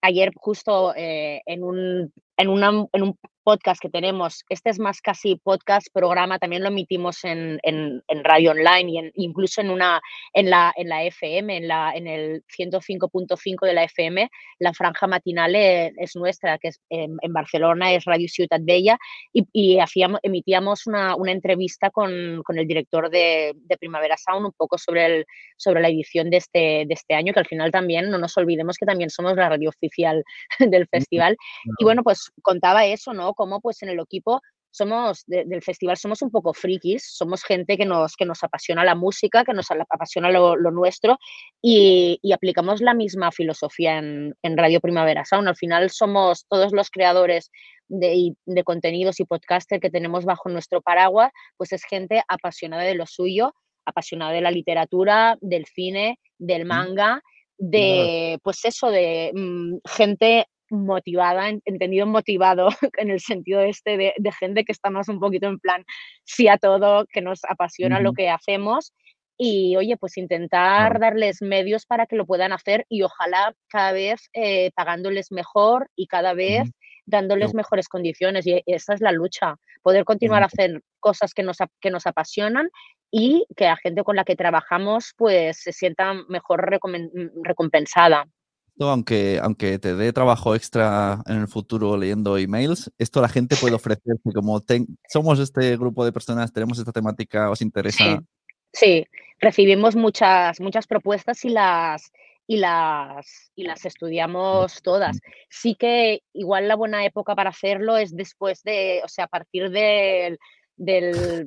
Ayer 0.01 0.33
justo 0.35 0.93
eh, 0.97 1.41
en, 1.47 1.62
un, 1.62 2.12
en, 2.37 2.49
en 2.93 3.03
un 3.05 3.18
podcast 3.43 3.80
que 3.80 3.88
tenemos, 3.90 4.45
este 4.49 4.70
es 4.70 4.78
más 4.78 5.01
casi 5.01 5.36
podcast, 5.36 5.88
programa, 5.93 6.38
también 6.38 6.62
lo 6.62 6.68
emitimos 6.68 7.24
en, 7.24 7.59
en- 7.62 8.03
en 8.09 8.24
radio 8.24 8.53
online 8.53 8.90
y 8.90 8.99
en- 8.99 9.12
incluso 9.14 9.61
en, 9.61 9.70
una, 9.70 10.01
en, 10.32 10.51
la, 10.51 10.72
en 10.76 10.88
la 10.88 11.03
FM, 11.05 11.57
en, 11.57 11.68
la, 11.68 11.93
en 11.95 12.07
el 12.07 12.43
105.5 12.57 13.66
de 13.66 13.72
la 13.74 13.84
FM, 13.84 14.30
la 14.59 14.72
franja 14.72 15.07
matinal 15.07 15.55
e- 15.55 15.93
es 15.97 16.14
nuestra, 16.16 16.59
que 16.59 16.68
es 16.68 16.80
en, 16.88 17.16
en 17.20 17.32
Barcelona, 17.32 17.93
es 17.93 18.05
Radio 18.05 18.28
Ciutat 18.28 18.62
Bella, 18.64 18.97
y, 19.32 19.45
y 19.53 19.78
hacíamos, 19.80 20.20
emitíamos 20.22 20.86
una, 20.86 21.16
una 21.16 21.32
entrevista 21.32 21.90
con, 21.90 22.43
con 22.45 22.59
el 22.59 22.66
director 22.66 23.11
de, 23.11 23.55
de 23.57 23.76
Primavera 23.76 24.16
Sound 24.16 24.47
un 24.47 24.53
poco 24.53 24.78
sobre, 24.78 25.07
el, 25.07 25.26
sobre 25.57 25.80
la 25.80 25.88
edición 25.88 26.30
de 26.30 26.36
este, 26.38 26.59
de 26.86 26.95
este 26.95 27.14
año, 27.14 27.32
que 27.32 27.40
al 27.40 27.47
final 27.47 27.70
también, 27.70 28.11
no 28.11 28.18
nos 28.18 28.36
olvidemos 28.36 28.76
que 28.76 28.86
también 28.86 29.11
somos 29.11 29.34
la 29.36 29.49
radio 29.49 29.68
oficial 29.68 30.24
del 30.59 30.86
festival. 30.88 31.36
Y 31.78 31.84
bueno, 31.84 32.03
pues 32.03 32.30
contaba 32.43 32.84
eso, 32.86 33.12
¿no? 33.12 33.32
Cómo 33.35 33.61
pues 33.61 33.83
en 33.83 33.89
el 33.91 34.01
equipo 34.01 34.41
somos 34.70 35.24
de- 35.26 35.45
del 35.45 35.62
festival 35.62 35.97
somos 35.99 36.22
un 36.22 36.30
poco 36.30 36.55
frikis, 36.55 37.05
somos 37.14 37.45
gente 37.45 37.76
que 37.76 37.85
nos, 37.85 38.16
que 38.16 38.24
nos 38.24 38.43
apasiona 38.43 38.85
la 38.85 38.95
música, 38.95 39.45
que 39.45 39.53
nos 39.53 39.66
apasiona 39.70 40.30
lo, 40.30 40.57
lo 40.57 40.70
nuestro 40.70 41.18
y, 41.61 42.18
y 42.22 42.33
aplicamos 42.33 42.80
la 42.80 42.95
misma 42.95 43.30
filosofía 43.33 43.99
en, 43.99 44.35
en 44.43 44.57
Radio 44.57 44.80
Primavera 44.80 45.24
Sound. 45.26 45.49
Al 45.49 45.57
final 45.57 45.91
somos 45.91 46.47
todos 46.49 46.72
los 46.72 46.89
creadores 46.91 47.51
de, 47.89 48.33
de 48.47 48.64
contenidos 48.64 49.20
y 49.20 49.24
podcaster 49.26 49.78
que 49.78 49.91
tenemos 49.91 50.24
bajo 50.24 50.49
nuestro 50.49 50.80
paraguas, 50.80 51.30
pues 51.59 51.72
es 51.72 51.85
gente 51.85 52.22
apasionada 52.26 52.85
de 52.85 52.95
lo 52.95 53.05
suyo, 53.07 53.55
apasionada 53.85 54.33
de 54.33 54.41
la 54.41 54.51
literatura, 54.51 55.37
del 55.43 55.66
cine, 55.66 56.18
del 56.39 56.64
manga, 56.64 57.20
de, 57.59 58.39
pues 58.43 58.64
eso, 58.64 58.91
de 58.91 59.33
mm, 59.35 59.76
gente 59.87 60.47
motivada, 60.73 61.49
en- 61.51 61.62
entendido 61.64 62.07
motivado 62.07 62.68
en 62.99 63.11
el 63.11 63.20
sentido 63.20 63.61
este 63.61 63.97
de, 63.97 64.14
de 64.16 64.33
gente 64.33 64.64
que 64.64 64.73
está 64.73 64.91
más 64.91 65.09
un 65.09 65.20
poquito 65.20 65.47
en 65.47 65.59
plan 65.61 65.85
sí 66.25 66.49
a 66.49 66.57
todo, 66.59 67.07
que 67.12 67.20
nos 67.20 67.41
apasiona 67.49 68.01
lo 68.01 68.11
Ujú. 68.11 68.16
que 68.16 68.31
hacemos 68.31 68.93
y 69.39 69.77
oye, 69.77 69.97
pues 69.97 70.16
intentar 70.18 70.99
darles 71.01 71.43
medios 71.43 71.87
para 71.87 72.07
que 72.07 72.16
lo 72.16 72.27
puedan 72.27 72.53
hacer 72.53 72.85
y 72.89 73.03
ojalá 73.03 73.55
cada 73.68 73.93
vez 73.93 74.29
eh, 74.35 74.70
pagándoles 74.75 75.33
mejor 75.33 75.89
y 75.97 76.07
cada 76.07 76.33
vez 76.35 76.70
dándoles 77.07 77.53
Yo- 77.53 77.57
mejores 77.57 77.89
condiciones 77.89 78.47
y 78.47 78.62
esa 78.66 78.95
es 78.95 79.01
la 79.01 79.11
lucha, 79.12 79.57
poder 79.83 80.05
continuar 80.05 80.43
a 80.43 80.47
hacer 80.47 80.83
cosas 81.01 81.35
que 81.35 81.43
nos, 81.43 81.57
que 81.81 81.91
nos 81.91 82.07
apasionan 82.07 82.68
y 83.11 83.45
que 83.57 83.64
la 83.64 83.77
gente 83.77 84.05
con 84.05 84.14
la 84.16 84.25
que 84.25 84.37
trabajamos 84.37 85.12
pues 85.16 85.59
se 85.61 85.73
sienta 85.73 86.14
mejor 86.29 86.70
recomen- 86.70 87.11
recompensada. 87.43 88.27
Esto, 88.73 88.89
aunque, 88.91 89.39
aunque 89.43 89.79
te 89.79 89.95
dé 89.95 90.12
trabajo 90.12 90.55
extra 90.55 91.23
en 91.27 91.41
el 91.41 91.49
futuro 91.49 91.97
leyendo 91.97 92.37
emails, 92.39 92.91
esto 92.99 93.20
la 93.20 93.29
gente 93.29 93.57
puede 93.57 93.75
ofrecerse 93.77 94.33
como 94.35 94.61
ten- 94.61 94.87
somos 95.09 95.39
este 95.39 95.77
grupo 95.77 96.05
de 96.05 96.12
personas, 96.12 96.53
tenemos 96.53 96.79
esta 96.79 96.93
temática, 96.93 97.51
os 97.51 97.61
interesa. 97.62 98.05
Sí, 98.05 98.27
sí, 98.73 99.07
recibimos 99.41 99.97
muchas, 99.97 100.61
muchas 100.61 100.87
propuestas 100.87 101.45
y 101.45 101.51
las, 101.51 102.11
y 102.47 102.57
las, 102.57 103.51
y 103.55 103.64
las 103.64 103.85
estudiamos 103.85 104.81
todas. 104.83 105.20
Sí 105.51 105.75
que 105.75 106.23
igual 106.33 106.68
la 106.68 106.77
buena 106.77 107.05
época 107.05 107.35
para 107.35 107.51
hacerlo 107.51 107.97
es 107.97 108.14
después 108.16 108.62
de, 108.62 109.01
o 109.05 109.09
sea, 109.09 109.25
a 109.25 109.29
partir 109.29 109.70
del, 109.70 110.39
del 110.77 111.47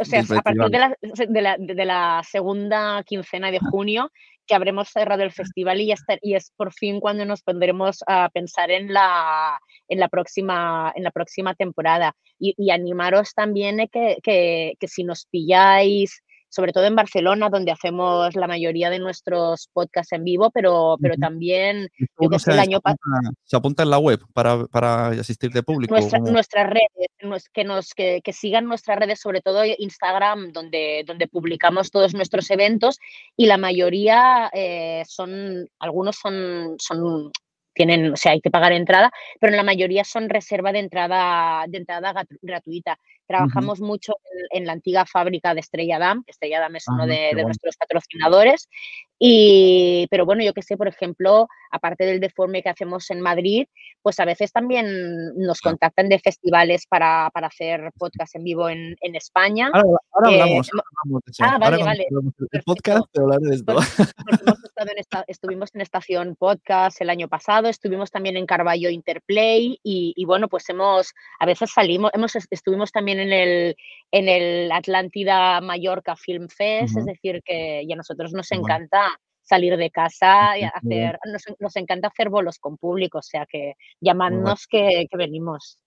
o 0.00 0.04
sea, 0.04 0.20
a 0.20 0.42
partir 0.42 0.70
de 0.70 0.78
la, 0.78 0.96
de, 1.00 1.42
la, 1.42 1.56
de 1.58 1.84
la 1.84 2.22
segunda 2.28 3.02
quincena 3.04 3.50
de 3.50 3.58
junio 3.58 4.10
que 4.46 4.54
habremos 4.54 4.88
cerrado 4.88 5.22
el 5.22 5.32
festival 5.32 5.80
y 5.80 5.92
está, 5.92 6.18
y 6.22 6.34
es 6.34 6.52
por 6.56 6.72
fin 6.72 7.00
cuando 7.00 7.24
nos 7.24 7.42
pondremos 7.42 7.98
a 8.06 8.28
pensar 8.28 8.70
en 8.70 8.92
la, 8.92 9.58
en 9.88 9.98
la, 9.98 10.08
próxima, 10.08 10.92
en 10.94 11.02
la 11.02 11.10
próxima 11.10 11.54
temporada. 11.54 12.14
Y, 12.38 12.54
y 12.56 12.70
animaros 12.70 13.34
también 13.34 13.80
eh, 13.80 13.88
que, 13.88 14.18
que, 14.22 14.74
que 14.78 14.88
si 14.88 15.04
nos 15.04 15.26
pilláis, 15.26 16.22
sobre 16.48 16.72
todo 16.72 16.84
en 16.84 16.94
Barcelona, 16.96 17.48
donde 17.50 17.72
hacemos 17.72 18.34
la 18.34 18.46
mayoría 18.46 18.88
de 18.90 18.98
nuestros 18.98 19.68
podcasts 19.72 20.12
en 20.12 20.24
vivo, 20.24 20.50
pero, 20.50 20.96
pero 21.00 21.16
también, 21.16 21.88
yo 22.20 22.28
que 22.30 22.38
se, 22.38 22.50
el 22.52 22.56
se 22.56 22.62
año 22.62 22.80
pasado 22.80 22.98
apunta, 23.14 23.30
se 23.44 23.56
apunta 23.56 23.82
en 23.82 23.90
la 23.90 23.98
web 23.98 24.20
para, 24.32 24.64
para 24.66 25.08
asistir 25.08 25.50
de 25.50 25.62
público. 25.62 25.94
nuestra- 25.94 26.20
nuestras 26.20 26.66
redes, 26.70 27.42
que, 27.52 27.64
nos, 27.64 27.94
que, 27.94 28.20
que 28.22 28.32
sigan 28.32 28.66
nuestras 28.66 28.98
redes, 28.98 29.20
sobre 29.20 29.40
todo 29.42 29.62
Instagram, 29.64 30.52
donde, 30.52 31.04
donde 31.06 31.28
publicamos 31.28 31.90
todos 31.90 32.14
nuestros 32.14 32.50
eventos 32.50 32.98
y 33.36 33.46
la 33.46 33.58
mayoría 33.58 34.50
eh, 34.52 35.02
son, 35.08 35.68
algunos 35.78 36.16
son, 36.16 36.76
son, 36.78 37.30
tienen, 37.76 38.12
o 38.14 38.16
sea, 38.16 38.32
hay 38.32 38.40
que 38.40 38.50
pagar 38.50 38.72
entrada, 38.72 39.12
pero 39.38 39.52
en 39.52 39.56
la 39.58 39.62
mayoría 39.62 40.02
son 40.02 40.28
reserva 40.28 40.72
de 40.72 40.80
entrada, 40.80 41.64
de 41.68 41.78
entrada 41.78 42.12
gratuita. 42.42 42.98
Trabajamos 43.28 43.80
mucho 43.80 44.14
en, 44.52 44.60
en 44.62 44.66
la 44.66 44.72
antigua 44.72 45.04
fábrica 45.04 45.52
de 45.52 45.60
Estrella 45.60 45.98
Damm, 45.98 46.22
que 46.24 46.30
Estrella 46.30 46.60
Damm 46.60 46.76
es 46.76 46.86
uno 46.88 47.02
Ah, 47.02 47.06
de, 47.06 47.14
qué 47.16 47.26
de 47.28 47.34
bueno. 47.34 47.48
nuestros 47.48 47.76
patrocinadores. 47.76 48.68
Y, 49.18 50.06
pero 50.10 50.24
bueno, 50.26 50.44
yo 50.44 50.52
que 50.52 50.62
sé, 50.62 50.76
por 50.76 50.88
ejemplo, 50.88 51.48
aparte 51.70 52.04
del 52.04 52.20
deforme 52.20 52.62
que 52.62 52.68
hacemos 52.68 53.10
en 53.10 53.20
Madrid, 53.20 53.66
pues 54.02 54.20
a 54.20 54.24
veces 54.24 54.52
también 54.52 54.86
nos 55.36 55.60
Claro. 55.60 55.74
contactan 55.74 56.08
de 56.08 56.18
festivales 56.20 56.86
para, 56.86 57.30
para 57.34 57.48
hacer 57.48 57.90
podcast 57.98 58.36
en 58.36 58.44
vivo 58.44 58.68
en, 58.68 58.94
en 59.00 59.16
España. 59.16 59.70
Ahora, 59.72 59.98
ahora 60.12 60.30
Eh, 60.30 60.42
hablamos, 60.42 60.70
ahora 60.70 61.20
de. 61.26 61.42
Ah, 61.42 61.46
Ahora 61.46 61.58
vale, 61.58 61.76
cuando 61.78 61.86
vale, 61.86 62.06
perfecto. 62.38 62.64
podcast 62.64 63.04
te 63.12 63.20
hablaré 63.20 63.46
de 63.48 63.54
esto. 63.56 63.74
Porque 63.74 64.44
estado 64.76 64.92
en 64.92 64.98
esta- 64.98 65.24
estuvimos 65.26 65.74
en 65.74 65.80
Estación 65.80 66.36
Podcast 66.36 67.00
el 67.00 67.08
año 67.08 67.28
pasado, 67.28 67.68
estuvimos 67.68 68.10
también 68.10 68.36
en 68.36 68.44
Carballo 68.44 68.90
Interplay 68.90 69.78
y, 69.82 70.12
y 70.14 70.24
bueno, 70.26 70.48
pues 70.48 70.68
hemos, 70.68 71.14
a 71.40 71.46
veces 71.46 71.70
salimos, 71.72 72.10
hemos, 72.12 72.36
est- 72.36 72.52
estuvimos 72.52 72.92
también 72.92 73.18
en 73.18 73.32
el, 73.32 73.76
en 74.10 74.28
el 74.28 74.70
Atlántida 74.70 75.62
Mallorca 75.62 76.14
Film 76.14 76.48
Fest, 76.48 76.98
es 76.98 77.06
decir, 77.06 77.42
que 77.42 77.84
y 77.84 77.92
a 77.92 77.96
nosotros 77.96 78.32
nos 78.34 78.50
bueno. 78.50 78.64
encanta 78.66 79.18
salir 79.40 79.78
de 79.78 79.90
casa 79.90 80.58
y 80.58 80.64
hacer, 80.64 81.18
nos, 81.24 81.42
nos 81.58 81.76
encanta 81.76 82.08
hacer 82.08 82.28
bolos 82.28 82.58
con 82.58 82.76
público, 82.76 83.18
o 83.18 83.22
sea 83.22 83.46
que 83.46 83.74
llamadnos 84.00 84.66
que, 84.66 85.06
que 85.10 85.16
venimos. 85.16 85.78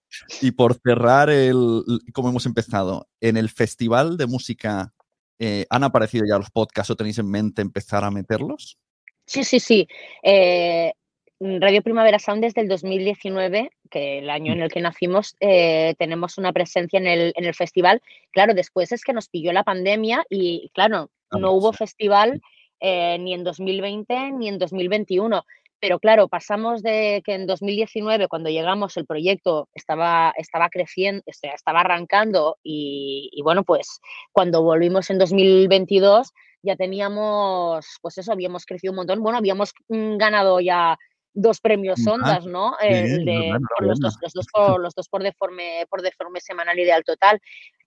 Y 0.41 0.49
por 0.51 0.73
cerrar, 0.73 1.29
el, 1.29 1.83
como 2.11 2.29
hemos 2.29 2.47
empezado, 2.47 3.07
en 3.21 3.37
el 3.37 3.49
festival 3.49 4.17
de 4.17 4.25
música, 4.25 4.93
eh, 5.39 5.65
¿han 5.69 5.83
aparecido 5.83 6.25
ya 6.27 6.37
los 6.37 6.51
podcasts 6.51 6.91
o 6.91 6.95
tenéis 6.95 7.17
en 7.17 7.29
mente 7.29 7.61
empezar 7.61 8.03
a 8.03 8.11
meterlos? 8.11 8.77
Sí, 9.25 9.43
sí, 9.43 9.59
sí. 9.59 9.87
Eh, 10.23 10.93
Radio 11.39 11.81
Primavera 11.81 12.19
Sound 12.19 12.43
desde 12.43 12.61
el 12.61 12.67
2019, 12.67 13.71
que 13.89 14.19
el 14.19 14.29
año 14.29 14.51
en 14.51 14.61
el 14.61 14.71
que 14.71 14.81
nacimos, 14.81 15.35
eh, 15.39 15.95
tenemos 15.97 16.37
una 16.37 16.51
presencia 16.51 16.99
en 16.99 17.07
el, 17.07 17.33
en 17.35 17.45
el 17.45 17.55
festival. 17.55 18.01
Claro, 18.31 18.53
después 18.53 18.91
es 18.91 19.03
que 19.03 19.13
nos 19.13 19.29
pilló 19.29 19.53
la 19.53 19.63
pandemia 19.63 20.25
y, 20.29 20.69
claro, 20.73 21.09
Claro, 21.29 21.41
no 21.41 21.51
hubo 21.53 21.73
festival 21.73 22.41
eh, 22.79 23.17
ni 23.19 23.33
en 23.33 23.43
2020 23.43 24.31
ni 24.33 24.49
en 24.49 24.57
2021. 24.57 25.45
Pero 25.79 25.99
claro, 25.99 26.27
pasamos 26.27 26.81
de 26.81 27.21
que 27.25 27.33
en 27.33 27.47
2019, 27.47 28.27
cuando 28.27 28.49
llegamos, 28.49 28.97
el 28.97 29.05
proyecto 29.05 29.69
estaba, 29.73 30.33
estaba 30.37 30.69
creciendo, 30.69 31.23
estaba 31.25 31.81
arrancando 31.81 32.57
y, 32.63 33.29
y 33.31 33.41
bueno, 33.41 33.63
pues 33.63 33.99
cuando 34.31 34.61
volvimos 34.61 35.09
en 35.09 35.17
2022 35.17 36.33
ya 36.61 36.75
teníamos, 36.75 37.85
pues 38.01 38.17
eso, 38.17 38.31
habíamos 38.31 38.65
crecido 38.65 38.91
un 38.91 38.97
montón. 38.97 39.21
Bueno, 39.21 39.37
habíamos 39.37 39.73
mm, 39.87 40.17
ganado 40.17 40.59
ya 40.59 40.97
dos 41.33 41.59
premios 41.59 41.99
Ah, 42.07 42.11
Ondas, 42.13 42.45
¿no? 42.45 42.73
El 42.79 43.25
de, 43.25 43.51
por 43.77 43.87
los, 43.87 43.99
dos, 43.99 44.15
los, 44.21 44.33
dos 44.33 44.47
por, 44.51 44.79
los 44.79 44.93
dos 44.93 45.07
por 45.09 45.23
deforme, 45.23 45.85
por 45.89 46.01
deforme 46.01 46.39
semanal 46.41 46.77
ideal 46.79 47.03
total. 47.03 47.39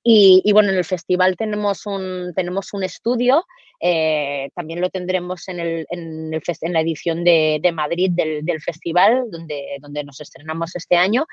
Y, 0.05 0.51
bueno, 0.53 0.71
en 0.71 0.79
el 0.79 0.85
festival 0.85 1.37
tenemos 1.37 1.87
un, 1.87 2.33
tenemos 2.35 2.73
un 2.73 2.83
estudio, 2.83 3.45
eh, 3.81 4.51
también 4.53 4.81
lo 4.81 4.91
tendremos 4.91 5.47
en, 5.49 5.61
el, 5.61 5.87
en, 5.91 6.35
el, 6.35 6.43
en 6.61 6.73
la 6.73 6.81
edición 6.81 7.23
de, 7.23 7.61
de 7.63 7.73
Madrid 7.73 8.11
del, 8.13 8.45
del, 8.45 8.61
festival, 8.61 9.31
donde, 9.31 9.77
donde 9.81 10.03
nos 10.03 10.21
estrenamos 10.21 10.75
este 10.75 10.97
año. 10.97 11.27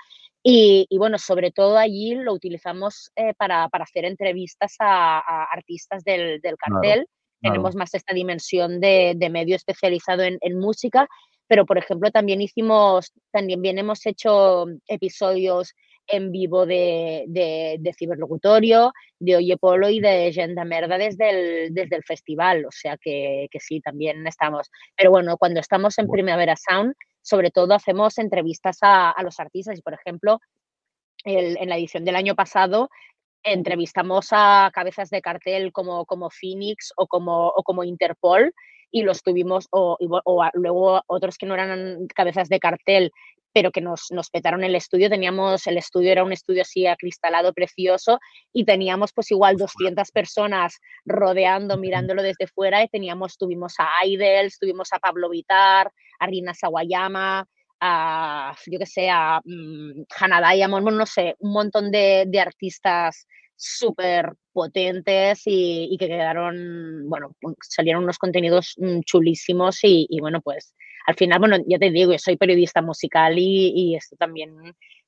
Y, 0.44 0.86
y 0.88 0.98
bueno, 1.00 1.18
sobre 1.18 1.52
todo 1.52 1.78
allí 1.78 2.14
lo 2.14 2.32
utilizamos 2.32 3.12
eh, 3.16 3.34
para, 3.36 3.70
para, 3.70 3.86
hacer 3.86 4.06
entrevistas 4.06 4.76
a, 4.80 5.18
a 5.18 5.46
artistas 5.46 6.04
del, 6.04 6.40
del 6.40 6.56
cartel. 6.56 7.08
Tenemos 7.42 7.74
más 7.76 7.94
esta 7.94 8.14
dimensión 8.14 8.80
de, 8.80 9.14
de 9.16 9.30
medio 9.30 9.56
especializado 9.56 10.24
en, 10.24 10.38
en 10.42 10.60
música, 10.60 11.08
pero 11.50 11.66
por 11.66 11.80
ejemplo 11.80 12.12
también 12.12 12.42
hicimos, 12.42 13.12
también 13.32 13.62
bien 13.62 13.80
hemos 13.80 14.06
hecho 14.06 14.68
episodios 14.88 15.74
en 16.06 16.32
vivo 16.32 16.66
de, 16.66 17.26
de, 17.28 17.78
de, 17.80 17.94
Ciberlocutorio, 17.94 18.94
de 19.20 19.36
Oye 19.36 19.58
Polo 19.58 19.90
y 19.90 20.00
de 20.00 20.28
Agenda 20.28 20.64
Merda 20.64 20.98
desde 20.98 21.30
el, 21.30 21.74
desde 21.74 21.96
el 21.96 22.04
festival, 22.04 22.66
o 22.66 22.72
sea 22.72 22.98
que, 22.98 23.48
que, 23.52 23.60
sí, 23.60 23.82
también 23.82 24.26
estamos. 24.26 24.70
Pero 24.96 25.10
bueno, 25.12 25.38
cuando 25.38 25.60
estamos 25.60 25.98
en 25.98 26.08
Primavera 26.08 26.56
Sound, 26.56 26.94
sobre 27.22 27.50
todo 27.52 27.74
hacemos 27.74 28.18
entrevistas 28.20 28.78
a, 28.82 29.12
a 29.12 29.24
los 29.24 29.40
artistas 29.40 29.78
y, 29.78 29.82
por 29.82 29.94
ejemplo, 29.94 30.40
el, 31.24 31.58
en 31.58 31.70
la 31.70 31.78
edición 31.78 32.06
del 32.06 32.16
año 32.16 32.36
pasado 32.36 32.90
entrevistamos 33.44 34.28
a 34.32 34.70
cabezas 34.74 35.10
de 35.10 35.22
cartel 35.22 35.72
como, 35.72 36.06
como 36.06 36.30
Phoenix 36.30 36.92
o 36.96 37.08
como, 37.08 37.48
o 37.48 37.64
como 37.64 37.84
Interpol 37.84 38.54
y 38.92 39.04
los 39.04 39.22
tuvimos, 39.24 39.68
o, 39.72 39.98
luego 40.54 41.02
otros 41.08 41.38
que 41.38 41.46
no 41.46 41.54
eran 41.54 42.08
cabezas 42.08 42.50
de 42.50 42.60
cartel, 42.60 43.12
pero 43.54 43.72
que 43.72 43.82
nos, 43.82 44.12
nos 44.12 44.30
petaron 44.30 44.64
el 44.64 44.76
estudio. 44.76 45.10
Teníamos, 45.10 45.66
el 45.68 45.78
estudio 45.78 46.12
era 46.12 46.24
un 46.24 46.32
estudio 46.32 46.62
así 46.62 46.86
acristalado, 46.88 47.54
precioso, 47.54 48.20
y 48.54 48.66
teníamos 48.66 49.12
pues 49.14 49.32
igual 49.32 49.58
200 49.58 50.12
personas 50.12 50.80
rodeando, 51.06 51.78
mirándolo 51.78 52.22
desde 52.22 52.48
fuera, 52.48 52.84
y 52.84 52.88
teníamos, 52.88 53.38
tuvimos 53.38 53.76
a 53.80 54.06
Idles, 54.06 54.60
tuvimos 54.60 54.94
a 54.94 55.00
Pablo 55.00 55.30
Vitar, 55.30 55.92
a 56.20 56.28
Rina 56.28 56.54
Sawayama, 56.54 57.48
a, 57.82 58.56
yo 58.68 58.80
que 58.80 58.86
sé, 58.86 59.10
a 59.10 59.42
um, 59.46 60.06
Hannah 60.20 60.54
Diamond, 60.54 60.92
no 60.92 61.06
sé, 61.06 61.36
un 61.40 61.54
montón 61.54 61.92
de, 61.92 62.26
de 62.28 62.40
artistas 62.40 63.26
súper 63.60 64.34
potentes 64.54 65.42
y, 65.46 65.96
que 66.00 66.08
quedaron, 66.08 67.10
bueno, 67.10 67.36
salieron 67.62 68.04
unos 68.04 68.18
contenidos 68.18 68.76
chulísimos 69.06 69.80
y, 69.84 70.18
bueno, 70.22 70.42
pues 70.42 70.74
al 71.06 71.16
final, 71.16 71.40
bueno, 71.40 71.58
ya 71.68 71.78
te 71.78 71.92
digo, 71.92 72.12
yo 72.14 72.20
soy 72.20 72.38
periodista 72.38 72.82
musical 72.82 73.36
y, 73.38 73.96
esto 73.96 74.16
también 74.16 74.56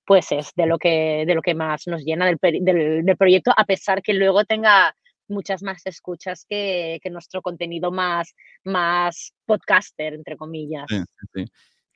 pues 0.06 0.32
es 0.32 0.52
de 0.56 0.66
lo 0.66 0.78
que, 0.78 1.24
de 1.26 1.36
lo 1.36 1.41
que 1.41 1.54
más 1.56 1.88
nos 1.88 2.04
llena 2.04 2.26
del, 2.26 2.38
del, 2.41 3.06
del 3.06 3.18
proyecto, 3.18 3.54
a 3.56 3.64
pesar 3.66 4.02
que 4.02 4.14
luego 4.14 4.43
tenga 4.43 4.93
muchas 5.30 5.64
más 5.64 5.86
escuchas 5.86 6.45
que, 6.47 6.99
que, 7.02 7.10
nuestro 7.10 7.41
contenido 7.41 7.91
más, 7.91 8.36
más 8.66 9.34
podcaster, 9.45 10.14
entre 10.14 10.36
comillas. 10.36 10.88
Sí. 11.34 11.45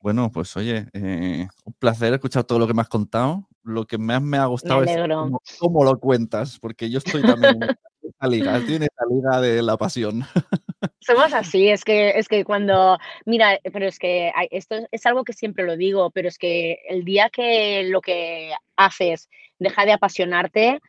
Bueno, 0.05 0.29
pues 0.31 0.55
oye, 0.55 0.85
eh, 0.93 1.47
un 1.63 1.73
placer 1.79 2.13
escuchar 2.13 2.43
todo 2.43 2.59
lo 2.59 2.67
que 2.67 2.75
me 2.75 2.83
has 2.83 2.89
contado. 2.89 3.47
Lo 3.63 3.85
que 3.87 3.97
más 3.97 4.21
me 4.21 4.37
ha 4.37 4.45
gustado 4.45 4.81
me 4.81 4.93
es 4.93 4.99
cómo, 4.99 5.41
cómo, 5.57 5.83
lo 5.83 5.99
cuentas, 5.99 6.59
porque 6.59 6.91
yo 6.91 6.99
estoy 6.99 7.23
también 7.23 7.57
en 7.63 7.69
esa 8.03 8.27
liga, 8.27 8.55
estoy 8.55 8.75
en 8.75 8.83
esa 8.83 9.03
liga 9.09 9.41
de 9.41 9.63
la 9.63 9.77
pasión. 9.77 10.21
Somos 10.99 11.33
así, 11.33 11.69
es 11.69 11.83
que, 11.83 12.19
es 12.19 12.27
que 12.27 12.45
cuando, 12.45 12.99
mira, 13.25 13.59
pero 13.73 13.87
es 13.87 13.97
que 13.97 14.31
esto 14.51 14.75
es 14.91 15.07
algo 15.07 15.23
que 15.23 15.33
siempre 15.33 15.65
lo 15.65 15.75
digo, 15.75 16.11
pero 16.11 16.27
es 16.27 16.37
que 16.37 16.77
el 16.87 17.03
día 17.03 17.31
que 17.31 17.85
lo 17.85 17.99
que 18.01 18.51
haces 18.75 19.27
deja 19.57 19.85
de 19.85 19.93
apasionarte, 19.93 20.81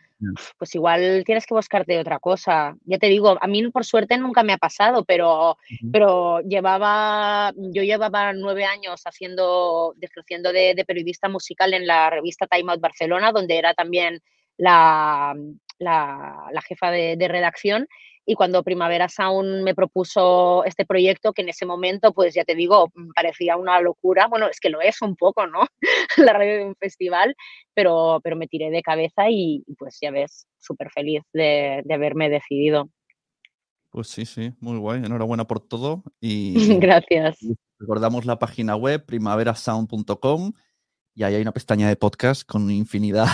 pues 0.58 0.74
igual 0.74 1.22
tienes 1.24 1.46
que 1.46 1.54
buscarte 1.54 1.98
otra 1.98 2.18
cosa. 2.18 2.76
Ya 2.84 2.98
te 2.98 3.08
digo, 3.08 3.36
a 3.40 3.46
mí 3.46 3.68
por 3.70 3.84
suerte 3.84 4.16
nunca 4.16 4.42
me 4.42 4.52
ha 4.52 4.58
pasado, 4.58 5.04
pero, 5.04 5.50
uh 5.50 5.54
-huh. 5.54 5.90
pero 5.92 6.40
llevaba, 6.40 7.52
yo 7.56 7.82
llevaba 7.82 8.32
nueve 8.32 8.64
años 8.64 9.02
haciendo, 9.04 9.94
ejerciendo 10.00 10.52
de, 10.52 10.74
de, 10.74 10.84
periodista 10.84 11.28
musical 11.28 11.74
en 11.74 11.86
la 11.86 12.10
revista 12.10 12.46
Time 12.46 12.72
Out 12.72 12.80
Barcelona, 12.80 13.32
donde 13.32 13.58
era 13.58 13.74
también 13.74 14.20
la, 14.56 15.34
la, 15.78 16.48
la 16.50 16.62
jefa 16.62 16.90
de, 16.90 17.16
de 17.16 17.28
redacción 17.28 17.86
y 18.26 18.34
cuando 18.34 18.64
Primavera 18.64 19.08
Sound 19.08 19.62
me 19.62 19.74
propuso 19.74 20.64
este 20.64 20.84
proyecto, 20.84 21.32
que 21.32 21.42
en 21.42 21.48
ese 21.48 21.64
momento, 21.64 22.12
pues 22.12 22.34
ya 22.34 22.44
te 22.44 22.56
digo, 22.56 22.90
parecía 23.14 23.56
una 23.56 23.80
locura, 23.80 24.26
bueno, 24.26 24.48
es 24.48 24.58
que 24.58 24.68
lo 24.68 24.80
es 24.80 25.00
un 25.00 25.14
poco, 25.14 25.46
¿no? 25.46 25.60
La 26.16 26.32
radio 26.32 26.56
de 26.56 26.64
un 26.64 26.74
festival, 26.74 27.36
pero, 27.72 28.20
pero 28.24 28.36
me 28.36 28.48
tiré 28.48 28.70
de 28.70 28.82
cabeza 28.82 29.30
y 29.30 29.64
pues 29.78 29.98
ya 30.00 30.10
ves, 30.10 30.48
súper 30.58 30.90
feliz 30.90 31.22
de, 31.32 31.82
de, 31.84 31.94
haberme 31.94 32.28
decidido. 32.28 32.90
Pues 33.90 34.08
sí, 34.08 34.26
sí, 34.26 34.52
muy 34.60 34.76
guay, 34.76 35.04
enhorabuena 35.04 35.46
por 35.46 35.60
todo 35.60 36.02
y 36.20 36.78
gracias. 36.78 37.38
Recordamos 37.78 38.24
la 38.24 38.40
página 38.40 38.74
web 38.74 39.06
primaverasound.com 39.06 40.52
y 41.16 41.24
ahí 41.24 41.34
hay 41.34 41.42
una 41.42 41.52
pestaña 41.52 41.88
de 41.88 41.96
podcast 41.96 42.46
con 42.46 42.70
infinidad. 42.70 43.26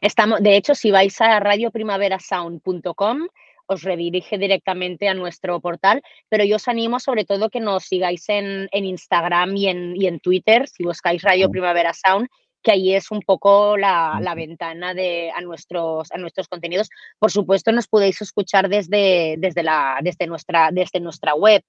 Estamos, 0.00 0.42
de 0.42 0.56
hecho, 0.56 0.74
si 0.74 0.90
vais 0.90 1.18
a 1.20 1.38
radioprimaverasound.com, 1.38 3.28
os 3.66 3.82
redirige 3.82 4.36
directamente 4.36 5.08
a 5.08 5.14
nuestro 5.14 5.60
portal, 5.60 6.02
pero 6.28 6.44
yo 6.44 6.56
os 6.56 6.66
animo 6.66 6.98
sobre 6.98 7.24
todo 7.24 7.48
que 7.48 7.60
nos 7.60 7.84
sigáis 7.84 8.28
en, 8.28 8.68
en 8.72 8.84
Instagram 8.84 9.56
y 9.56 9.68
en, 9.68 9.96
y 9.96 10.08
en, 10.08 10.18
Twitter, 10.18 10.66
si 10.68 10.82
buscáis 10.82 11.22
Radio 11.22 11.48
Primavera 11.48 11.92
Sound, 11.94 12.28
que 12.60 12.72
ahí 12.72 12.96
es 12.96 13.12
un 13.12 13.20
poco 13.20 13.76
la, 13.76 14.18
la, 14.20 14.34
ventana 14.34 14.92
de, 14.94 15.30
a, 15.30 15.40
nuestros, 15.40 16.10
a 16.10 16.18
nuestros 16.18 16.48
contenidos. 16.48 16.88
Por 17.20 17.30
supuesto, 17.30 17.70
nos 17.70 17.86
podéis 17.86 18.20
escuchar 18.20 18.68
desde, 18.68 19.36
desde, 19.38 19.62
la, 19.62 20.00
desde, 20.02 20.26
nuestra, 20.26 20.70
desde 20.72 20.98
nuestra 20.98 21.36
web, 21.36 21.62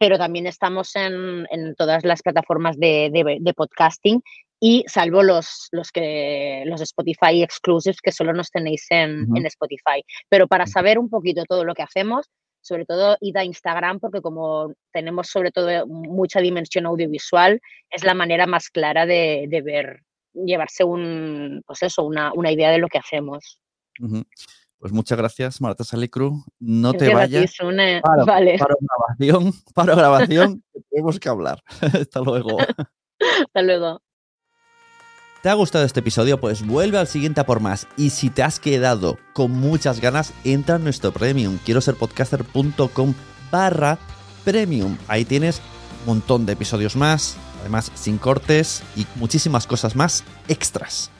pero 0.00 0.16
también 0.16 0.46
estamos 0.46 0.96
en, 0.96 1.46
en 1.50 1.74
todas 1.74 2.04
las 2.06 2.22
plataformas 2.22 2.78
de, 2.78 3.10
de, 3.12 3.36
de, 3.38 3.54
podcasting 3.54 4.22
y 4.58 4.82
salvo 4.88 5.22
los, 5.22 5.68
los, 5.72 5.90
que, 5.92 6.62
los 6.64 6.80
Spotify 6.80 7.42
exclusives 7.42 8.00
que 8.00 8.10
solo 8.10 8.32
nos 8.32 8.50
tenéis 8.50 8.86
en, 8.88 9.24
uh 9.24 9.26
-huh. 9.26 9.38
en 9.38 9.46
Spotify. 9.46 10.02
Pero 10.30 10.48
para 10.48 10.66
saber 10.66 10.98
un 10.98 11.10
poquito 11.10 11.44
todo 11.44 11.64
lo 11.66 11.74
que 11.74 11.82
hacemos, 11.82 12.30
sobre 12.62 12.86
todo 12.86 13.18
id 13.20 13.36
a 13.36 13.44
Instagram 13.44 14.00
porque 14.00 14.22
como 14.22 14.72
tenemos 14.90 15.28
sobre 15.28 15.50
todo 15.50 15.86
mucha 15.86 16.40
dimensión 16.40 16.86
audiovisual, 16.86 17.60
es 17.90 18.02
la 18.02 18.14
manera 18.14 18.46
más 18.46 18.70
clara 18.70 19.04
de, 19.04 19.44
de 19.48 19.60
ver, 19.60 20.00
llevarse 20.32 20.82
un, 20.82 21.62
pues 21.66 21.82
eso, 21.82 22.04
una, 22.04 22.32
una 22.32 22.50
idea 22.50 22.70
de 22.70 22.78
lo 22.78 22.88
que 22.88 22.98
hacemos. 22.98 23.60
Uh 24.00 24.08
-huh. 24.08 24.24
Pues 24.80 24.94
muchas 24.94 25.18
gracias, 25.18 25.60
Marta 25.60 25.84
Salicru. 25.84 26.42
No 26.58 26.94
te 26.94 27.12
vayas. 27.12 27.52
Una... 27.60 28.00
Para, 28.00 28.24
vale. 28.24 28.58
para, 28.58 28.74
grabación, 28.80 29.52
para 29.74 29.94
grabación, 29.94 30.64
tenemos 30.90 31.20
que 31.20 31.28
hablar. 31.28 31.62
Hasta 31.80 32.20
luego. 32.20 32.56
Hasta 33.46 33.62
luego. 33.62 34.00
¿Te 35.42 35.50
ha 35.50 35.54
gustado 35.54 35.84
este 35.84 36.00
episodio? 36.00 36.40
Pues 36.40 36.66
vuelve 36.66 36.96
al 36.96 37.06
siguiente 37.06 37.42
a 37.42 37.46
por 37.46 37.60
más. 37.60 37.86
Y 37.98 38.08
si 38.08 38.30
te 38.30 38.42
has 38.42 38.58
quedado 38.58 39.18
con 39.34 39.50
muchas 39.50 40.00
ganas, 40.00 40.32
entra 40.44 40.76
en 40.76 40.84
nuestro 40.84 41.12
premium. 41.12 41.58
Quiero 41.64 41.82
ser 41.82 41.96
podcaster.com 41.96 43.14
barra 43.50 43.98
premium. 44.44 44.96
Ahí 45.08 45.26
tienes 45.26 45.60
un 46.00 46.14
montón 46.14 46.46
de 46.46 46.54
episodios 46.54 46.96
más, 46.96 47.36
además 47.60 47.92
sin 47.94 48.16
cortes 48.16 48.82
y 48.96 49.06
muchísimas 49.16 49.66
cosas 49.66 49.94
más 49.94 50.24
extras. 50.48 51.10